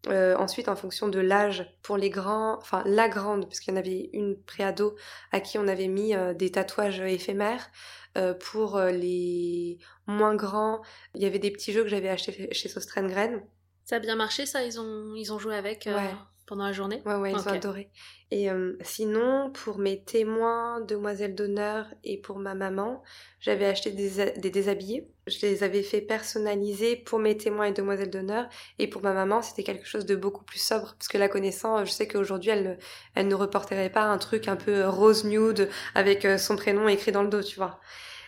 Euh, 0.07 0.35
ensuite, 0.37 0.69
en 0.69 0.75
fonction 0.75 1.09
de 1.09 1.19
l'âge, 1.19 1.69
pour 1.81 1.97
les 1.97 2.09
grands, 2.09 2.57
enfin 2.57 2.83
la 2.85 3.09
grande, 3.09 3.47
puisqu'il 3.47 3.71
y 3.71 3.73
en 3.73 3.77
avait 3.77 4.09
une 4.13 4.41
préado 4.41 4.95
à 5.31 5.41
qui 5.41 5.57
on 5.57 5.67
avait 5.67 5.89
mis 5.89 6.15
euh, 6.15 6.33
des 6.33 6.51
tatouages 6.51 7.01
éphémères. 7.01 7.69
Euh, 8.17 8.33
pour 8.33 8.79
les 8.79 9.77
moins 10.07 10.35
grands, 10.35 10.81
il 11.15 11.21
y 11.21 11.25
avait 11.25 11.37
des 11.37 11.51
petits 11.51 11.73
jeux 11.73 11.83
que 11.83 11.89
j'avais 11.89 12.09
achetés 12.09 12.49
chez 12.53 12.69
Sostrengren. 12.69 13.43
Ça 13.83 13.97
a 13.97 13.99
bien 13.99 14.15
marché, 14.15 14.45
ça 14.45 14.63
Ils 14.63 14.79
ont, 14.79 15.13
ils 15.15 15.31
ont 15.31 15.39
joué 15.39 15.55
avec 15.55 15.87
ouais 15.87 16.15
pendant 16.49 16.65
la 16.65 16.73
journée? 16.73 17.01
Ouais, 17.05 17.15
ouais, 17.15 17.31
ils 17.31 17.37
ont 17.37 17.51
adoré. 17.51 17.89
Et 18.31 18.49
euh, 18.49 18.75
sinon, 18.81 19.51
pour 19.51 19.77
mes 19.77 20.03
témoins, 20.03 20.81
demoiselles 20.81 21.35
d'honneur 21.35 21.85
et 22.03 22.17
pour 22.17 22.39
ma 22.39 22.55
maman, 22.55 23.03
j'avais 23.39 23.65
acheté 23.65 23.91
des, 23.91 24.31
des, 24.35 24.49
déshabillés. 24.49 25.07
Je 25.27 25.37
les 25.43 25.63
avais 25.63 25.83
fait 25.83 26.01
personnaliser 26.01 26.95
pour 26.95 27.19
mes 27.19 27.37
témoins 27.37 27.65
et 27.65 27.71
demoiselles 27.71 28.09
d'honneur. 28.09 28.49
Et 28.79 28.87
pour 28.87 29.03
ma 29.03 29.13
maman, 29.13 29.43
c'était 29.43 29.63
quelque 29.63 29.87
chose 29.87 30.07
de 30.07 30.15
beaucoup 30.15 30.43
plus 30.43 30.59
sobre. 30.59 30.95
Parce 30.97 31.07
que 31.07 31.19
la 31.19 31.29
connaissant, 31.29 31.85
je 31.85 31.91
sais 31.91 32.07
qu'aujourd'hui, 32.07 32.49
elle, 32.49 32.79
elle 33.13 33.27
ne 33.27 33.35
reporterait 33.35 33.91
pas 33.91 34.03
un 34.03 34.17
truc 34.17 34.47
un 34.47 34.55
peu 34.55 34.87
rose 34.87 35.25
nude 35.25 35.69
avec 35.93 36.25
euh, 36.25 36.39
son 36.39 36.55
prénom 36.55 36.87
écrit 36.87 37.11
dans 37.11 37.23
le 37.23 37.29
dos, 37.29 37.43
tu 37.43 37.57
vois. 37.57 37.79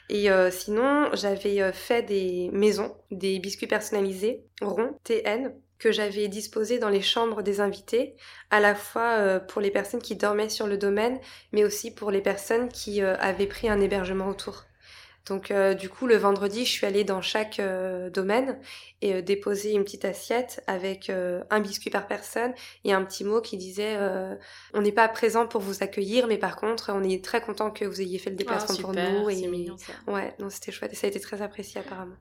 Et 0.09 0.29
euh, 0.29 0.51
sinon, 0.51 1.09
j'avais 1.13 1.71
fait 1.71 2.03
des 2.03 2.49
maisons, 2.53 2.95
des 3.09 3.39
biscuits 3.39 3.67
personnalisés, 3.67 4.43
ronds, 4.61 4.95
TN, 5.05 5.55
que 5.81 5.91
j'avais 5.91 6.27
disposé 6.27 6.77
dans 6.77 6.89
les 6.89 7.01
chambres 7.01 7.41
des 7.41 7.59
invités, 7.59 8.15
à 8.51 8.59
la 8.59 8.75
fois 8.75 9.17
euh, 9.17 9.39
pour 9.39 9.61
les 9.61 9.71
personnes 9.71 10.01
qui 10.01 10.15
dormaient 10.15 10.47
sur 10.47 10.67
le 10.67 10.77
domaine, 10.77 11.19
mais 11.53 11.63
aussi 11.63 11.89
pour 11.91 12.11
les 12.11 12.21
personnes 12.21 12.69
qui 12.69 13.01
euh, 13.01 13.15
avaient 13.17 13.47
pris 13.47 13.67
un 13.67 13.81
hébergement 13.81 14.27
autour. 14.27 14.65
Donc 15.25 15.49
euh, 15.49 15.73
du 15.73 15.89
coup, 15.89 16.05
le 16.05 16.17
vendredi, 16.17 16.65
je 16.65 16.71
suis 16.71 16.85
allée 16.85 17.03
dans 17.03 17.21
chaque 17.23 17.59
domaine 18.13 18.59
et 19.01 19.23
déposer 19.23 19.71
une 19.71 19.83
petite 19.83 20.05
assiette 20.05 20.63
avec 20.67 21.09
un 21.11 21.59
biscuit 21.59 21.89
par 21.89 22.07
personne 22.07 22.53
et 22.83 22.93
un 22.93 23.03
petit 23.03 23.23
mot 23.23 23.39
qui 23.39 23.55
disait 23.57 23.97
on 24.73 24.81
n'est 24.81 24.91
pas 24.91 25.07
présent 25.07 25.47
pour 25.47 25.61
vous 25.61 25.83
accueillir, 25.83 26.27
mais 26.27 26.37
par 26.37 26.55
contre, 26.55 26.91
on 26.91 27.03
est 27.03 27.23
très 27.23 27.41
content 27.41 27.69
que 27.69 27.85
vous 27.85 28.01
ayez 28.01 28.17
fait 28.17 28.31
le 28.31 28.35
déplacement 28.35 28.75
ah, 28.77 28.81
pour 28.81 28.93
nous. 28.93 29.29
Et 29.29 29.47
mignon, 29.47 29.77
ça. 29.77 29.93
ouais, 30.11 30.33
non, 30.39 30.49
c'était 30.49 30.71
chouette 30.71 30.93
et 30.93 30.95
ça 30.95 31.05
a 31.05 31.09
été 31.11 31.19
très 31.19 31.41
apprécié 31.43 31.81
apparemment. 31.81 32.17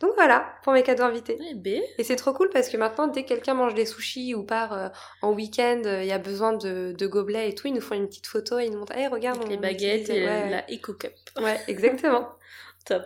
Donc 0.00 0.12
voilà, 0.16 0.54
pour 0.62 0.72
mes 0.72 0.82
cadeaux 0.82 1.04
invités. 1.04 1.38
Eh 1.40 1.82
et 1.98 2.04
c'est 2.04 2.16
trop 2.16 2.32
cool 2.32 2.48
parce 2.48 2.70
que 2.70 2.78
maintenant, 2.78 3.06
dès 3.06 3.22
que 3.22 3.28
quelqu'un 3.28 3.52
mange 3.52 3.74
des 3.74 3.84
sushis 3.84 4.34
ou 4.34 4.42
part 4.42 4.72
euh, 4.72 4.88
en 5.20 5.32
week-end, 5.32 5.82
euh, 5.84 6.02
il 6.02 6.08
y 6.08 6.12
a 6.12 6.18
besoin 6.18 6.54
de, 6.54 7.06
gobelets 7.06 7.50
et 7.50 7.54
tout, 7.54 7.66
ils 7.66 7.74
nous 7.74 7.82
font 7.82 7.94
une 7.94 8.08
petite 8.08 8.26
photo 8.26 8.58
et 8.58 8.64
ils 8.64 8.72
nous 8.72 8.78
montrent, 8.78 8.96
hey, 8.96 9.08
regarde, 9.08 9.46
les 9.48 9.58
baguettes 9.58 10.08
et 10.08 10.24
la 10.24 10.64
Eco 10.70 10.94
Cup. 10.94 11.12
Ouais, 11.38 11.60
exactement. 11.68 12.30
Top. 12.86 13.04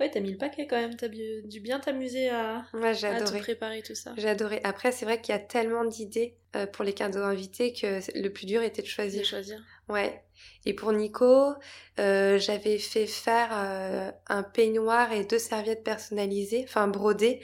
Ouais, 0.00 0.10
t'as 0.10 0.18
mis 0.18 0.32
le 0.32 0.38
paquet 0.38 0.66
quand 0.66 0.80
même, 0.80 0.96
t'as 0.96 1.06
dû 1.06 1.60
bien 1.60 1.78
t'amuser 1.78 2.28
à, 2.28 2.64
ouais, 2.74 2.92
j'ai 2.92 3.06
adoré. 3.06 3.38
préparer 3.38 3.82
tout 3.82 3.94
ça. 3.94 4.12
J'ai 4.16 4.28
adoré. 4.28 4.60
Après, 4.64 4.90
c'est 4.90 5.04
vrai 5.04 5.20
qu'il 5.20 5.32
y 5.32 5.36
a 5.36 5.38
tellement 5.38 5.84
d'idées 5.84 6.34
euh, 6.56 6.66
pour 6.66 6.84
les 6.84 6.92
cadeaux 6.92 7.20
invités 7.20 7.72
que 7.72 8.00
le 8.18 8.28
plus 8.30 8.46
dur 8.46 8.62
était 8.62 8.82
de 8.82 8.88
choisir. 8.88 9.20
De 9.20 9.26
choisir. 9.26 9.62
Ouais. 9.88 10.24
Et 10.64 10.74
pour 10.74 10.92
Nico, 10.92 11.54
euh, 11.98 12.38
j'avais 12.38 12.78
fait 12.78 13.06
faire 13.06 13.50
euh, 13.52 14.10
un 14.28 14.42
peignoir 14.42 15.12
et 15.12 15.24
deux 15.24 15.38
serviettes 15.38 15.84
personnalisées, 15.84 16.64
enfin 16.64 16.88
brodées. 16.88 17.40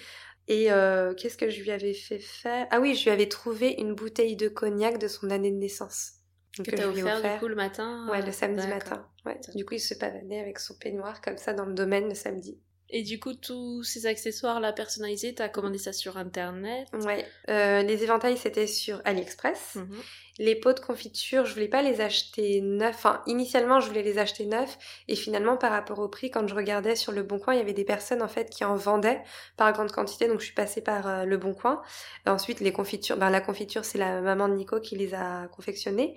Et 0.47 0.73
euh, 0.73 1.15
qu'est-ce 1.15 1.37
que 1.37 1.51
je 1.51 1.63
lui 1.63 1.71
avais 1.71 1.93
fait 1.95 2.19
faire? 2.19 2.67
Ah 2.71 2.81
oui, 2.81 2.95
je 2.95 3.05
lui 3.05 3.11
avais 3.11 3.29
trouvé 3.29 3.75
une 3.79 3.95
bouteille 3.95 4.37
de 4.37 4.49
cognac 4.49 4.99
de 4.99 5.09
son 5.09 5.31
année 5.31 5.51
de 5.51 5.57
naissance. 5.57 6.13
que 6.57 6.71
t'as 6.71 6.87
offert, 6.87 7.19
offert, 7.19 7.35
du 7.35 7.41
coup 7.41 7.49
le 7.49 7.55
matin 7.55 8.09
Ouais, 8.11 8.23
le 8.23 8.33
samedi 8.33 8.67
matin. 8.67 9.07
Ouais. 9.27 9.39
Du 9.55 9.65
coup, 9.65 9.75
il 9.75 9.81
se 9.81 9.95
pavadait 9.95 10.41
avec 10.41 10.59
son 10.59 10.75
peignoir 10.79 11.21
comme 11.21 11.37
ça 11.37 11.53
dans 11.53 11.67
le 11.67 11.75
domaine 11.75 12.09
le 12.09 12.15
samedi. 12.15 12.59
Et 12.91 13.03
du 13.03 13.21
coup, 13.21 13.35
tous 13.35 13.83
ces 13.83 14.07
accessoires-là 14.07 14.73
personnalisés, 14.73 15.35
t'as 15.35 15.49
commandé 15.49 15.77
ça 15.77 15.93
sur 15.93 16.17
Internet? 16.17 16.89
Ouais. 17.05 17.27
Euh, 17.51 17.83
les 17.83 18.03
éventails, 18.03 18.39
c'était 18.39 18.67
sur 18.67 19.03
AliExpress. 19.05 19.75
Mhm. 19.75 19.97
Les 20.39 20.55
pots 20.55 20.73
de 20.73 20.81
confiture, 20.81 21.45
je 21.45 21.53
voulais 21.53 21.69
pas 21.69 21.83
les 21.83 22.01
acheter 22.01 22.63
neufs. 22.63 22.95
Enfin, 22.95 23.23
initialement, 23.27 23.81
je 23.81 23.89
voulais 23.89 24.03
les 24.03 24.19
acheter 24.19 24.47
neufs. 24.47 24.79
Et 25.07 25.17
finalement, 25.17 25.57
par 25.57 25.71
rapport 25.71 25.99
au 25.99 26.09
prix, 26.09 26.31
quand 26.31 26.47
je 26.47 26.55
regardais 26.55 26.97
sur 26.97 27.13
Le 27.13 27.23
Bon 27.23 27.39
Coin, 27.39 27.55
il 27.55 27.59
y 27.59 27.61
avait 27.61 27.75
des 27.75 27.85
personnes, 27.85 28.23
en 28.23 28.29
fait, 28.29 28.49
qui 28.49 28.65
en 28.65 28.77
vendaient 28.77 29.23
par 29.59 29.71
grande 29.73 29.93
quantité. 29.93 30.27
Donc, 30.27 30.41
je 30.41 30.47
suis 30.47 30.55
passée 30.55 30.81
par 30.81 31.07
euh, 31.07 31.25
Le 31.25 31.37
Bon 31.37 31.53
Coin. 31.53 31.83
ensuite, 32.27 32.61
les 32.61 32.73
confitures, 32.73 33.19
ben, 33.19 33.29
la 33.29 33.41
confiture, 33.43 33.85
c'est 33.85 33.99
la 33.99 34.23
maman 34.23 34.49
de 34.49 34.55
Nico 34.55 34.81
qui 34.81 34.97
les 34.97 35.13
a 35.13 35.49
confectionnées. 35.49 36.17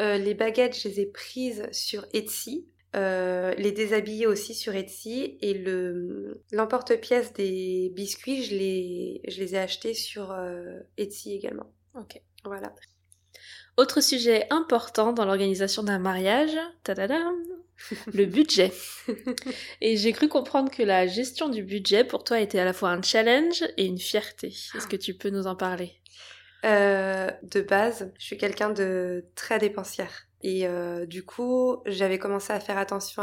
Les 0.00 0.34
baguettes, 0.34 0.76
je 0.76 0.88
les 0.88 1.00
ai 1.02 1.06
prises 1.06 1.68
sur 1.70 2.04
Etsy. 2.12 2.66
Les 2.94 3.72
déshabillés 3.72 4.26
aussi 4.26 4.54
sur 4.54 4.74
Etsy 4.74 5.36
et 5.40 5.54
le 5.54 6.42
l'emporte-pièce 6.52 7.32
des 7.32 7.90
biscuits, 7.94 8.44
je 8.44 8.54
les, 8.54 9.20
je 9.28 9.40
les 9.40 9.54
ai 9.54 9.58
achetés 9.58 9.94
sur 9.94 10.34
Etsy 10.96 11.34
également. 11.34 11.72
Ok. 11.94 12.20
Voilà. 12.44 12.72
Autre 13.76 14.00
sujet 14.00 14.46
important 14.50 15.12
dans 15.12 15.24
l'organisation 15.24 15.82
d'un 15.82 15.98
mariage, 15.98 16.56
le 18.12 18.24
budget. 18.24 18.72
Et 19.80 19.96
j'ai 19.96 20.12
cru 20.12 20.28
comprendre 20.28 20.70
que 20.70 20.82
la 20.82 21.06
gestion 21.08 21.48
du 21.48 21.64
budget 21.64 22.04
pour 22.04 22.22
toi 22.22 22.40
était 22.40 22.60
à 22.60 22.64
la 22.64 22.72
fois 22.72 22.90
un 22.90 23.02
challenge 23.02 23.64
et 23.76 23.86
une 23.86 23.98
fierté. 23.98 24.48
Est-ce 24.48 24.86
que 24.86 24.96
tu 24.96 25.14
peux 25.14 25.30
nous 25.30 25.48
en 25.48 25.56
parler? 25.56 25.92
Euh, 26.64 27.30
De 27.42 27.62
base, 27.62 28.12
je 28.18 28.24
suis 28.24 28.38
quelqu'un 28.38 28.70
de 28.70 29.24
très 29.34 29.58
dépensière. 29.58 30.28
Et 30.44 30.68
euh, 30.68 31.06
du 31.06 31.24
coup, 31.24 31.78
j'avais 31.86 32.18
commencé 32.18 32.52
à 32.52 32.60
faire 32.60 32.76
attention 32.76 33.22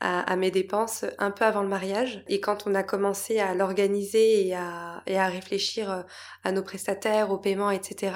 à 0.00 0.36
mes 0.36 0.50
dépenses 0.52 1.04
un 1.18 1.32
peu 1.32 1.44
avant 1.44 1.62
le 1.62 1.68
mariage. 1.68 2.22
Et 2.28 2.40
quand 2.40 2.68
on 2.68 2.74
a 2.76 2.84
commencé 2.84 3.40
à 3.40 3.52
l'organiser 3.56 4.46
et 4.46 4.54
à, 4.54 5.02
réfléchir 5.06 5.90
euh, 5.90 6.02
à 6.44 6.52
nos 6.52 6.62
prestataires, 6.62 7.32
aux 7.32 7.38
paiements, 7.38 7.72
etc., 7.72 8.14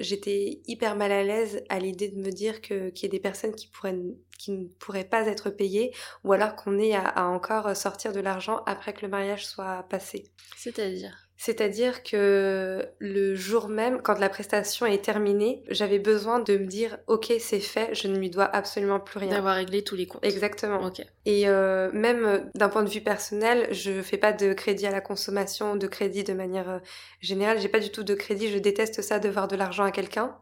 j'étais 0.00 0.60
hyper 0.66 0.96
mal 0.96 1.12
à 1.12 1.22
l'aise 1.22 1.62
à 1.68 1.78
l'idée 1.78 2.08
de 2.08 2.20
me 2.20 2.30
dire 2.30 2.60
qu'il 2.60 2.92
y 2.92 3.06
ait 3.06 3.08
des 3.08 3.20
personnes 3.20 3.54
qui 3.54 4.50
ne 4.50 4.66
pourraient 4.80 5.04
pas 5.04 5.28
être 5.28 5.48
payées 5.50 5.94
ou 6.24 6.32
alors 6.32 6.56
qu'on 6.56 6.76
ait 6.80 6.96
à 6.96 7.28
encore 7.28 7.76
sortir 7.76 8.12
de 8.12 8.20
l'argent 8.20 8.62
après 8.66 8.92
que 8.92 9.02
le 9.02 9.08
mariage 9.08 9.46
soit 9.46 9.84
passé. 9.88 10.24
C'est-à-dire? 10.56 11.25
C'est-à-dire 11.36 12.02
que 12.02 12.86
le 12.98 13.34
jour 13.34 13.68
même, 13.68 14.00
quand 14.00 14.18
la 14.18 14.30
prestation 14.30 14.86
est 14.86 15.04
terminée, 15.04 15.62
j'avais 15.68 15.98
besoin 15.98 16.38
de 16.38 16.56
me 16.56 16.64
dire 16.64 16.98
ok 17.08 17.32
c'est 17.38 17.60
fait, 17.60 17.94
je 17.94 18.08
ne 18.08 18.16
lui 18.16 18.30
dois 18.30 18.44
absolument 18.44 19.00
plus 19.00 19.18
rien. 19.18 19.30
D'avoir 19.30 19.56
réglé 19.56 19.84
tous 19.84 19.96
les 19.96 20.06
comptes. 20.06 20.24
Exactement. 20.24 20.82
Ok. 20.82 21.02
Et 21.26 21.46
euh, 21.46 21.90
même 21.92 22.24
euh, 22.24 22.38
d'un 22.54 22.70
point 22.70 22.82
de 22.82 22.88
vue 22.88 23.02
personnel, 23.02 23.68
je 23.70 24.00
fais 24.00 24.16
pas 24.16 24.32
de 24.32 24.54
crédit 24.54 24.86
à 24.86 24.90
la 24.90 25.02
consommation, 25.02 25.76
de 25.76 25.86
crédit 25.86 26.24
de 26.24 26.32
manière 26.32 26.70
euh, 26.70 26.78
générale. 27.20 27.60
J'ai 27.60 27.68
pas 27.68 27.80
du 27.80 27.90
tout 27.90 28.02
de 28.02 28.14
crédit. 28.14 28.48
Je 28.48 28.58
déteste 28.58 29.02
ça 29.02 29.18
de 29.18 29.28
voir 29.28 29.46
de 29.46 29.56
l'argent 29.56 29.84
à 29.84 29.90
quelqu'un. 29.90 30.34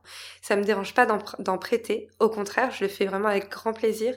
Ça 0.43 0.55
me 0.55 0.63
dérange 0.63 0.95
pas 0.95 1.07
d'en 1.07 1.59
prêter. 1.59 2.09
Au 2.21 2.29
contraire, 2.29 2.71
je 2.71 2.85
le 2.85 2.89
fais 2.89 3.07
vraiment 3.07 3.29
avec 3.29 3.51
grand 3.51 3.73
plaisir. 3.73 4.15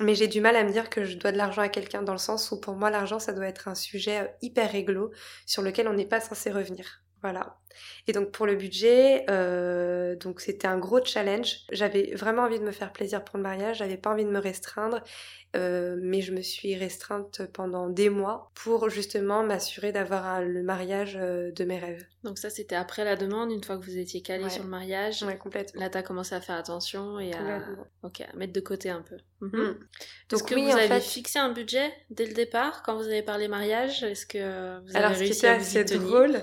Mais 0.00 0.14
j'ai 0.14 0.28
du 0.28 0.40
mal 0.40 0.54
à 0.56 0.64
me 0.64 0.70
dire 0.72 0.90
que 0.90 1.04
je 1.04 1.16
dois 1.16 1.32
de 1.32 1.36
l'argent 1.36 1.62
à 1.62 1.68
quelqu'un 1.68 2.02
dans 2.02 2.12
le 2.12 2.18
sens 2.18 2.52
où 2.52 2.60
pour 2.60 2.76
moi 2.76 2.90
l'argent 2.90 3.18
ça 3.18 3.32
doit 3.32 3.46
être 3.46 3.68
un 3.68 3.74
sujet 3.74 4.20
euh, 4.20 4.28
hyper 4.42 4.70
réglo 4.70 5.12
sur 5.46 5.62
lequel 5.62 5.88
on 5.88 5.92
n'est 5.94 6.06
pas 6.06 6.20
censé 6.20 6.50
revenir. 6.50 7.02
Voilà. 7.22 7.58
Et 8.06 8.12
donc 8.12 8.30
pour 8.30 8.46
le 8.46 8.54
budget, 8.54 9.24
euh, 9.28 10.16
donc 10.16 10.40
c'était 10.40 10.66
un 10.66 10.78
gros 10.78 11.04
challenge. 11.04 11.60
J'avais 11.70 12.14
vraiment 12.14 12.42
envie 12.42 12.58
de 12.58 12.64
me 12.64 12.72
faire 12.72 12.92
plaisir 12.92 13.24
pour 13.24 13.36
le 13.36 13.42
mariage, 13.42 13.78
j'avais 13.78 13.96
pas 13.96 14.10
envie 14.10 14.24
de 14.24 14.30
me 14.30 14.38
restreindre, 14.38 15.02
euh, 15.56 15.96
mais 16.00 16.20
je 16.20 16.32
me 16.32 16.42
suis 16.42 16.74
restreinte 16.74 17.42
pendant 17.52 17.88
des 17.88 18.10
mois 18.10 18.50
pour 18.54 18.90
justement 18.90 19.42
m'assurer 19.42 19.92
d'avoir 19.92 20.42
le 20.42 20.62
mariage 20.62 21.18
euh, 21.20 21.50
de 21.52 21.64
mes 21.64 21.78
rêves. 21.78 22.04
Donc 22.24 22.38
ça 22.38 22.50
c'était 22.50 22.76
après 22.76 23.04
la 23.04 23.16
demande, 23.16 23.52
une 23.52 23.62
fois 23.62 23.78
que 23.78 23.84
vous 23.84 23.98
étiez 23.98 24.22
calé 24.22 24.48
sur 24.50 24.62
le 24.62 24.68
mariage. 24.68 25.22
Ouais, 25.22 25.38
complètement. 25.38 25.80
Là 25.80 25.90
t'as 25.90 26.02
commencé 26.02 26.34
à 26.34 26.40
faire 26.40 26.56
attention 26.56 27.18
et 27.20 27.32
à, 27.32 27.62
ok, 28.02 28.22
à 28.22 28.36
mettre 28.36 28.52
de 28.52 28.60
côté 28.60 28.90
un 28.90 29.02
peu. 29.02 29.16
Mhm. 29.40 29.50
Mm. 29.50 29.78
Donc 30.30 30.48
que 30.48 30.54
vous 30.54 30.76
avez 30.76 31.00
fixé 31.00 31.38
un 31.38 31.52
budget 31.52 31.92
dès 32.10 32.26
le 32.26 32.34
départ 32.34 32.82
quand 32.82 32.96
vous 32.96 33.06
avez 33.06 33.22
parlé 33.22 33.48
mariage? 33.48 34.02
Est-ce 34.02 34.26
que 34.26 34.80
vous 34.80 34.96
avez 34.96 35.04
Alors, 35.04 35.16
réussi 35.16 35.46
à 35.46 35.58
vous 35.58 35.78
y 35.78 35.84
drôle. 35.84 36.40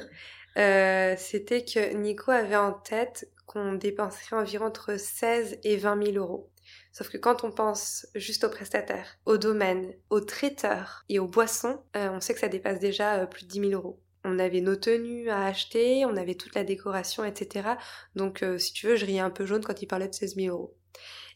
Euh, 0.57 1.15
c'était 1.17 1.65
que 1.65 1.93
Nico 1.93 2.31
avait 2.31 2.55
en 2.55 2.73
tête 2.73 3.29
qu'on 3.45 3.73
dépenserait 3.73 4.35
environ 4.35 4.65
entre 4.65 4.97
16 4.97 5.59
et 5.63 5.77
20 5.77 6.03
000 6.13 6.17
euros. 6.17 6.49
Sauf 6.91 7.09
que 7.09 7.17
quand 7.17 7.43
on 7.43 7.51
pense 7.51 8.07
juste 8.15 8.43
aux 8.45 8.49
prestataires, 8.49 9.17
au 9.25 9.37
domaine, 9.37 9.93
aux 10.09 10.21
traiteurs 10.21 11.03
et 11.09 11.19
aux 11.19 11.27
boissons, 11.27 11.81
euh, 11.95 12.09
on 12.09 12.21
sait 12.21 12.33
que 12.33 12.39
ça 12.39 12.47
dépasse 12.47 12.79
déjà 12.79 13.15
euh, 13.15 13.25
plus 13.25 13.43
de 13.43 13.51
10 13.51 13.69
000 13.69 13.71
euros. 13.73 14.01
On 14.23 14.39
avait 14.39 14.61
nos 14.61 14.75
tenues 14.75 15.29
à 15.29 15.45
acheter, 15.45 16.05
on 16.05 16.15
avait 16.15 16.35
toute 16.35 16.55
la 16.55 16.63
décoration, 16.63 17.23
etc. 17.23 17.69
Donc, 18.15 18.43
si 18.57 18.73
tu 18.73 18.87
veux, 18.87 18.95
je 18.95 19.05
riais 19.05 19.19
un 19.19 19.29
peu 19.29 19.45
jaune 19.45 19.63
quand 19.63 19.83
il 19.83 19.85
parlait 19.85 20.07
de 20.07 20.15
16 20.15 20.35
000 20.37 20.55
euros. 20.55 20.75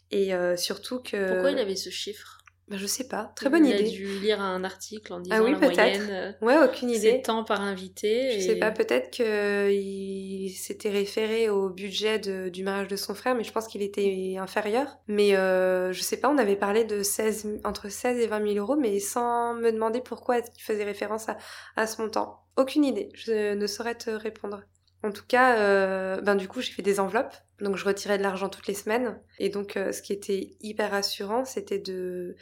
Et 0.09 0.31
surtout 0.57 0.99
que... 0.99 1.33
Pourquoi 1.33 1.51
il 1.51 1.59
avait 1.59 1.75
ce 1.75 1.91
chiffre? 1.91 2.38
Bah, 2.69 2.77
je 2.77 2.85
sais 2.85 3.07
pas. 3.07 3.31
Très 3.35 3.49
bonne 3.49 3.65
idée. 3.65 3.81
Il 3.81 3.87
a 3.87 3.89
dû 3.89 4.19
lire 4.19 4.41
un 4.41 4.63
article 4.63 5.13
en 5.13 5.19
disant 5.19 5.35
ah 5.39 5.43
oui, 5.43 5.51
la 5.53 5.57
moyenne. 5.57 6.07
Euh, 6.11 6.31
ouais, 6.45 6.57
aucune 6.63 6.91
idée. 6.91 7.13
C'est 7.13 7.21
tant 7.23 7.43
par 7.43 7.61
invité. 7.61 8.39
Je 8.39 8.45
sais 8.45 8.57
pas. 8.57 8.69
Peut-être 8.69 9.09
qu'il 9.09 10.51
s'était 10.51 10.91
référé 10.91 11.49
au 11.49 11.69
budget 11.69 12.19
de, 12.19 12.49
du 12.49 12.63
mariage 12.63 12.87
de 12.87 12.95
son 12.95 13.15
frère, 13.15 13.33
mais 13.33 13.43
je 13.43 13.51
pense 13.51 13.67
qu'il 13.67 13.81
était 13.81 14.35
inférieur. 14.39 14.87
Mais 15.07 15.35
euh, 15.35 15.91
je 15.93 16.01
sais 16.01 16.17
pas. 16.17 16.29
On 16.29 16.37
avait 16.37 16.55
parlé 16.55 16.83
de 16.83 17.01
16, 17.01 17.59
entre 17.63 17.89
16 17.89 18.19
et 18.19 18.27
20 18.27 18.53
000 18.53 18.59
euros, 18.59 18.75
mais 18.75 18.99
sans 18.99 19.55
me 19.55 19.71
demander 19.71 20.01
pourquoi 20.01 20.39
qu'il 20.41 20.63
faisait 20.63 20.83
référence 20.83 21.27
à, 21.27 21.37
à 21.75 21.87
ce 21.87 22.01
montant. 22.01 22.43
Aucune 22.55 22.85
idée. 22.85 23.09
Je 23.15 23.55
ne 23.55 23.67
saurais 23.67 23.95
te 23.95 24.11
répondre. 24.11 24.61
En 25.03 25.11
tout 25.11 25.23
cas, 25.27 25.57
euh, 25.57 26.19
ben 26.21 26.35
du 26.35 26.47
coup, 26.47 26.61
j'ai 26.61 26.71
fait 26.71 26.81
des 26.81 26.99
enveloppes. 26.99 27.35
Donc, 27.61 27.77
je 27.77 27.85
retirais 27.85 28.17
de 28.17 28.23
l'argent 28.23 28.49
toutes 28.49 28.67
les 28.67 28.73
semaines. 28.73 29.19
Et 29.37 29.49
donc, 29.49 29.77
euh, 29.77 29.91
ce 29.91 30.01
qui 30.01 30.13
était 30.13 30.57
hyper 30.59 30.91
rassurant, 30.91 31.45
c'était 31.45 31.79
de, 31.79 32.35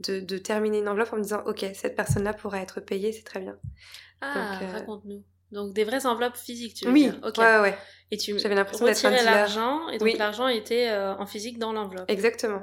de, 0.00 0.38
terminer 0.38 0.78
une 0.78 0.88
enveloppe 0.88 1.12
en 1.12 1.16
me 1.16 1.22
disant, 1.22 1.42
OK, 1.46 1.64
cette 1.74 1.96
personne-là 1.96 2.32
pourra 2.32 2.60
être 2.60 2.80
payée, 2.80 3.12
c'est 3.12 3.24
très 3.24 3.40
bien. 3.40 3.56
Ah, 4.20 4.60
euh, 4.62 4.72
raconte-nous. 4.72 5.24
Donc, 5.50 5.74
des 5.74 5.84
vraies 5.84 6.06
enveloppes 6.06 6.36
physiques, 6.36 6.74
tu 6.74 6.86
veux 6.86 6.92
oui, 6.92 7.02
dire 7.04 7.20
Ok. 7.22 7.38
ouais, 7.38 7.60
ouais. 7.60 7.78
Et 8.10 8.16
tu 8.16 8.38
J'avais 8.38 8.54
l'impression 8.54 8.86
d'être 8.86 9.02
l'argent, 9.02 9.88
et 9.88 9.98
donc 9.98 10.16
l'argent 10.16 10.48
était 10.48 10.92
en 10.92 11.26
physique 11.26 11.58
dans 11.58 11.72
l'enveloppe. 11.72 12.08
Exactement. 12.08 12.62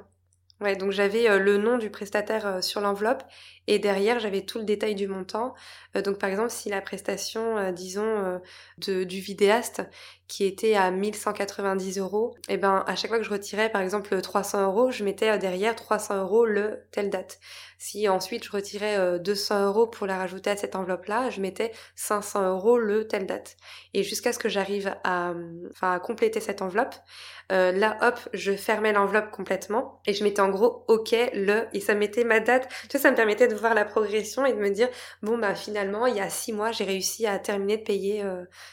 Ouais, 0.61 0.75
donc 0.75 0.91
j'avais 0.91 1.39
le 1.39 1.57
nom 1.57 1.79
du 1.79 1.89
prestataire 1.89 2.63
sur 2.63 2.81
l'enveloppe 2.81 3.23
et 3.65 3.79
derrière 3.79 4.19
j'avais 4.19 4.41
tout 4.43 4.59
le 4.59 4.63
détail 4.63 4.93
du 4.93 5.07
montant. 5.07 5.55
donc 5.95 6.19
par 6.19 6.29
exemple 6.29 6.51
si 6.51 6.69
la 6.69 6.81
prestation, 6.81 7.71
disons, 7.71 8.39
de, 8.77 9.03
du 9.03 9.19
vidéaste 9.19 9.81
qui 10.31 10.45
était 10.45 10.75
à 10.75 10.91
1190 10.91 11.99
euros, 11.99 12.35
et 12.47 12.53
eh 12.53 12.57
ben 12.57 12.85
à 12.87 12.95
chaque 12.95 13.09
fois 13.09 13.17
que 13.17 13.25
je 13.25 13.29
retirais 13.29 13.69
par 13.69 13.81
exemple 13.81 14.21
300 14.21 14.63
euros, 14.63 14.89
je 14.89 15.03
mettais 15.03 15.29
euh, 15.29 15.37
derrière 15.37 15.75
300 15.75 16.21
euros 16.21 16.45
le 16.45 16.85
telle 16.91 17.09
date. 17.09 17.41
Si 17.83 18.07
ensuite 18.07 18.43
je 18.43 18.51
retirais 18.51 19.19
200 19.19 19.55
euh, 19.55 19.65
euros 19.65 19.87
pour 19.87 20.05
la 20.05 20.15
rajouter 20.15 20.51
à 20.51 20.55
cette 20.55 20.75
enveloppe-là, 20.75 21.31
je 21.31 21.41
mettais 21.41 21.71
500 21.95 22.51
euros 22.51 22.77
le 22.77 23.07
telle 23.07 23.25
date. 23.25 23.57
Et 23.95 24.03
jusqu'à 24.03 24.33
ce 24.33 24.37
que 24.37 24.49
j'arrive 24.49 24.95
à, 25.03 25.33
enfin, 25.71 25.93
à 25.93 25.99
compléter 25.99 26.39
cette 26.41 26.61
enveloppe, 26.61 26.93
euh, 27.51 27.71
là 27.71 27.97
hop, 28.01 28.19
je 28.33 28.51
fermais 28.51 28.93
l'enveloppe 28.93 29.31
complètement 29.31 29.99
et 30.05 30.13
je 30.13 30.23
mettais 30.23 30.41
en 30.41 30.49
gros 30.49 30.85
OK 30.89 31.15
le 31.33 31.65
et 31.73 31.79
ça 31.79 31.95
mettait 31.95 32.23
ma 32.23 32.39
date. 32.39 32.69
Tu 32.83 32.97
vois, 32.97 32.99
ça 32.99 33.09
me 33.09 33.15
permettait 33.15 33.47
de 33.47 33.55
voir 33.55 33.73
la 33.73 33.83
progression 33.83 34.45
et 34.45 34.53
de 34.53 34.59
me 34.59 34.69
dire 34.69 34.89
bon 35.23 35.39
bah 35.39 35.55
finalement 35.55 36.05
il 36.05 36.15
y 36.15 36.19
a 36.19 36.29
six 36.29 36.53
mois 36.53 36.71
j'ai 36.71 36.83
réussi 36.83 37.25
à 37.25 37.39
terminer 37.39 37.77
de 37.77 37.83
payer 37.83 38.23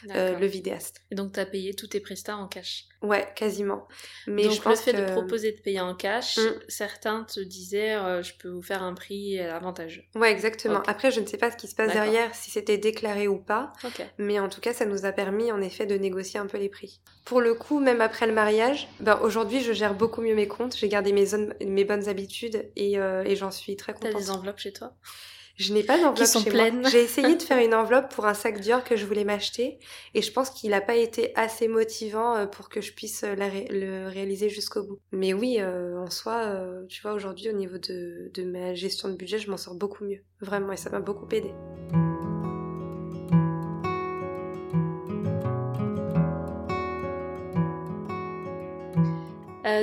le 0.03 0.45
vidéaste. 0.45 1.01
Et 1.09 1.15
donc 1.15 1.33
payer 1.33 1.73
tous 1.73 1.87
tes 1.87 1.99
prestats 1.99 2.37
en 2.37 2.47
cash. 2.47 2.88
Ouais, 3.01 3.27
quasiment. 3.35 3.87
Mais 4.27 4.43
Donc 4.43 4.51
je 4.51 4.61
pense 4.61 4.85
le 4.85 4.91
fait 4.91 5.01
de 5.01 5.11
proposer 5.11 5.53
de 5.53 5.61
payer 5.61 5.79
en 5.79 5.95
cash, 5.95 6.37
mm. 6.37 6.59
certains 6.67 7.23
te 7.23 7.39
disaient 7.39 7.95
euh, 7.95 8.21
je 8.21 8.33
peux 8.37 8.49
vous 8.49 8.61
faire 8.61 8.83
un 8.83 8.93
prix 8.93 9.39
avantageux. 9.39 10.03
Ouais, 10.15 10.31
exactement. 10.31 10.83
Après, 10.85 11.09
je 11.11 11.21
ne 11.21 11.25
sais 11.25 11.37
pas 11.37 11.49
ce 11.49 11.57
qui 11.57 11.67
se 11.67 11.75
passe 11.75 11.93
derrière, 11.93 12.35
si 12.35 12.51
c'était 12.51 12.77
déclaré 12.77 13.27
ou 13.27 13.37
pas. 13.37 13.71
Mais 14.17 14.39
en 14.39 14.49
tout 14.49 14.61
cas, 14.61 14.73
ça 14.73 14.85
nous 14.85 15.05
a 15.05 15.11
permis 15.11 15.51
en 15.51 15.61
effet 15.61 15.85
de 15.85 15.95
négocier 15.95 16.39
un 16.39 16.47
peu 16.47 16.57
les 16.57 16.69
prix. 16.69 16.99
Pour 17.25 17.41
le 17.41 17.53
coup, 17.53 17.79
même 17.79 18.01
après 18.01 18.27
le 18.27 18.33
mariage, 18.33 18.87
ben, 18.99 19.19
aujourd'hui, 19.21 19.61
je 19.61 19.71
gère 19.71 19.93
beaucoup 19.93 20.21
mieux 20.21 20.35
mes 20.35 20.47
comptes. 20.47 20.75
J'ai 20.75 20.89
gardé 20.89 21.13
mes, 21.13 21.27
mes 21.65 21.85
bonnes 21.85 22.09
habitudes 22.09 22.69
et, 22.75 22.99
euh, 22.99 23.23
et 23.23 23.35
j'en 23.35 23.51
suis 23.51 23.75
très 23.75 23.93
contente. 23.93 24.11
T'as 24.11 24.17
des 24.17 24.31
enveloppes 24.31 24.59
chez 24.59 24.73
toi? 24.73 24.93
Je 25.59 25.73
n'ai 25.73 25.83
pas 25.83 25.97
d'enveloppe 25.97 26.25
sont 26.25 26.39
chez 26.39 26.49
pleines. 26.49 26.87
J'ai 26.89 27.03
essayé 27.03 27.35
de 27.35 27.41
faire 27.41 27.57
une 27.63 27.73
enveloppe 27.73 28.09
pour 28.15 28.25
un 28.25 28.33
sac 28.33 28.61
Dior 28.61 28.85
que 28.85 28.95
je 28.95 29.05
voulais 29.05 29.25
m'acheter 29.25 29.77
et 30.13 30.21
je 30.21 30.31
pense 30.31 30.49
qu'il 30.49 30.69
n'a 30.71 30.79
pas 30.79 30.95
été 30.95 31.33
assez 31.35 31.67
motivant 31.67 32.35
euh, 32.37 32.45
pour 32.45 32.69
que 32.69 32.79
je 32.79 32.93
puisse 32.93 33.23
euh, 33.25 33.35
le 33.35 34.07
réaliser 34.07 34.47
jusqu'au 34.47 34.83
bout. 34.83 34.99
Mais 35.11 35.33
oui, 35.33 35.57
euh, 35.59 35.99
en 35.99 36.09
soi, 36.09 36.55
tu 36.87 37.01
vois, 37.01 37.11
aujourd'hui 37.11 37.49
au 37.49 37.53
niveau 37.53 37.77
de, 37.77 38.31
de 38.33 38.43
ma 38.43 38.73
gestion 38.73 39.09
de 39.09 39.15
budget, 39.15 39.37
je 39.37 39.51
m'en 39.51 39.57
sors 39.57 39.75
beaucoup 39.75 40.05
mieux. 40.05 40.21
Vraiment, 40.39 40.71
et 40.71 40.77
ça 40.77 40.89
m'a 40.89 41.01
beaucoup 41.01 41.27
aidé. 41.31 41.51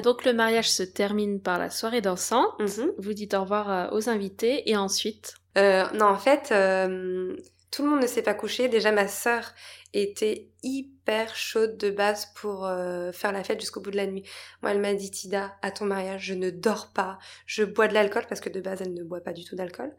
donc 0.04 0.26
le 0.26 0.34
mariage 0.34 0.70
se 0.70 0.82
termine 0.82 1.40
par 1.40 1.58
la 1.58 1.70
soirée 1.70 2.02
dansante. 2.02 2.60
Mhm. 2.60 2.92
Vous 2.98 3.14
dites 3.14 3.32
au 3.32 3.40
revoir 3.40 3.94
aux 3.94 4.10
invités 4.10 4.68
et 4.68 4.76
ensuite 4.76 5.36
euh, 5.56 5.84
non, 5.94 6.06
en 6.06 6.18
fait, 6.18 6.50
euh, 6.52 7.36
tout 7.70 7.82
le 7.82 7.90
monde 7.90 8.02
ne 8.02 8.06
s'est 8.06 8.22
pas 8.22 8.34
couché. 8.34 8.68
Déjà, 8.68 8.92
ma 8.92 9.08
sœur 9.08 9.52
était 9.92 10.48
hyper 10.62 11.34
chaude 11.34 11.78
de 11.78 11.90
base 11.90 12.26
pour 12.34 12.66
euh, 12.66 13.12
faire 13.12 13.32
la 13.32 13.44
fête 13.44 13.60
jusqu'au 13.60 13.80
bout 13.80 13.90
de 13.90 13.96
la 13.96 14.06
nuit. 14.06 14.24
Moi, 14.62 14.72
elle 14.72 14.80
m'a 14.80 14.94
dit 14.94 15.10
Tida, 15.10 15.56
à 15.62 15.70
ton 15.70 15.84
mariage, 15.84 16.24
je 16.24 16.34
ne 16.34 16.50
dors 16.50 16.92
pas, 16.92 17.18
je 17.46 17.64
bois 17.64 17.88
de 17.88 17.94
l'alcool 17.94 18.24
parce 18.28 18.40
que 18.40 18.48
de 18.48 18.60
base 18.60 18.82
elle 18.82 18.92
ne 18.94 19.02
boit 19.02 19.20
pas 19.20 19.32
du 19.32 19.44
tout 19.44 19.56
d'alcool, 19.56 19.94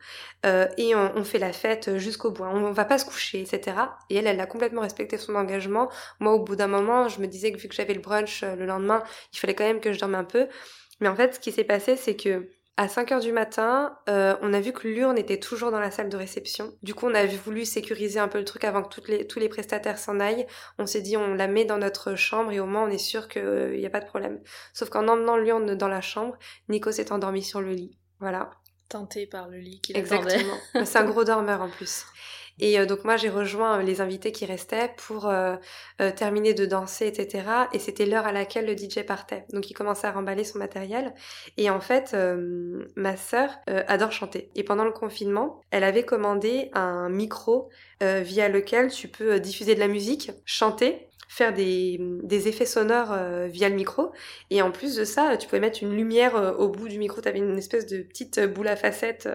euh, 0.46 0.68
et 0.78 0.94
on, 0.96 1.24
fait 1.24 1.40
la 1.40 1.54
fête 1.54 1.98
jusqu'au 1.98 2.32
bout. 2.32 2.44
On, 2.44 2.72
va 2.72 2.86
pas 2.86 2.98
se 2.98 3.06
coucher, 3.06 3.42
etc. 3.42 3.78
Et 4.10 4.18
elle, 4.18 4.28
elle 4.28 4.40
a 4.40 4.46
complètement 4.46 4.82
respecté 4.82 5.18
son 5.18 5.36
engagement. 5.36 5.90
Moi, 6.20 6.34
au 6.34 6.44
bout 6.44 6.56
d'un 6.56 6.68
moment, 6.68 7.08
je 7.08 7.20
me 7.20 7.28
disais 7.28 7.52
que 7.52 7.58
vu 7.58 7.68
que 7.68 7.76
j'avais 7.76 7.94
le 7.94 8.02
brunch 8.02 8.44
le 8.44 8.66
lendemain, 8.66 9.04
il 9.34 9.40
fallait 9.40 9.56
quand 9.56 9.66
même 9.66 9.80
que 9.80 9.94
je 9.94 10.00
dorme 10.00 10.16
un 10.16 10.24
peu. 10.24 10.48
Mais 11.00 11.08
en 11.08 11.16
fait, 11.16 11.36
ce 11.36 11.40
qui 11.40 11.52
s'est 11.52 11.64
passé, 11.64 11.96
c'est 11.96 12.16
que 12.16 12.50
à 12.78 12.88
5 12.88 13.12
heures 13.12 13.20
du 13.20 13.32
matin, 13.32 13.98
euh, 14.08 14.36
on 14.42 14.54
a 14.54 14.60
vu 14.60 14.72
que 14.72 14.88
l'urne 14.88 15.18
était 15.18 15.40
toujours 15.40 15.72
dans 15.72 15.80
la 15.80 15.90
salle 15.90 16.10
de 16.10 16.18
réception. 16.18 16.74
Du 16.84 16.94
coup, 16.94 17.08
on 17.08 17.16
a 17.16 17.26
voulu 17.26 17.66
sécuriser 17.66 18.20
un 18.20 18.28
peu 18.28 18.38
le 18.38 18.46
truc 18.46 18.64
avant 18.64 18.84
que 18.84 18.94
toutes 18.94 19.08
les, 19.08 19.26
tous 19.26 19.40
les 19.40 19.50
prestataires 19.50 19.98
s'en 19.98 20.20
aillent. 20.20 20.46
On 20.78 20.86
s'est 20.86 21.02
dit, 21.02 21.18
on 21.18 21.34
la 21.34 21.48
met 21.48 21.66
dans 21.66 21.80
notre 21.80 22.16
chambre 22.16 22.52
et 22.52 22.60
au 22.60 22.68
moins 22.68 22.84
on 22.84 22.92
est 22.92 23.00
sûr 23.00 23.28
qu'il 23.28 23.78
n'y 23.78 23.86
a 23.86 23.90
pas 23.90 24.00
de 24.00 24.06
problème. 24.06 24.40
Sauf 24.74 24.90
qu'en 24.90 25.08
emmenant 25.08 25.38
l'urne 25.38 25.74
dans 25.76 25.88
la 25.88 26.02
chambre, 26.02 26.38
Nico 26.70 26.92
s'est 26.92 27.12
endormi 27.12 27.42
sur 27.42 27.62
le 27.62 27.72
lit. 27.72 27.98
Voilà. 28.20 28.52
Tenté 28.90 29.26
par 29.26 29.50
le 29.50 29.58
lit 29.58 29.82
qu'il 29.82 29.98
Exactement. 29.98 30.58
C'est 30.86 31.00
un 31.00 31.06
gros 31.06 31.24
dormeur 31.24 31.62
en 31.62 31.70
plus. 31.70 32.06
Et 32.60 32.80
euh, 32.80 32.86
donc 32.86 33.04
moi 33.04 33.18
j'ai 33.18 33.30
rejoint 33.30 33.80
euh, 33.80 33.84
les 33.84 34.02
invités 34.02 34.32
qui 34.32 34.46
restaient 34.46 34.92
pour 34.98 35.28
euh, 35.28 35.56
terminer 36.16 36.54
de 36.54 36.66
danser, 36.66 37.08
etc. 37.08 37.44
Et 37.74 37.80
c'était 37.80 38.06
l'heure 38.06 38.26
à 38.26 38.32
laquelle 38.32 38.66
le 38.66 38.76
DJ 38.76 39.06
partait. 39.06 39.46
Donc 39.52 39.70
il 39.70 39.74
commençait 39.74 40.08
à 40.08 40.12
remballer 40.12 40.44
son 40.44 40.60
matériel. 40.60 41.14
Et 41.58 41.70
en 41.70 41.80
fait, 41.80 42.16
ma 42.96 43.18
sœur 43.18 43.50
adore 43.68 44.12
chanter. 44.12 44.50
Et 44.56 44.64
pendant 44.64 44.86
le 44.86 44.92
confinement, 44.92 45.62
elle 45.72 45.84
avait 45.84 46.04
commandé 46.04 46.70
un 46.74 47.10
micro 47.10 47.70
via 48.02 48.50
lequel 48.50 48.92
tu 48.92 49.08
peux 49.08 49.40
diffuser 49.40 49.76
de 49.76 49.80
la 49.80 49.88
musique, 49.88 50.32
chanter 50.46 51.08
faire 51.30 51.54
des, 51.54 52.00
des 52.24 52.48
effets 52.48 52.66
sonores 52.66 53.16
via 53.48 53.70
le 53.70 53.76
micro. 53.76 54.12
Et 54.50 54.62
en 54.62 54.72
plus 54.72 54.96
de 54.96 55.04
ça, 55.04 55.36
tu 55.38 55.48
pouvais 55.48 55.60
mettre 55.60 55.84
une 55.84 55.96
lumière 55.96 56.56
au 56.60 56.70
bout 56.70 56.88
du 56.88 57.00
micro. 57.00 57.22
Tu 57.22 57.28
avais 57.28 57.40
une 57.40 57.58
espèce 57.58 57.88
de 57.88 58.02
petite 58.02 58.40
boule 58.40 58.68
à 58.68 58.76
facettes, 58.76 59.28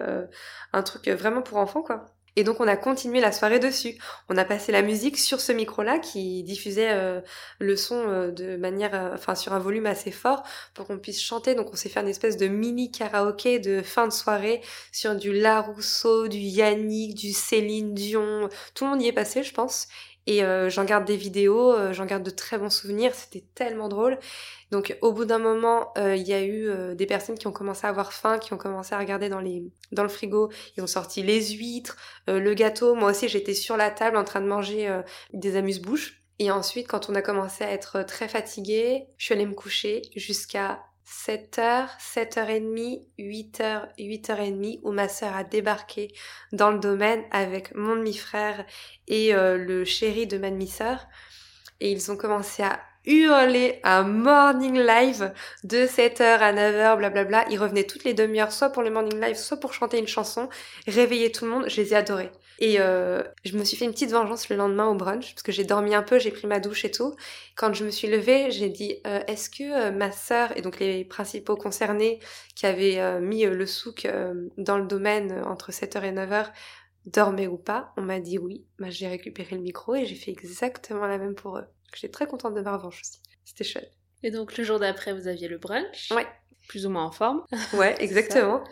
un 0.73 0.83
truc 0.83 1.07
vraiment 1.09 1.41
pour 1.41 1.57
enfants, 1.57 1.83
quoi. 1.83 2.05
Et 2.35 2.43
donc 2.43 2.59
on 2.59 2.67
a 2.67 2.75
continué 2.75 3.21
la 3.21 3.31
soirée 3.31 3.59
dessus. 3.59 3.97
On 4.29 4.37
a 4.37 4.45
passé 4.45 4.71
la 4.71 4.81
musique 4.81 5.17
sur 5.17 5.39
ce 5.39 5.51
micro-là 5.51 5.99
qui 5.99 6.43
diffusait 6.43 6.91
euh, 6.91 7.21
le 7.59 7.75
son 7.75 8.07
euh, 8.07 8.31
de 8.31 8.55
manière, 8.57 8.95
euh, 8.95 9.13
enfin 9.13 9.35
sur 9.35 9.53
un 9.53 9.59
volume 9.59 9.85
assez 9.85 10.11
fort 10.11 10.43
pour 10.73 10.87
qu'on 10.87 10.97
puisse 10.97 11.21
chanter. 11.21 11.53
Donc 11.53 11.69
on 11.71 11.75
s'est 11.75 11.89
fait 11.89 11.99
une 11.99 12.07
espèce 12.07 12.37
de 12.37 12.47
mini 12.47 12.91
karaoké 12.91 13.59
de 13.59 13.81
fin 13.81 14.07
de 14.07 14.13
soirée 14.13 14.61
sur 14.91 15.15
du 15.15 15.31
La 15.31 15.61
Rousseau, 15.61 16.27
du 16.27 16.37
Yannick, 16.39 17.15
du 17.15 17.33
Céline 17.33 17.93
Dion. 17.93 18.49
Tout 18.73 18.85
le 18.85 18.91
monde 18.91 19.01
y 19.01 19.07
est 19.07 19.13
passé, 19.13 19.43
je 19.43 19.53
pense. 19.53 19.87
Et 20.25 20.41
j'en 20.69 20.85
garde 20.85 21.05
des 21.05 21.17
vidéos, 21.17 21.75
j'en 21.91 22.05
garde 22.05 22.23
de 22.23 22.29
très 22.29 22.57
bons 22.57 22.69
souvenirs. 22.69 23.13
C'était 23.13 23.43
tellement 23.55 23.89
drôle. 23.89 24.17
Donc 24.73 24.97
au 25.01 25.13
bout 25.13 25.25
d'un 25.25 25.37
moment, 25.37 25.93
euh, 25.99 26.15
il 26.15 26.27
y 26.27 26.33
a 26.33 26.41
eu 26.41 26.67
euh, 26.67 26.95
des 26.95 27.05
personnes 27.05 27.37
qui 27.37 27.45
ont 27.45 27.51
commencé 27.51 27.85
à 27.85 27.91
avoir 27.91 28.11
faim, 28.11 28.39
qui 28.39 28.53
ont 28.53 28.57
commencé 28.57 28.95
à 28.95 28.97
regarder 28.97 29.29
dans, 29.29 29.39
les, 29.39 29.63
dans 29.91 30.01
le 30.01 30.09
frigo, 30.09 30.49
ils 30.75 30.83
ont 30.83 30.87
sorti 30.87 31.21
les 31.21 31.51
huîtres, 31.51 31.95
euh, 32.27 32.39
le 32.39 32.55
gâteau. 32.55 32.95
Moi 32.95 33.11
aussi, 33.11 33.29
j'étais 33.29 33.53
sur 33.53 33.77
la 33.77 33.91
table 33.91 34.17
en 34.17 34.23
train 34.23 34.41
de 34.41 34.47
manger 34.47 35.01
des 35.31 35.57
amuse-bouches. 35.57 36.23
Et 36.39 36.49
ensuite, 36.49 36.87
quand 36.87 37.07
on 37.07 37.13
a 37.13 37.21
commencé 37.21 37.63
à 37.63 37.69
être 37.69 38.01
très 38.01 38.27
fatigué, 38.27 39.05
je 39.17 39.25
suis 39.25 39.35
allée 39.35 39.45
me 39.45 39.53
coucher 39.53 40.01
jusqu'à 40.15 40.83
7h, 41.05 41.87
7h30, 41.99 43.05
8h, 43.19 43.87
8h30 43.97 44.79
où 44.83 44.91
ma 44.91 45.07
sœur 45.07 45.35
a 45.35 45.43
débarqué 45.43 46.13
dans 46.51 46.71
le 46.71 46.79
domaine 46.79 47.23
avec 47.31 47.75
mon 47.75 47.95
demi-frère 47.95 48.65
et 49.07 49.33
le 49.33 49.85
chéri 49.85 50.27
de 50.27 50.37
ma 50.37 50.49
demi-sœur. 50.49 51.07
Et 51.79 51.91
ils 51.91 52.11
ont 52.11 52.17
commencé 52.17 52.63
à 52.63 52.79
hurler 53.05 53.79
un 53.83 54.03
morning 54.03 54.79
live 54.79 55.33
de 55.63 55.85
7h 55.85 56.21
à 56.21 56.53
9h, 56.53 56.97
blablabla. 56.97 57.45
Ils 57.49 57.59
revenaient 57.59 57.83
toutes 57.83 58.05
les 58.05 58.13
demi-heures, 58.13 58.53
soit 58.53 58.69
pour 58.69 58.83
le 58.83 58.89
morning 58.89 59.19
live, 59.19 59.35
soit 59.35 59.59
pour 59.59 59.73
chanter 59.73 59.99
une 59.99 60.07
chanson, 60.07 60.47
réveiller 60.87 61.31
tout 61.31 61.45
le 61.45 61.51
monde. 61.51 61.65
Je 61.67 61.81
les 61.81 61.93
ai 61.93 61.97
adorés. 61.97 62.31
Et 62.59 62.79
euh, 62.79 63.23
je 63.43 63.57
me 63.57 63.63
suis 63.63 63.77
fait 63.77 63.85
une 63.85 63.91
petite 63.91 64.11
vengeance 64.11 64.49
le 64.49 64.55
lendemain 64.55 64.87
au 64.87 64.95
brunch, 64.95 65.33
parce 65.33 65.43
que 65.43 65.51
j'ai 65.51 65.63
dormi 65.63 65.95
un 65.95 66.03
peu, 66.03 66.19
j'ai 66.19 66.31
pris 66.31 66.47
ma 66.47 66.59
douche 66.59 66.85
et 66.85 66.91
tout. 66.91 67.15
Quand 67.55 67.73
je 67.73 67.83
me 67.83 67.89
suis 67.89 68.07
levée, 68.07 68.51
j'ai 68.51 68.69
dit, 68.69 68.97
euh, 69.07 69.21
est-ce 69.27 69.49
que 69.49 69.63
euh, 69.63 69.91
ma 69.91 70.11
sœur 70.11 70.55
et 70.57 70.61
donc 70.61 70.79
les 70.79 71.03
principaux 71.05 71.55
concernés 71.55 72.19
qui 72.55 72.65
avaient 72.65 73.19
mis 73.19 73.43
le 73.43 73.65
souk 73.65 74.07
dans 74.57 74.77
le 74.77 74.85
domaine 74.85 75.41
entre 75.45 75.71
7h 75.71 76.03
et 76.03 76.11
9h 76.11 76.47
dormaient 77.05 77.47
ou 77.47 77.57
pas 77.57 77.93
On 77.97 78.01
m'a 78.01 78.19
dit 78.19 78.37
oui. 78.37 78.65
Bah, 78.79 78.89
j'ai 78.89 79.07
récupéré 79.07 79.55
le 79.55 79.61
micro 79.61 79.95
et 79.95 80.05
j'ai 80.05 80.15
fait 80.15 80.31
exactement 80.31 81.07
la 81.07 81.17
même 81.17 81.35
pour 81.35 81.57
eux. 81.57 81.65
J'étais 81.95 82.11
très 82.11 82.27
contente 82.27 82.55
de 82.55 82.61
ma 82.61 82.75
revanche 82.75 83.01
aussi. 83.01 83.19
C'était 83.45 83.63
chouette. 83.63 83.91
Et 84.23 84.31
donc 84.31 84.57
le 84.57 84.63
jour 84.63 84.79
d'après, 84.79 85.13
vous 85.13 85.27
aviez 85.27 85.47
le 85.47 85.57
brunch? 85.57 86.11
Ouais. 86.11 86.27
Plus 86.67 86.85
ou 86.85 86.89
moins 86.89 87.03
en 87.03 87.11
forme? 87.11 87.43
Ouais, 87.73 87.95
exactement. 87.99 88.63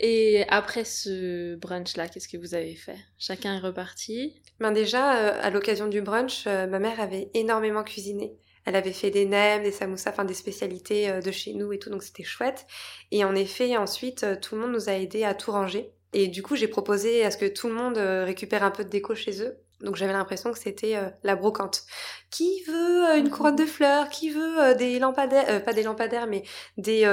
Et 0.00 0.44
après 0.48 0.84
ce 0.84 1.56
brunch-là, 1.56 2.08
qu'est-ce 2.08 2.28
que 2.28 2.36
vous 2.36 2.54
avez 2.54 2.76
fait? 2.76 2.98
Chacun 3.18 3.56
est 3.56 3.60
reparti? 3.60 4.40
Ben 4.60 4.70
déjà, 4.70 5.16
euh, 5.18 5.40
à 5.42 5.50
l'occasion 5.50 5.88
du 5.88 6.02
brunch, 6.02 6.46
euh, 6.46 6.66
ma 6.66 6.78
mère 6.78 7.00
avait 7.00 7.30
énormément 7.34 7.82
cuisiné. 7.82 8.36
Elle 8.64 8.76
avait 8.76 8.92
fait 8.92 9.10
des 9.10 9.24
nems, 9.24 9.62
des 9.62 9.72
samoussas, 9.72 10.10
enfin 10.10 10.24
des 10.24 10.34
spécialités 10.34 11.10
euh, 11.10 11.20
de 11.20 11.30
chez 11.32 11.52
nous 11.54 11.72
et 11.72 11.78
tout, 11.78 11.90
donc 11.90 12.04
c'était 12.04 12.22
chouette. 12.22 12.66
Et 13.10 13.24
en 13.24 13.34
effet, 13.34 13.76
ensuite, 13.76 14.24
tout 14.40 14.54
le 14.54 14.60
monde 14.60 14.72
nous 14.72 14.88
a 14.88 14.92
aidé 14.92 15.24
à 15.24 15.34
tout 15.34 15.50
ranger. 15.50 15.90
Et 16.12 16.28
du 16.28 16.42
coup, 16.42 16.54
j'ai 16.54 16.68
proposé 16.68 17.24
à 17.24 17.30
ce 17.30 17.36
que 17.36 17.46
tout 17.46 17.68
le 17.68 17.74
monde 17.74 17.98
récupère 17.98 18.62
un 18.62 18.70
peu 18.70 18.84
de 18.84 18.88
déco 18.88 19.14
chez 19.14 19.42
eux. 19.42 19.58
Donc 19.80 19.94
j'avais 19.94 20.12
l'impression 20.12 20.52
que 20.52 20.58
c'était 20.58 20.96
euh, 20.96 21.08
la 21.22 21.36
brocante. 21.36 21.84
Qui 22.30 22.64
veut 22.64 23.08
euh, 23.08 23.16
une 23.16 23.26
mhm. 23.26 23.30
couronne 23.30 23.56
de 23.56 23.64
fleurs? 23.64 24.08
Qui 24.08 24.30
veut 24.30 24.60
euh, 24.60 24.74
des 24.74 24.98
lampadaires 24.98 25.64
Pas 25.64 25.72
des 25.72 25.84
lampadaires, 25.84 26.26
mais 26.26 26.42
des, 26.76 27.06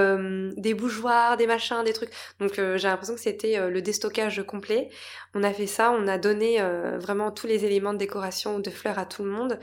des 0.58 0.74
bougeoirs, 0.74 1.38
des 1.38 1.46
machins, 1.48 1.84
des 1.84 1.94
trucs? 1.94 2.12
Donc 2.40 2.54
j'ai 2.56 2.88
l'impression 2.88 3.14
que 3.14 3.22
c'était 3.22 3.70
le 3.70 3.82
déstockage 3.82 4.44
complet. 4.46 4.90
On 5.34 5.44
a 5.44 5.54
fait 5.54 5.68
ça, 5.68 5.92
on 5.92 6.08
a 6.08 6.18
donné 6.18 6.62
vraiment 7.00 7.32
tous 7.32 7.48
les 7.48 7.66
éléments 7.66 7.94
de 7.94 7.98
décoration 7.98 8.60
de 8.60 8.70
fleurs 8.70 9.00
à 9.00 9.06
tout 9.06 9.24
le 9.24 9.30
monde. 9.30 9.60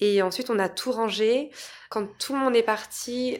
Et 0.00 0.22
ensuite 0.22 0.50
on 0.50 0.58
a 0.58 0.68
tout 0.68 0.92
rangé. 0.92 1.50
Quand 1.90 2.06
tout 2.18 2.32
le 2.32 2.40
monde 2.40 2.56
est 2.56 2.62
parti, 2.62 3.38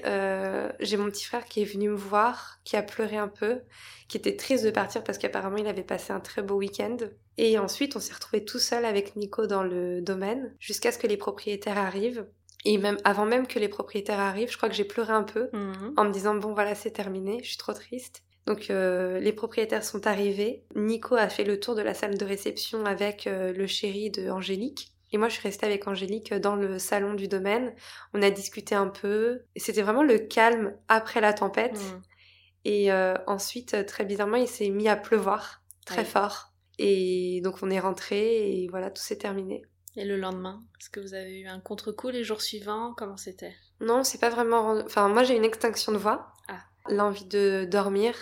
j'ai 0.81 0.97
mon 0.97 1.07
petit 1.07 1.25
frère 1.25 1.45
qui 1.45 1.63
est 1.63 1.67
venu 1.67 1.89
me 1.89 1.97
voir, 1.97 2.59
qui 2.65 2.77
a 2.77 2.83
pleuré 2.83 3.17
un 3.17 3.29
peu, 3.29 3.61
qui 4.09 4.17
était 4.17 4.37
triste 4.37 4.65
de 4.65 4.71
partir 4.71 5.03
parce 5.05 5.19
qu'apparemment 5.19 5.57
il 5.57 5.67
avait 5.67 5.83
passé 5.83 6.13
un 6.13 6.21
très 6.21 6.43
beau 6.43 6.57
week-end. 6.57 6.97
Et 7.39 7.59
ensuite, 7.59 7.97
on 7.97 8.01
s'est 8.01 8.15
retrouvé 8.15 8.45
tout 8.45 8.59
seul 8.59 8.85
avec 8.85 9.17
Nico 9.17 9.47
dans 9.47 9.63
le 9.63 10.01
domaine 10.01 10.55
jusqu'à 10.59 10.93
ce 10.93 10.99
que 10.99 11.07
les 11.07 11.17
propriétaires 11.17 11.79
arrivent. 11.79 12.27
Et 12.65 12.79
même 12.79 12.97
avant 13.05 13.27
même 13.27 13.47
que 13.47 13.59
les 13.59 13.69
propriétaires 13.69 14.19
arrivent, 14.19 14.51
je 14.51 14.57
crois 14.57 14.69
que 14.69 14.75
j'ai 14.75 14.85
pleuré 14.85 15.13
un 15.13 15.23
peu 15.23 15.49
mhm. 15.53 15.95
en 15.97 16.05
me 16.05 16.13
disant 16.13 16.35
bon 16.35 16.53
voilà 16.53 16.75
c'est 16.75 16.91
terminé, 16.91 17.39
je 17.43 17.49
suis 17.51 17.57
trop 17.57 17.73
triste. 17.73 18.23
Donc 18.47 18.71
euh, 18.71 19.21
les 19.21 19.33
propriétaires 19.33 19.85
sont 19.85 20.07
arrivés. 20.07 20.65
Nico 20.75 21.15
a 21.15 21.29
fait 21.29 21.45
le 21.45 21.61
tour 21.61 21.75
de 21.75 21.83
la 21.83 21.95
salle 21.95 22.19
de 22.19 22.25
réception 22.25 22.85
avec 22.85 23.27
euh, 23.27 23.53
le 23.53 23.67
chéri 23.67 24.11
de 24.11 24.31
Angélique. 24.31 24.93
Et 25.13 25.19
moi 25.19 25.29
je 25.29 25.35
suis 25.35 25.43
restée 25.43 25.67
avec 25.67 25.87
Angélique 25.87 26.35
dans 26.35 26.57
le 26.57 26.81
salon 26.81 27.15
du 27.15 27.29
domaine. 27.29 27.73
On 28.15 28.23
a 28.23 28.31
discuté 28.31 28.75
un 28.75 28.89
peu. 28.89 29.43
C'était 29.55 29.83
vraiment 29.83 30.03
le 30.03 30.19
calme 30.19 30.75
après 30.89 31.21
la 31.21 31.33
tempête. 31.33 31.75
Mhm. 31.75 32.03
Et 32.65 32.91
euh, 32.91 33.15
ensuite, 33.29 33.87
très 33.87 34.05
bizarrement, 34.05 34.39
il 34.39 34.49
s'est 34.49 34.71
mis 34.71 34.89
à 34.89 34.97
pleuvoir 34.97 35.63
très 35.85 36.05
fort. 36.05 36.53
Et 36.79 37.41
donc 37.43 37.57
on 37.63 37.71
est 37.71 37.81
rentré 37.81 38.63
et 38.63 38.69
voilà, 38.69 38.91
tout 38.91 39.03
s'est 39.03 39.19
terminé. 39.19 39.63
Et 39.97 40.05
le 40.05 40.17
lendemain, 40.19 40.63
est-ce 40.79 40.91
que 40.91 41.01
vous 41.01 41.15
avez 41.15 41.41
eu 41.41 41.47
un 41.47 41.61
contre-coup 41.61 42.11
les 42.11 42.23
jours 42.23 42.43
suivants? 42.43 42.93
Comment 42.97 43.17
c'était? 43.17 43.55
Non, 43.81 44.05
c'est 44.05 44.21
pas 44.21 44.29
vraiment. 44.29 44.79
Enfin, 44.85 45.09
moi 45.09 45.23
j'ai 45.23 45.37
une 45.37 45.45
extinction 45.45 45.93
de 45.93 45.97
voix, 45.97 46.33
ah. 46.49 46.59
l'envie 46.89 47.25
de 47.25 47.67
dormir. 47.71 48.15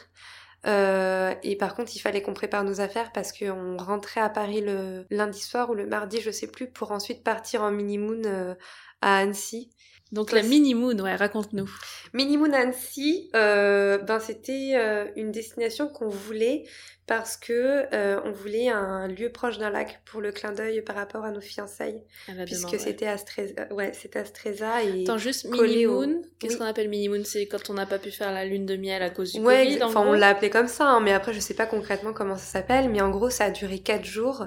Euh, 0.66 1.34
et 1.42 1.56
par 1.56 1.74
contre, 1.74 1.94
il 1.94 1.98
fallait 1.98 2.22
qu'on 2.22 2.32
prépare 2.32 2.64
nos 2.64 2.80
affaires 2.80 3.12
parce 3.12 3.32
qu'on 3.32 3.76
rentrait 3.76 4.20
à 4.20 4.30
Paris 4.30 4.62
le 4.62 5.04
lundi 5.10 5.40
soir 5.40 5.68
ou 5.68 5.74
le 5.74 5.86
mardi, 5.86 6.20
je 6.20 6.30
sais 6.30 6.46
plus, 6.46 6.70
pour 6.70 6.92
ensuite 6.92 7.22
partir 7.22 7.62
en 7.62 7.70
mini-moon 7.70 8.22
euh, 8.24 8.54
à 9.02 9.18
Annecy. 9.18 9.70
Donc 10.12 10.30
la 10.30 10.42
Mini 10.42 10.74
Moon, 10.74 10.96
ouais, 11.00 11.16
raconte-nous. 11.16 11.68
Mini 12.12 12.36
Moon 12.36 12.52
Annecy, 12.52 13.30
euh, 13.34 13.98
ben 13.98 14.20
c'était 14.20 14.74
euh, 14.76 15.10
une 15.16 15.32
destination 15.32 15.88
qu'on 15.88 16.08
voulait 16.08 16.62
parce 17.06 17.36
que 17.36 17.84
euh, 17.92 18.20
on 18.24 18.30
voulait 18.30 18.68
un 18.68 19.08
lieu 19.08 19.30
proche 19.30 19.58
d'un 19.58 19.70
lac 19.70 20.00
pour 20.06 20.20
le 20.20 20.32
clin 20.32 20.52
d'œil 20.52 20.80
par 20.82 20.96
rapport 20.96 21.24
à 21.24 21.30
nos 21.30 21.40
fiançailles, 21.40 22.02
puisque 22.46 22.78
c'était 22.80 23.06
à 23.06 23.18
Stresa, 23.18 23.72
ouais, 23.72 23.92
c'était 23.92 24.20
à 24.20 24.24
Stresa 24.24 24.82
et. 24.82 25.02
Attends 25.02 25.18
juste 25.18 25.44
Mini 25.44 25.86
Moon. 25.86 26.22
Qu'est-ce 26.38 26.56
qu'on 26.56 26.64
appelle 26.64 26.88
Mini 26.88 27.08
Moon? 27.08 27.22
C'est 27.24 27.46
quand 27.46 27.68
on 27.68 27.74
n'a 27.74 27.86
pas 27.86 27.98
pu 27.98 28.10
faire 28.10 28.32
la 28.32 28.44
lune 28.46 28.64
de 28.64 28.76
miel 28.76 29.02
à 29.02 29.10
cause 29.10 29.32
du 29.32 29.40
ouais, 29.40 29.64
Covid. 29.64 29.82
Enfin, 29.82 30.04
on 30.06 30.12
l'a 30.12 30.28
appelé 30.28 30.48
comme 30.48 30.68
ça, 30.68 30.86
hein, 30.86 31.00
mais 31.00 31.12
après 31.12 31.32
je 31.34 31.40
sais 31.40 31.54
pas 31.54 31.66
concrètement 31.66 32.12
comment 32.12 32.36
ça 32.36 32.46
s'appelle, 32.46 32.88
mais 32.88 33.02
en 33.02 33.10
gros 33.10 33.28
ça 33.28 33.44
a 33.44 33.50
duré 33.50 33.80
quatre 33.80 34.04
jours 34.04 34.46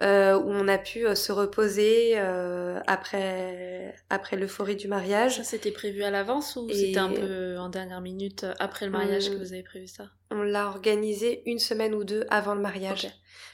euh, 0.00 0.38
où 0.38 0.50
on 0.50 0.68
a 0.68 0.78
pu 0.78 1.06
euh, 1.06 1.16
se 1.16 1.32
reposer 1.32 2.12
euh, 2.14 2.78
après 2.86 3.96
après 4.10 4.36
l'euphorie 4.36 4.76
du 4.76 4.86
mariage. 4.86 5.38
Ça 5.38 5.44
c'était 5.44 5.72
prévu 5.72 6.04
à 6.04 6.10
l'avance 6.10 6.54
ou 6.54 6.70
c'était 6.70 6.98
un 6.98 7.10
peu 7.10 7.58
en 7.58 7.68
dernière 7.68 8.00
minute 8.00 8.46
après 8.60 8.86
le 8.86 8.92
mariage 8.92 9.30
que 9.30 9.36
vous 9.36 9.52
avez 9.52 9.64
prévu 9.64 9.88
ça? 9.88 10.04
On 10.30 10.42
l'a 10.42 10.66
organisé 10.66 11.42
une 11.46 11.58
semaine 11.58 11.94
ou 11.94 12.04
deux 12.04 12.26
avant 12.30 12.54
le 12.54 12.60
mariage 12.60 13.08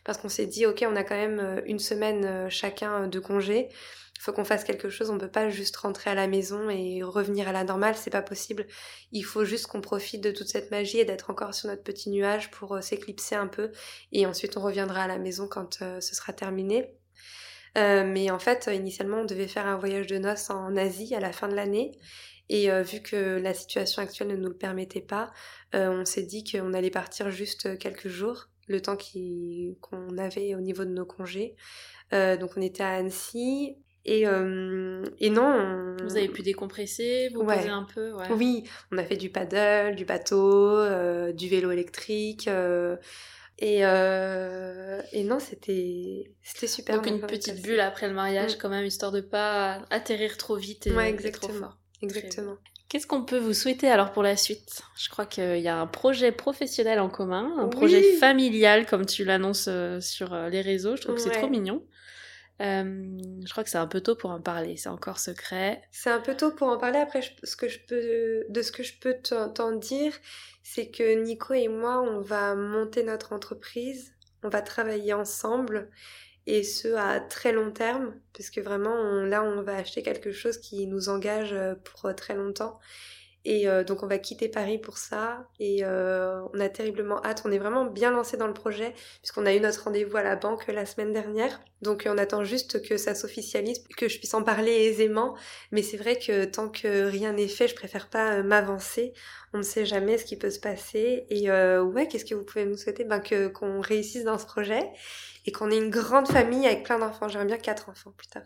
parce 0.04 0.18
qu'on 0.18 0.28
s'est 0.28 0.46
dit 0.46 0.66
ok 0.66 0.84
on 0.86 0.96
a 0.96 1.04
quand 1.04 1.14
même 1.14 1.62
une 1.66 1.78
semaine 1.78 2.50
chacun 2.50 3.06
de 3.06 3.18
congé 3.20 3.68
faut 4.24 4.32
qu'on 4.32 4.44
fasse 4.44 4.64
quelque 4.64 4.88
chose. 4.88 5.10
On 5.10 5.18
peut 5.18 5.28
pas 5.28 5.50
juste 5.50 5.76
rentrer 5.76 6.10
à 6.10 6.14
la 6.14 6.26
maison 6.26 6.70
et 6.70 7.02
revenir 7.02 7.46
à 7.46 7.52
la 7.52 7.62
normale, 7.62 7.94
c'est 7.94 8.10
pas 8.10 8.22
possible. 8.22 8.66
Il 9.12 9.22
faut 9.22 9.44
juste 9.44 9.66
qu'on 9.66 9.82
profite 9.82 10.22
de 10.22 10.30
toute 10.30 10.48
cette 10.48 10.70
magie 10.70 10.98
et 10.98 11.04
d'être 11.04 11.30
encore 11.30 11.54
sur 11.54 11.68
notre 11.68 11.82
petit 11.82 12.08
nuage 12.10 12.50
pour 12.50 12.74
euh, 12.74 12.80
s'éclipser 12.80 13.34
un 13.34 13.46
peu. 13.46 13.70
Et 14.12 14.24
ensuite, 14.24 14.56
on 14.56 14.62
reviendra 14.62 15.02
à 15.02 15.06
la 15.06 15.18
maison 15.18 15.46
quand 15.46 15.82
euh, 15.82 16.00
ce 16.00 16.14
sera 16.14 16.32
terminé. 16.32 16.90
Euh, 17.76 18.04
mais 18.06 18.30
en 18.30 18.38
fait, 18.38 18.70
initialement, 18.72 19.18
on 19.18 19.24
devait 19.24 19.48
faire 19.48 19.66
un 19.66 19.76
voyage 19.76 20.06
de 20.06 20.16
noces 20.16 20.48
en 20.48 20.74
Asie 20.76 21.14
à 21.14 21.20
la 21.20 21.32
fin 21.32 21.48
de 21.48 21.54
l'année. 21.54 21.92
Et 22.50 22.68
vu 22.82 23.00
que 23.00 23.38
la 23.38 23.54
situation 23.54 24.02
actuelle 24.02 24.28
ne 24.28 24.36
nous 24.36 24.50
le 24.50 24.56
permettait 24.56 25.00
pas, 25.00 25.32
on 25.72 26.04
s'est 26.04 26.24
dit 26.24 26.44
qu'on 26.44 26.74
allait 26.74 26.90
partir 26.90 27.30
juste 27.30 27.78
quelques 27.78 28.08
jours, 28.08 28.48
le 28.68 28.82
temps 28.82 28.98
qu'on 29.80 30.18
avait 30.18 30.54
au 30.54 30.60
niveau 30.60 30.84
de 30.84 30.90
nos 30.90 31.06
congés. 31.06 31.56
donc 32.12 32.50
on 32.56 32.60
était 32.60 32.82
à 32.82 32.96
Annecy 32.96 33.78
et, 34.04 34.26
euh, 34.26 35.02
et 35.18 35.30
non. 35.30 35.96
Vous 36.02 36.16
avez 36.16 36.28
pu 36.28 36.42
décompresser, 36.42 37.30
vous 37.34 37.44
poser 37.44 37.70
un 37.70 37.84
peu 37.84 38.12
ouais. 38.12 38.30
Oui, 38.32 38.64
on 38.92 38.98
a 38.98 39.04
fait 39.04 39.16
du 39.16 39.30
paddle, 39.30 39.96
du 39.96 40.04
bateau, 40.04 40.76
euh, 40.76 41.32
du 41.32 41.48
vélo 41.48 41.70
électrique. 41.70 42.48
Euh, 42.48 42.96
et, 43.58 43.78
et 43.78 45.24
non, 45.24 45.38
c'était 45.38 46.30
super. 46.66 46.96
Donc 46.96 47.06
une 47.06 47.20
petite 47.20 47.62
bulle 47.62 47.80
après 47.80 48.08
le 48.08 48.14
mariage, 48.14 48.56
mm. 48.56 48.58
quand 48.58 48.68
même, 48.68 48.84
histoire 48.84 49.12
de 49.12 49.22
pas 49.22 49.82
atterrir 49.90 50.36
trop 50.36 50.56
vite 50.56 50.86
et, 50.86 50.92
ouais, 50.92 51.16
trop 51.30 51.48
fort. 51.48 51.78
Exactement. 52.02 52.56
Qu'est-ce 52.88 53.06
qu'on 53.06 53.24
peut 53.24 53.38
vous 53.38 53.54
souhaiter 53.54 53.88
alors 53.88 54.12
pour 54.12 54.22
la 54.22 54.36
suite? 54.36 54.82
Je 54.96 55.08
crois 55.08 55.26
qu'il 55.26 55.58
y 55.58 55.68
a 55.68 55.76
un 55.76 55.86
projet 55.86 56.30
professionnel 56.32 57.00
en 57.00 57.08
commun, 57.08 57.52
un 57.58 57.68
projet 57.68 58.02
familial 58.18 58.86
comme 58.86 59.06
tu 59.06 59.24
l'annonces 59.24 59.68
sur 60.00 60.36
les 60.48 60.60
réseaux. 60.60 60.96
Je 60.96 61.02
trouve 61.02 61.16
que 61.16 61.20
c'est 61.20 61.30
trop 61.30 61.48
mignon. 61.48 61.82
Euh, 62.60 63.18
je 63.44 63.50
crois 63.50 63.64
que 63.64 63.70
c'est 63.70 63.78
un 63.78 63.88
peu 63.88 64.00
tôt 64.00 64.14
pour 64.14 64.30
en 64.30 64.40
parler, 64.40 64.76
c'est 64.76 64.88
encore 64.88 65.18
secret. 65.18 65.82
C'est 65.90 66.10
un 66.10 66.20
peu 66.20 66.36
tôt 66.36 66.52
pour 66.52 66.68
en 66.68 66.78
parler. 66.78 66.98
Après, 66.98 67.20
ce 67.42 67.56
que 67.56 67.68
je 67.68 67.80
peux, 67.80 68.44
de 68.48 68.62
ce 68.62 68.70
que 68.70 68.82
je 68.82 68.94
peux 68.98 69.16
t'en 69.22 69.72
dire, 69.72 70.12
c'est 70.62 70.90
que 70.90 71.22
Nico 71.22 71.54
et 71.54 71.68
moi, 71.68 72.00
on 72.00 72.20
va 72.20 72.54
monter 72.54 73.02
notre 73.02 73.32
entreprise, 73.32 74.14
on 74.44 74.48
va 74.48 74.62
travailler 74.62 75.14
ensemble, 75.14 75.90
et 76.46 76.62
ce 76.62 76.94
à 76.94 77.20
très 77.20 77.52
long 77.52 77.70
terme, 77.70 78.14
parce 78.32 78.50
que 78.50 78.60
vraiment, 78.60 79.22
là, 79.24 79.42
on 79.42 79.62
va 79.62 79.76
acheter 79.76 80.02
quelque 80.02 80.32
chose 80.32 80.58
qui 80.58 80.86
nous 80.86 81.08
engage 81.08 81.52
euh, 81.52 81.74
pour 81.76 82.14
très 82.14 82.34
longtemps. 82.34 82.78
Et 83.44 83.68
euh, 83.68 83.84
donc 83.84 84.02
on 84.02 84.06
va 84.06 84.18
quitter 84.18 84.48
Paris 84.48 84.78
pour 84.78 84.96
ça 84.96 85.46
et 85.60 85.84
euh, 85.84 86.40
on 86.54 86.60
a 86.60 86.68
terriblement 86.68 87.22
hâte. 87.24 87.42
On 87.44 87.52
est 87.52 87.58
vraiment 87.58 87.84
bien 87.84 88.10
lancé 88.10 88.36
dans 88.36 88.46
le 88.46 88.54
projet 88.54 88.94
puisqu'on 89.20 89.44
a 89.44 89.54
eu 89.54 89.60
notre 89.60 89.84
rendez-vous 89.84 90.16
à 90.16 90.22
la 90.22 90.36
banque 90.36 90.66
la 90.68 90.86
semaine 90.86 91.12
dernière. 91.12 91.60
Donc 91.82 92.08
on 92.10 92.16
attend 92.16 92.42
juste 92.44 92.86
que 92.86 92.96
ça 92.96 93.14
s'officialise, 93.14 93.84
que 93.96 94.08
je 94.08 94.18
puisse 94.18 94.32
en 94.32 94.42
parler 94.42 94.72
aisément. 94.72 95.36
Mais 95.72 95.82
c'est 95.82 95.98
vrai 95.98 96.18
que 96.18 96.46
tant 96.46 96.70
que 96.70 97.04
rien 97.04 97.32
n'est 97.32 97.48
fait, 97.48 97.68
je 97.68 97.74
préfère 97.74 98.08
pas 98.08 98.36
euh, 98.36 98.42
m'avancer. 98.42 99.12
On 99.52 99.58
ne 99.58 99.62
sait 99.62 99.84
jamais 99.84 100.16
ce 100.16 100.24
qui 100.24 100.36
peut 100.36 100.50
se 100.50 100.60
passer. 100.60 101.26
Et 101.28 101.48
ouais, 101.50 102.08
qu'est-ce 102.08 102.24
que 102.24 102.34
vous 102.34 102.44
pouvez 102.44 102.64
nous 102.64 102.76
souhaiter? 102.76 103.04
Ben 103.04 103.20
que 103.20 103.46
qu'on 103.46 103.80
réussisse 103.80 104.24
dans 104.24 104.38
ce 104.38 104.46
projet 104.46 104.82
et 105.46 105.52
qu'on 105.52 105.70
ait 105.70 105.78
une 105.78 105.90
grande 105.90 106.26
famille 106.26 106.66
avec 106.66 106.82
plein 106.82 106.98
d'enfants. 106.98 107.28
J'aimerais 107.28 107.46
bien 107.46 107.58
quatre 107.58 107.88
enfants 107.88 108.12
plus 108.16 108.26
tard. 108.26 108.42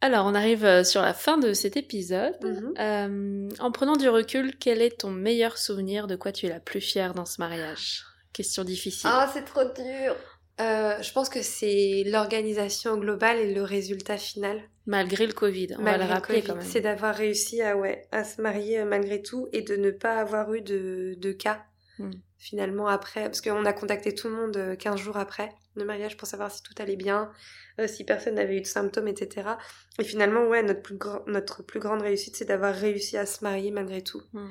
Alors, 0.00 0.26
on 0.26 0.34
arrive 0.34 0.64
euh, 0.64 0.84
sur 0.84 1.02
la 1.02 1.12
fin 1.12 1.38
de 1.38 1.52
cet 1.52 1.76
épisode. 1.76 2.36
Mhm. 2.42 2.74
Euh, 2.78 3.48
en 3.58 3.72
prenant 3.72 3.96
du 3.96 4.08
recul, 4.08 4.56
quel 4.58 4.80
est 4.80 5.00
ton 5.00 5.10
meilleur 5.10 5.58
souvenir 5.58 6.06
de 6.06 6.16
quoi 6.16 6.30
tu 6.32 6.46
es 6.46 6.48
la 6.48 6.60
plus 6.60 6.80
fière 6.80 7.14
dans 7.14 7.24
ce 7.24 7.40
mariage? 7.40 8.04
Question 8.32 8.62
difficile. 8.62 9.10
Ah, 9.12 9.28
c'est 9.32 9.44
trop 9.44 9.64
dur 9.64 10.14
euh, 10.60 11.00
je 11.00 11.12
pense 11.12 11.28
que 11.28 11.40
c'est 11.40 12.02
l'organisation 12.06 12.96
globale 12.96 13.38
et 13.38 13.54
le 13.54 13.62
résultat 13.62 14.16
final. 14.16 14.60
Malgré 14.86 15.26
le 15.26 15.32
Covid, 15.32 15.76
on 15.78 15.84
va 15.84 15.96
le 15.96 16.04
rappeler 16.04 16.42
quand 16.42 16.56
même. 16.56 16.66
C'est 16.66 16.80
d'avoir 16.80 17.14
réussi 17.14 17.62
à, 17.62 17.76
ouais, 17.76 18.08
à 18.10 18.24
se 18.24 18.42
marier 18.42 18.82
malgré 18.84 19.22
tout 19.22 19.48
et 19.52 19.62
de 19.62 19.76
ne 19.76 19.92
pas 19.92 20.16
avoir 20.16 20.52
eu 20.54 20.60
de, 20.60 21.14
de 21.16 21.30
cas 21.30 21.62
hmm. 21.98 22.10
Finalement 22.38 22.88
après. 22.88 23.24
Parce 23.24 23.40
qu'on 23.40 23.64
a 23.64 23.72
contacté 23.72 24.14
tout 24.14 24.28
le 24.28 24.34
monde 24.34 24.76
15 24.78 24.98
jours 24.98 25.16
après 25.16 25.52
le 25.78 25.84
mariage 25.84 26.16
pour 26.16 26.28
savoir 26.28 26.50
si 26.50 26.62
tout 26.62 26.74
allait 26.78 26.96
bien, 26.96 27.30
euh, 27.80 27.86
si 27.86 28.04
personne 28.04 28.34
n'avait 28.34 28.56
eu 28.56 28.60
de 28.60 28.66
symptômes, 28.66 29.08
etc. 29.08 29.50
Et 29.98 30.04
finalement, 30.04 30.46
ouais, 30.46 30.62
notre 30.62 30.82
plus, 30.82 30.98
notre 31.26 31.62
plus 31.62 31.80
grande 31.80 32.02
réussite, 32.02 32.36
c'est 32.36 32.44
d'avoir 32.44 32.74
réussi 32.74 33.16
à 33.16 33.26
se 33.26 33.42
marier 33.44 33.70
malgré 33.70 34.02
tout. 34.02 34.22
Hmm. 34.32 34.48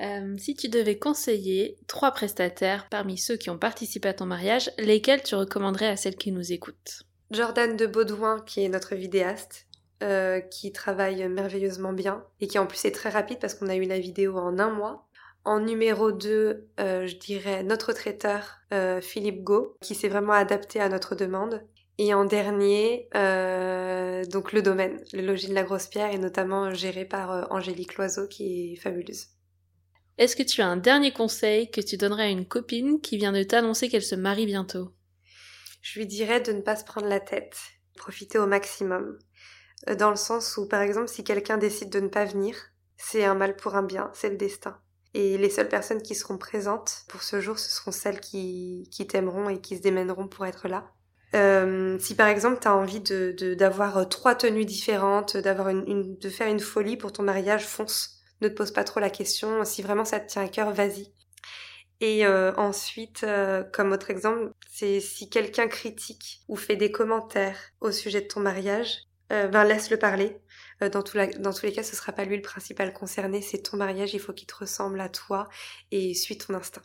Euh, 0.00 0.36
si 0.36 0.54
tu 0.54 0.68
devais 0.68 0.98
conseiller 0.98 1.78
trois 1.86 2.10
prestataires 2.10 2.88
parmi 2.90 3.16
ceux 3.16 3.36
qui 3.36 3.48
ont 3.48 3.58
participé 3.58 4.08
à 4.08 4.14
ton 4.14 4.26
mariage, 4.26 4.70
lesquels 4.76 5.22
tu 5.22 5.34
recommanderais 5.34 5.88
à 5.88 5.96
celles 5.96 6.16
qui 6.16 6.32
nous 6.32 6.52
écoutent? 6.52 7.04
Jordan 7.30 7.76
de 7.76 7.86
Baudouin, 7.86 8.42
qui 8.46 8.62
est 8.62 8.68
notre 8.68 8.94
vidéaste, 8.94 9.66
euh, 10.02 10.40
qui 10.40 10.72
travaille 10.72 11.26
merveilleusement 11.28 11.94
bien 11.94 12.22
et 12.40 12.46
qui 12.46 12.58
en 12.58 12.66
plus 12.66 12.84
est 12.84 12.94
très 12.94 13.08
rapide 13.08 13.38
parce 13.40 13.54
qu'on 13.54 13.68
a 13.68 13.76
eu 13.76 13.84
la 13.84 13.98
vidéo 13.98 14.36
en 14.36 14.58
un 14.58 14.70
mois. 14.70 15.05
En 15.46 15.60
numéro 15.60 16.10
2, 16.10 16.68
je 16.78 17.16
dirais 17.16 17.62
notre 17.62 17.92
traiteur 17.92 18.58
Philippe 19.00 19.44
Go, 19.44 19.76
qui 19.80 19.94
s'est 19.94 20.08
vraiment 20.08 20.32
adapté 20.32 20.80
à 20.80 20.88
notre 20.88 21.14
demande. 21.14 21.62
Et 21.98 22.12
en 22.12 22.26
dernier, 22.26 23.08
euh, 23.14 24.24
donc 24.26 24.52
le 24.52 24.60
domaine, 24.60 25.02
le 25.14 25.22
logis 25.22 25.48
de 25.48 25.54
la 25.54 25.62
Grosse 25.62 25.86
Pierre, 25.86 26.12
est 26.12 26.18
notamment 26.18 26.70
géré 26.74 27.06
par 27.06 27.32
euh, 27.32 27.44
Angélique 27.48 27.96
Loiseau, 27.96 28.28
qui 28.28 28.72
est 28.72 28.76
fabuleuse. 28.76 29.28
Est-ce 30.18 30.36
que 30.36 30.42
tu 30.42 30.60
as 30.60 30.66
un 30.66 30.76
dernier 30.76 31.12
conseil 31.12 31.70
que 31.70 31.80
tu 31.80 31.96
donnerais 31.96 32.24
à 32.24 32.28
une 32.28 32.46
copine 32.46 33.00
qui 33.00 33.16
vient 33.16 33.32
de 33.32 33.42
t'annoncer 33.42 33.88
qu'elle 33.88 34.02
se 34.02 34.14
marie 34.14 34.46
bientôt? 34.46 34.92
Je 35.80 35.98
lui 35.98 36.06
dirais 36.06 36.40
de 36.40 36.52
ne 36.52 36.60
pas 36.60 36.76
se 36.76 36.84
prendre 36.84 37.08
la 37.08 37.20
tête, 37.20 37.56
profiter 37.96 38.38
au 38.38 38.46
maximum. 38.46 39.18
Euh, 39.88 39.94
dans 39.94 40.10
le 40.10 40.16
sens 40.16 40.58
où, 40.58 40.68
par 40.68 40.82
exemple, 40.82 41.08
si 41.08 41.24
quelqu'un 41.24 41.56
décide 41.56 41.88
de 41.88 42.00
ne 42.00 42.08
pas 42.08 42.26
venir, 42.26 42.56
c'est 42.98 43.24
un 43.24 43.34
mal 43.34 43.56
pour 43.56 43.74
un 43.74 43.82
bien, 43.82 44.10
c'est 44.12 44.30
le 44.30 44.36
destin. 44.36 44.78
Et 45.16 45.38
les 45.38 45.48
seules 45.48 45.70
personnes 45.70 46.02
qui 46.02 46.14
seront 46.14 46.36
présentes 46.36 47.04
pour 47.08 47.22
ce 47.22 47.40
jour, 47.40 47.58
ce 47.58 47.70
seront 47.70 47.90
celles 47.90 48.20
qui, 48.20 48.86
qui 48.92 49.06
t'aimeront 49.06 49.48
et 49.48 49.62
qui 49.62 49.78
se 49.78 49.80
démèneront 49.80 50.28
pour 50.28 50.44
être 50.44 50.68
là. 50.68 50.92
Euh, 51.34 51.98
si 51.98 52.14
par 52.14 52.28
exemple 52.28 52.58
tu 52.60 52.68
as 52.68 52.76
envie 52.76 53.00
de 53.00 53.54
d'avoir 53.54 53.96
euh, 53.96 54.04
trois 54.04 54.34
tenues 54.34 54.66
différentes, 54.66 55.38
d'avoir 55.38 55.70
une, 55.70 56.18
de 56.18 56.28
faire 56.28 56.48
une 56.48 56.60
folie 56.60 56.98
pour 56.98 57.14
ton 57.14 57.22
mariage, 57.22 57.64
fonce. 57.64 58.20
Ne 58.42 58.48
te 58.48 58.52
pose 58.52 58.72
pas 58.72 58.84
trop 58.84 59.00
la 59.00 59.08
question. 59.08 59.64
Si 59.64 59.80
vraiment 59.80 60.04
ça 60.04 60.20
te 60.20 60.30
tient 60.30 60.44
à 60.44 60.48
cœur, 60.48 60.70
vas-y. 60.70 61.10
Et 62.02 62.26
euh, 62.26 62.52
ensuite, 62.56 63.24
comme 63.72 63.92
autre 63.92 64.10
exemple, 64.10 64.50
c'est 64.70 65.00
si 65.00 65.30
quelqu'un 65.30 65.66
critique 65.66 66.42
ou 66.46 66.56
fait 66.56 66.76
des 66.76 66.92
commentaires 66.92 67.58
au 67.80 67.90
sujet 67.90 68.20
de 68.20 68.26
ton 68.26 68.40
mariage, 68.40 68.98
ben 69.30 69.64
laisse-le 69.64 69.96
parler. 69.96 70.36
Dans, 70.80 71.02
tout 71.02 71.18
dans 71.38 71.52
tous 71.52 71.66
les 71.66 71.72
cas, 71.72 71.82
ce 71.82 71.96
sera 71.96 72.12
pas 72.12 72.24
lui 72.24 72.36
le 72.36 72.42
principal 72.42 72.92
concerné, 72.92 73.42
c'est 73.42 73.58
ton 73.58 73.76
mariage, 73.76 74.14
il 74.14 74.20
faut 74.20 74.32
qu'il 74.32 74.46
te 74.46 74.54
ressemble 74.54 75.00
à 75.00 75.08
toi 75.08 75.48
et 75.90 76.14
suis 76.14 76.38
ton 76.38 76.54
instinct. 76.54 76.82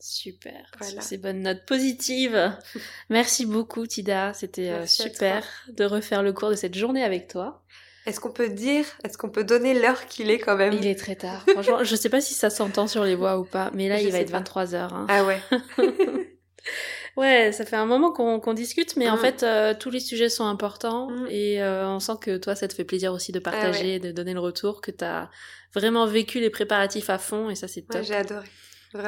Super. 0.00 0.70
Voilà. 0.78 1.00
ces 1.00 1.16
bonnes 1.16 1.42
notes 1.42 1.64
positives. 1.64 2.52
Merci 3.08 3.46
beaucoup, 3.46 3.86
Tida. 3.86 4.34
C'était 4.34 4.68
euh, 4.68 4.86
super 4.86 5.46
de 5.68 5.84
refaire 5.84 6.22
le 6.22 6.34
cours 6.34 6.50
de 6.50 6.56
cette 6.56 6.74
journée 6.74 7.02
avec 7.02 7.28
toi. 7.28 7.62
Est-ce 8.04 8.20
qu'on 8.20 8.30
peut 8.30 8.50
dire, 8.50 8.84
est-ce 9.02 9.16
qu'on 9.16 9.30
peut 9.30 9.44
donner 9.44 9.72
l'heure 9.72 10.04
qu'il 10.06 10.30
est 10.30 10.38
quand 10.38 10.56
même? 10.56 10.74
Il 10.74 10.86
est 10.86 10.98
très 10.98 11.16
tard. 11.16 11.42
Franchement, 11.48 11.84
je 11.84 11.96
sais 11.96 12.10
pas 12.10 12.20
si 12.20 12.34
ça 12.34 12.50
s'entend 12.50 12.86
sur 12.86 13.02
les 13.04 13.14
voix 13.14 13.38
ou 13.38 13.44
pas, 13.44 13.70
mais 13.72 13.88
là, 13.88 13.98
il 13.98 14.12
va 14.12 14.18
être 14.18 14.30
23 14.30 14.74
heures. 14.74 14.92
Hein. 14.92 15.06
Ah 15.08 15.24
ouais. 15.24 15.40
ouais, 17.16 17.52
ça 17.52 17.64
fait 17.64 17.76
un 17.76 17.86
moment 17.86 18.12
qu'on 18.12 18.54
discute, 18.54 18.96
mais 18.96 19.08
en 19.08 19.16
mm. 19.16 19.20
fait, 19.20 19.42
euh, 19.42 19.74
tous 19.78 19.90
les 19.90 20.00
sujets 20.00 20.28
sont 20.28 20.44
importants 20.44 21.10
mm. 21.10 21.26
et 21.30 21.62
euh, 21.62 21.88
on 21.88 22.00
sent 22.00 22.14
que 22.20 22.36
toi, 22.36 22.54
ça 22.54 22.68
te 22.68 22.74
fait 22.74 22.84
plaisir 22.84 23.12
aussi 23.12 23.32
de 23.32 23.40
ah 23.44 23.50
partager, 23.50 23.98
de 23.98 24.12
donner 24.12 24.34
le 24.34 24.40
retour, 24.40 24.80
que 24.80 24.90
tu 24.90 25.04
as 25.04 25.30
vraiment 25.74 26.06
vécu 26.06 26.40
les 26.40 26.50
préparatifs 26.50 27.10
à 27.10 27.18
fond 27.18 27.50
et 27.50 27.54
ça, 27.54 27.68
c'est 27.68 27.82
top. 27.82 28.02
j'ai 28.02 28.14
adoré. 28.14 28.46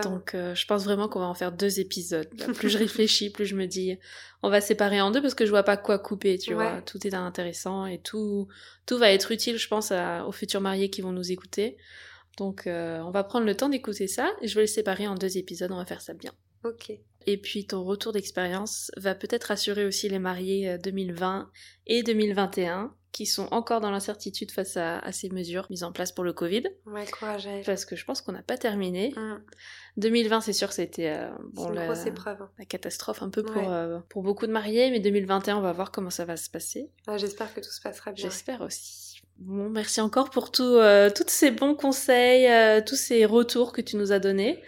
Donc 0.02 0.34
euh, 0.34 0.52
je 0.56 0.66
pense 0.66 0.84
vraiment 0.84 1.08
qu'on 1.08 1.20
va 1.20 1.26
en 1.26 1.34
faire 1.34 1.52
deux 1.52 1.78
épisodes. 1.78 2.28
plus 2.54 2.68
je 2.68 2.76
réfléchis, 2.76 3.30
plus 3.30 3.46
je 3.46 3.54
me 3.54 3.66
dis 3.66 3.96
on 4.42 4.50
va 4.50 4.60
séparer 4.60 5.00
en 5.00 5.12
deux 5.12 5.22
parce 5.22 5.34
que 5.34 5.46
je 5.46 5.50
vois 5.50 5.62
pas 5.62 5.76
quoi 5.76 6.00
couper, 6.00 6.38
tu 6.38 6.54
vois. 6.54 6.82
Tout 6.82 7.06
est 7.06 7.14
intéressant 7.14 7.86
et 7.86 8.00
tout 8.00 8.48
tout 8.86 8.98
va 8.98 9.12
être 9.12 9.30
utile, 9.30 9.58
je 9.58 9.68
pense, 9.68 9.92
aux 10.26 10.32
futurs 10.32 10.60
mariés 10.60 10.90
qui 10.90 11.02
vont 11.02 11.12
nous 11.12 11.30
écouter. 11.30 11.76
Donc 12.36 12.66
euh, 12.66 13.00
on 13.00 13.10
va 13.10 13.24
prendre 13.24 13.46
le 13.46 13.54
temps 13.54 13.68
d'écouter 13.68 14.08
ça 14.08 14.30
et 14.42 14.48
je 14.48 14.54
vais 14.54 14.62
le 14.62 14.66
séparer 14.66 15.06
en 15.06 15.14
deux 15.14 15.38
épisodes, 15.38 15.70
on 15.72 15.76
va 15.76 15.86
faire 15.86 16.02
ça 16.02 16.14
bien. 16.14 16.32
Ok. 16.64 16.92
Et 17.26 17.36
puis 17.36 17.66
ton 17.66 17.84
retour 17.84 18.12
d'expérience 18.12 18.90
va 18.96 19.14
peut-être 19.14 19.50
assurer 19.50 19.84
aussi 19.84 20.08
les 20.08 20.18
mariés 20.18 20.78
2020 20.78 21.40
euh, 21.40 21.44
et 21.86 22.02
2021 22.02 22.94
qui 23.16 23.24
sont 23.24 23.48
encore 23.50 23.80
dans 23.80 23.90
l'incertitude 23.90 24.50
face 24.50 24.76
à, 24.76 25.00
ces 25.10 25.30
mesures 25.30 25.66
mises 25.70 25.84
en 25.84 25.90
place 25.90 26.12
pour 26.12 26.22
le 26.22 26.34
Covid. 26.34 26.64
Ouais, 26.84 27.06
courage. 27.06 27.48
Parce 27.64 27.86
que 27.86 27.96
je 27.96 28.04
pense 28.04 28.20
qu'on 28.20 28.32
n'a 28.32 28.42
pas 28.42 28.58
terminé. 28.58 29.14
2020, 29.96 30.36
mm. 30.36 30.40
c'est 30.42 30.52
sûr, 30.52 30.70
c'était 30.70 31.14
euh, 31.16 31.30
bon, 31.54 31.70
la, 31.70 32.06
épreuve. 32.06 32.46
la 32.58 32.66
catastrophe 32.66 33.22
un 33.22 33.30
peu 33.30 33.42
pour, 33.42 33.70
euh, 33.70 34.00
pour 34.10 34.22
beaucoup 34.22 34.46
de 34.46 34.52
mariés, 34.52 34.90
mais 34.90 35.00
2021, 35.00 35.56
on 35.56 35.60
va 35.62 35.72
voir 35.72 35.92
comment 35.92 36.10
ça 36.10 36.26
va 36.26 36.36
se 36.36 36.50
passer. 36.50 36.90
Ah, 37.06 37.16
j'espère 37.16 37.54
que 37.54 37.60
tout 37.60 37.70
se 37.70 37.80
passera 37.80 38.12
bien. 38.12 38.22
J'espère 38.22 38.60
aussi. 38.60 39.15
Bon, 39.38 39.68
merci 39.68 40.00
encore 40.00 40.30
pour 40.30 40.50
tout, 40.50 40.62
euh, 40.62 41.10
tous 41.10 41.28
ces 41.28 41.50
bons 41.50 41.74
conseils, 41.74 42.46
euh, 42.46 42.80
tous 42.80 42.96
ces 42.96 43.26
retours 43.26 43.72
que 43.72 43.82
tu 43.82 43.96
nous 43.96 44.10
as 44.10 44.18
donnés. 44.18 44.62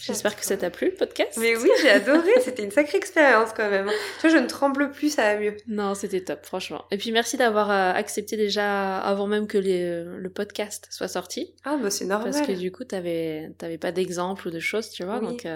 J'espère 0.00 0.34
que 0.34 0.46
ça 0.46 0.56
t'a 0.56 0.70
plu 0.70 0.88
le 0.88 0.94
podcast. 0.94 1.36
Mais 1.38 1.54
oui, 1.56 1.68
j'ai 1.82 1.90
adoré. 1.90 2.30
C'était 2.42 2.64
une 2.64 2.70
sacrée 2.70 2.96
expérience 2.96 3.50
quand 3.54 3.68
même. 3.68 3.90
Tu 4.20 4.26
vois, 4.26 4.36
je 4.36 4.42
ne 4.42 4.48
tremble 4.48 4.92
plus, 4.92 5.10
ça 5.10 5.34
va 5.34 5.40
mieux. 5.40 5.56
Non, 5.68 5.94
c'était 5.94 6.22
top, 6.22 6.46
franchement. 6.46 6.86
Et 6.90 6.96
puis 6.96 7.12
merci 7.12 7.36
d'avoir 7.36 7.70
euh, 7.70 7.92
accepté 7.92 8.38
déjà 8.38 8.98
avant 8.98 9.26
même 9.26 9.46
que 9.46 9.58
les, 9.58 10.02
le 10.02 10.30
podcast 10.30 10.88
soit 10.90 11.08
sorti. 11.08 11.54
Ah, 11.64 11.76
bah 11.76 11.90
c'est 11.90 12.06
normal. 12.06 12.32
Parce 12.32 12.46
que 12.46 12.52
du 12.52 12.72
coup, 12.72 12.84
t'avais, 12.84 13.52
t'avais 13.58 13.78
pas 13.78 13.92
d'exemple 13.92 14.48
ou 14.48 14.50
de 14.50 14.60
choses, 14.60 14.88
tu 14.88 15.04
vois. 15.04 15.20
Donc, 15.20 15.46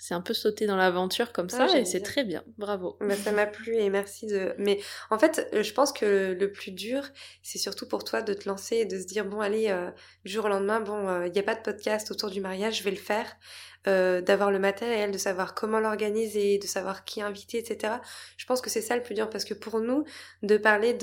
c'est 0.00 0.14
un 0.14 0.22
peu 0.22 0.32
sauté 0.32 0.66
dans 0.66 0.76
l'aventure 0.76 1.30
comme 1.30 1.50
ça 1.50 1.76
et 1.76 1.84
c'est 1.84 2.00
très 2.00 2.24
bien. 2.24 2.42
Bravo. 2.56 2.96
Bah, 3.00 3.14
ça 3.16 3.32
m'a 3.32 3.46
plu 3.46 3.76
et 3.76 3.90
merci 3.90 4.26
de. 4.26 4.54
Mais 4.56 4.80
en 5.10 5.18
fait, 5.18 5.46
euh, 5.52 5.62
je 5.62 5.74
pense 5.74 5.92
que 5.92 6.32
le 6.32 6.50
plus 6.50 6.70
dur, 6.70 7.02
c'est 7.42 7.58
surtout 7.58 7.86
pour 7.86 8.02
toi 8.02 8.22
de 8.22 8.32
te 8.32 8.48
lancer 8.48 8.76
et 8.76 8.84
de 8.86 8.98
se 8.98 9.04
dire 9.04 9.26
bon, 9.26 9.40
allez, 9.40 9.68
euh, 9.68 9.90
du 10.24 10.32
jour 10.32 10.46
au 10.46 10.48
lendemain, 10.48 10.80
bon, 10.80 11.02
il 11.02 11.08
euh, 11.08 11.28
n'y 11.28 11.38
a 11.38 11.42
pas 11.42 11.54
de 11.54 11.60
podcast 11.60 12.10
autour 12.10 12.30
du 12.30 12.40
mariage, 12.40 12.78
je 12.78 12.82
vais 12.82 12.90
le 12.90 12.96
faire. 12.96 13.36
d'avoir 13.84 14.50
le 14.50 14.58
matériel, 14.58 15.10
de 15.10 15.18
savoir 15.18 15.54
comment 15.54 15.80
l'organiser, 15.80 16.58
de 16.58 16.66
savoir 16.66 17.04
qui 17.04 17.20
inviter, 17.20 17.58
etc. 17.58 17.94
Je 18.38 18.46
pense 18.46 18.62
que 18.62 18.70
c'est 18.70 18.82
ça 18.82 18.96
le 18.96 19.02
plus 19.02 19.14
dur 19.14 19.28
parce 19.28 19.44
que 19.44 19.54
pour 19.54 19.80
nous, 19.80 20.04
de 20.42 20.56
parler 20.56 20.94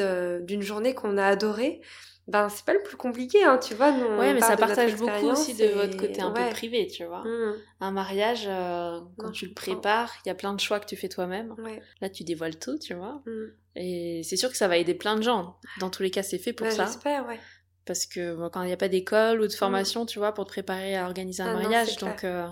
d'une 0.42 0.64
journée 0.64 0.96
qu'on 0.96 1.18
a 1.18 1.26
adorée, 1.26 1.82
ben 2.28 2.50
c'est 2.50 2.66
pas 2.66 2.74
le 2.74 2.82
plus 2.82 2.98
compliqué 2.98 3.44
hein 3.44 3.58
tu 3.58 3.74
vois 3.74 3.92
nous, 3.92 4.18
ouais 4.18 4.34
mais 4.34 4.42
ça 4.42 4.58
partage 4.58 4.96
beaucoup 4.98 5.28
aussi 5.28 5.54
de 5.54 5.68
votre 5.68 5.96
côté 5.96 6.22
un 6.22 6.32
peu 6.32 6.50
privé 6.50 6.88
tu 6.88 7.06
vois. 7.06 7.24
Mmh. 7.24 7.56
un 7.80 7.92
mariage 7.92 8.46
euh, 8.48 9.00
quand 9.18 9.32
tu 9.32 9.46
le 9.46 9.54
prépares 9.54 10.14
il 10.26 10.30
y 10.30 10.32
a 10.32 10.36
plein 10.36 10.54
de 10.54 10.60
choix 10.60 10.80
que 10.80 10.86
tu 10.86 10.96
fais 10.96 11.10
toi-même. 11.10 11.56
Là 12.02 12.10
tu 12.10 12.24
dévoiles 12.24 12.60
tout 12.60 12.78
tu 12.78 12.94
vois. 12.94 13.22
Mmh. 13.26 13.32
et 13.76 14.22
c'est 14.24 14.36
sûr 14.36 14.50
que 14.50 14.58
ça 14.58 14.68
va 14.68 14.78
aider 14.78 14.94
plein 14.94 15.16
de 15.16 15.24
gens. 15.24 15.58
Dans 15.80 15.90
tous 15.90 16.04
les 16.04 16.12
cas 16.12 16.24
c'est 16.24 16.38
fait 16.38 16.54
pour 16.54 16.70
ça. 16.70 16.86
j'espère 16.86 17.26
ouais. 17.28 17.40
Parce 17.86 18.06
que 18.06 18.50
quand 18.50 18.62
il 18.64 18.68
n'y 18.68 18.74
a 18.74 18.78
pas 18.78 18.90
d'école 18.90 19.40
ou 19.40 19.48
de 19.48 19.54
mmh. 19.54 19.58
formation 19.58 20.06
tu 20.06 20.20
vois 20.20 20.34
pour 20.34 20.46
te 20.46 20.50
préparer 20.50 20.98
à 20.98 21.06
organiser 21.06 21.44
un 21.44 21.56
ah 21.56 21.62
mariage 21.62 21.96
donc 21.98 22.26
euh, 22.26 22.46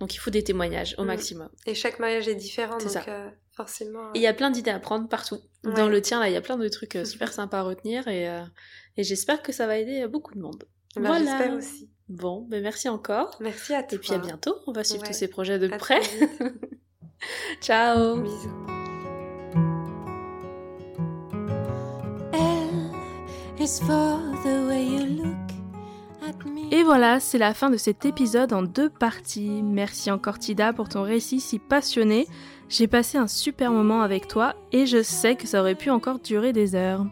donc 0.00 0.14
il 0.14 0.18
faut 0.18 0.30
des 0.30 0.44
témoignages 0.44 0.94
au 0.98 1.04
maximum 1.04 1.48
et 1.66 1.74
chaque 1.74 1.98
mariage 1.98 2.28
est 2.28 2.34
différent 2.34 2.78
donc 2.78 2.90
ça. 2.90 3.04
Euh, 3.08 3.28
forcément 3.52 4.12
et 4.14 4.18
il 4.18 4.22
y 4.22 4.26
a 4.26 4.34
plein 4.34 4.50
d'idées 4.50 4.70
à 4.70 4.78
prendre 4.78 5.08
partout 5.08 5.38
dans 5.64 5.88
le 5.88 6.00
tien 6.00 6.20
là 6.20 6.28
il 6.28 6.32
y 6.32 6.36
a 6.36 6.40
plein 6.40 6.56
de 6.56 6.68
trucs 6.68 6.98
super 7.04 7.32
sympas 7.32 7.60
à 7.60 7.62
retenir 7.62 8.06
et 8.08 8.28
et 8.96 9.04
j'espère 9.04 9.42
que 9.42 9.52
ça 9.52 9.66
va 9.66 9.78
aider 9.78 10.06
beaucoup 10.06 10.34
de 10.34 10.40
monde. 10.40 10.64
Bah, 10.96 11.02
voilà. 11.08 11.38
J'espère 11.38 11.54
aussi. 11.54 11.90
Bon, 12.08 12.46
ben 12.48 12.62
merci 12.62 12.88
encore. 12.88 13.36
Merci 13.40 13.74
à 13.74 13.82
toi. 13.82 13.96
Et 13.96 13.98
puis 13.98 14.12
à 14.12 14.18
bientôt. 14.18 14.56
On 14.66 14.72
va 14.72 14.84
suivre 14.84 15.04
tous 15.04 15.12
ces 15.12 15.28
projets 15.28 15.58
de 15.58 15.68
près. 15.68 16.00
Ciao. 17.60 18.20
Bisous. 18.20 18.76
Et 26.72 26.82
voilà, 26.82 27.20
c'est 27.20 27.38
la 27.38 27.54
fin 27.54 27.70
de 27.70 27.76
cet 27.76 28.04
épisode 28.04 28.52
en 28.52 28.62
deux 28.62 28.90
parties. 28.90 29.62
Merci 29.62 30.10
encore 30.10 30.38
Tida 30.38 30.72
pour 30.72 30.88
ton 30.88 31.02
récit 31.02 31.40
si 31.40 31.60
passionné. 31.60 32.26
J'ai 32.68 32.88
passé 32.88 33.18
un 33.18 33.28
super 33.28 33.70
moment 33.70 34.02
avec 34.02 34.26
toi 34.26 34.56
et 34.72 34.84
je 34.84 35.02
sais 35.02 35.36
que 35.36 35.46
ça 35.46 35.60
aurait 35.60 35.76
pu 35.76 35.90
encore 35.90 36.18
durer 36.18 36.52
des 36.52 36.74
heures. 36.74 37.06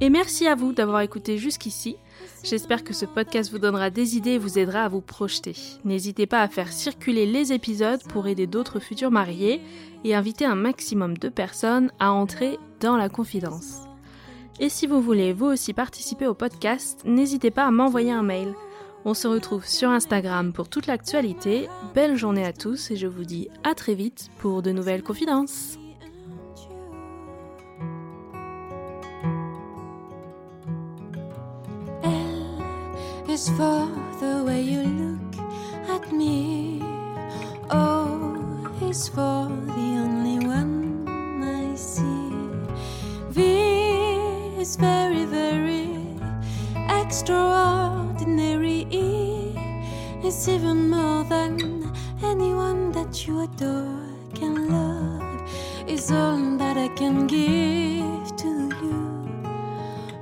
Et 0.00 0.08
merci 0.08 0.46
à 0.48 0.54
vous 0.54 0.72
d'avoir 0.72 1.02
écouté 1.02 1.36
jusqu'ici. 1.36 1.96
J'espère 2.42 2.82
que 2.82 2.94
ce 2.94 3.04
podcast 3.04 3.52
vous 3.52 3.58
donnera 3.58 3.90
des 3.90 4.16
idées 4.16 4.32
et 4.32 4.38
vous 4.38 4.58
aidera 4.58 4.84
à 4.84 4.88
vous 4.88 5.02
projeter. 5.02 5.54
N'hésitez 5.84 6.26
pas 6.26 6.40
à 6.40 6.48
faire 6.48 6.72
circuler 6.72 7.26
les 7.26 7.52
épisodes 7.52 8.02
pour 8.08 8.26
aider 8.26 8.46
d'autres 8.46 8.80
futurs 8.80 9.10
mariés 9.10 9.60
et 10.04 10.14
inviter 10.14 10.46
un 10.46 10.56
maximum 10.56 11.18
de 11.18 11.28
personnes 11.28 11.92
à 12.00 12.12
entrer 12.12 12.58
dans 12.80 12.96
la 12.96 13.10
confidence. 13.10 13.91
Et 14.62 14.68
si 14.68 14.86
vous 14.86 15.00
voulez 15.00 15.32
vous 15.32 15.46
aussi 15.46 15.72
participer 15.72 16.28
au 16.28 16.34
podcast, 16.34 17.00
n'hésitez 17.04 17.50
pas 17.50 17.64
à 17.64 17.72
m'envoyer 17.72 18.12
un 18.12 18.22
mail. 18.22 18.54
On 19.04 19.12
se 19.12 19.26
retrouve 19.26 19.66
sur 19.66 19.90
Instagram 19.90 20.52
pour 20.52 20.68
toute 20.68 20.86
l'actualité. 20.86 21.68
Belle 21.96 22.14
journée 22.14 22.46
à 22.46 22.52
tous 22.52 22.92
et 22.92 22.96
je 22.96 23.08
vous 23.08 23.24
dis 23.24 23.48
à 23.64 23.74
très 23.74 23.94
vite 23.94 24.30
pour 24.38 24.62
de 24.62 24.70
nouvelles 24.70 25.02
confidences. 25.02 25.80
O. 41.98 42.21
is 44.62 44.76
very, 44.76 45.24
very 45.24 45.90
extraordinary. 47.00 48.86
It's 50.22 50.46
even 50.46 50.88
more 50.88 51.24
than 51.24 51.92
anyone 52.22 52.92
that 52.92 53.26
you 53.26 53.40
adore 53.42 54.06
can 54.34 54.68
love. 54.70 55.50
Is 55.88 56.12
all 56.12 56.38
that 56.58 56.76
I 56.76 56.86
can 56.94 57.26
give 57.26 58.36
to 58.42 58.50
you, 58.84 59.00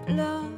love. 0.08 0.49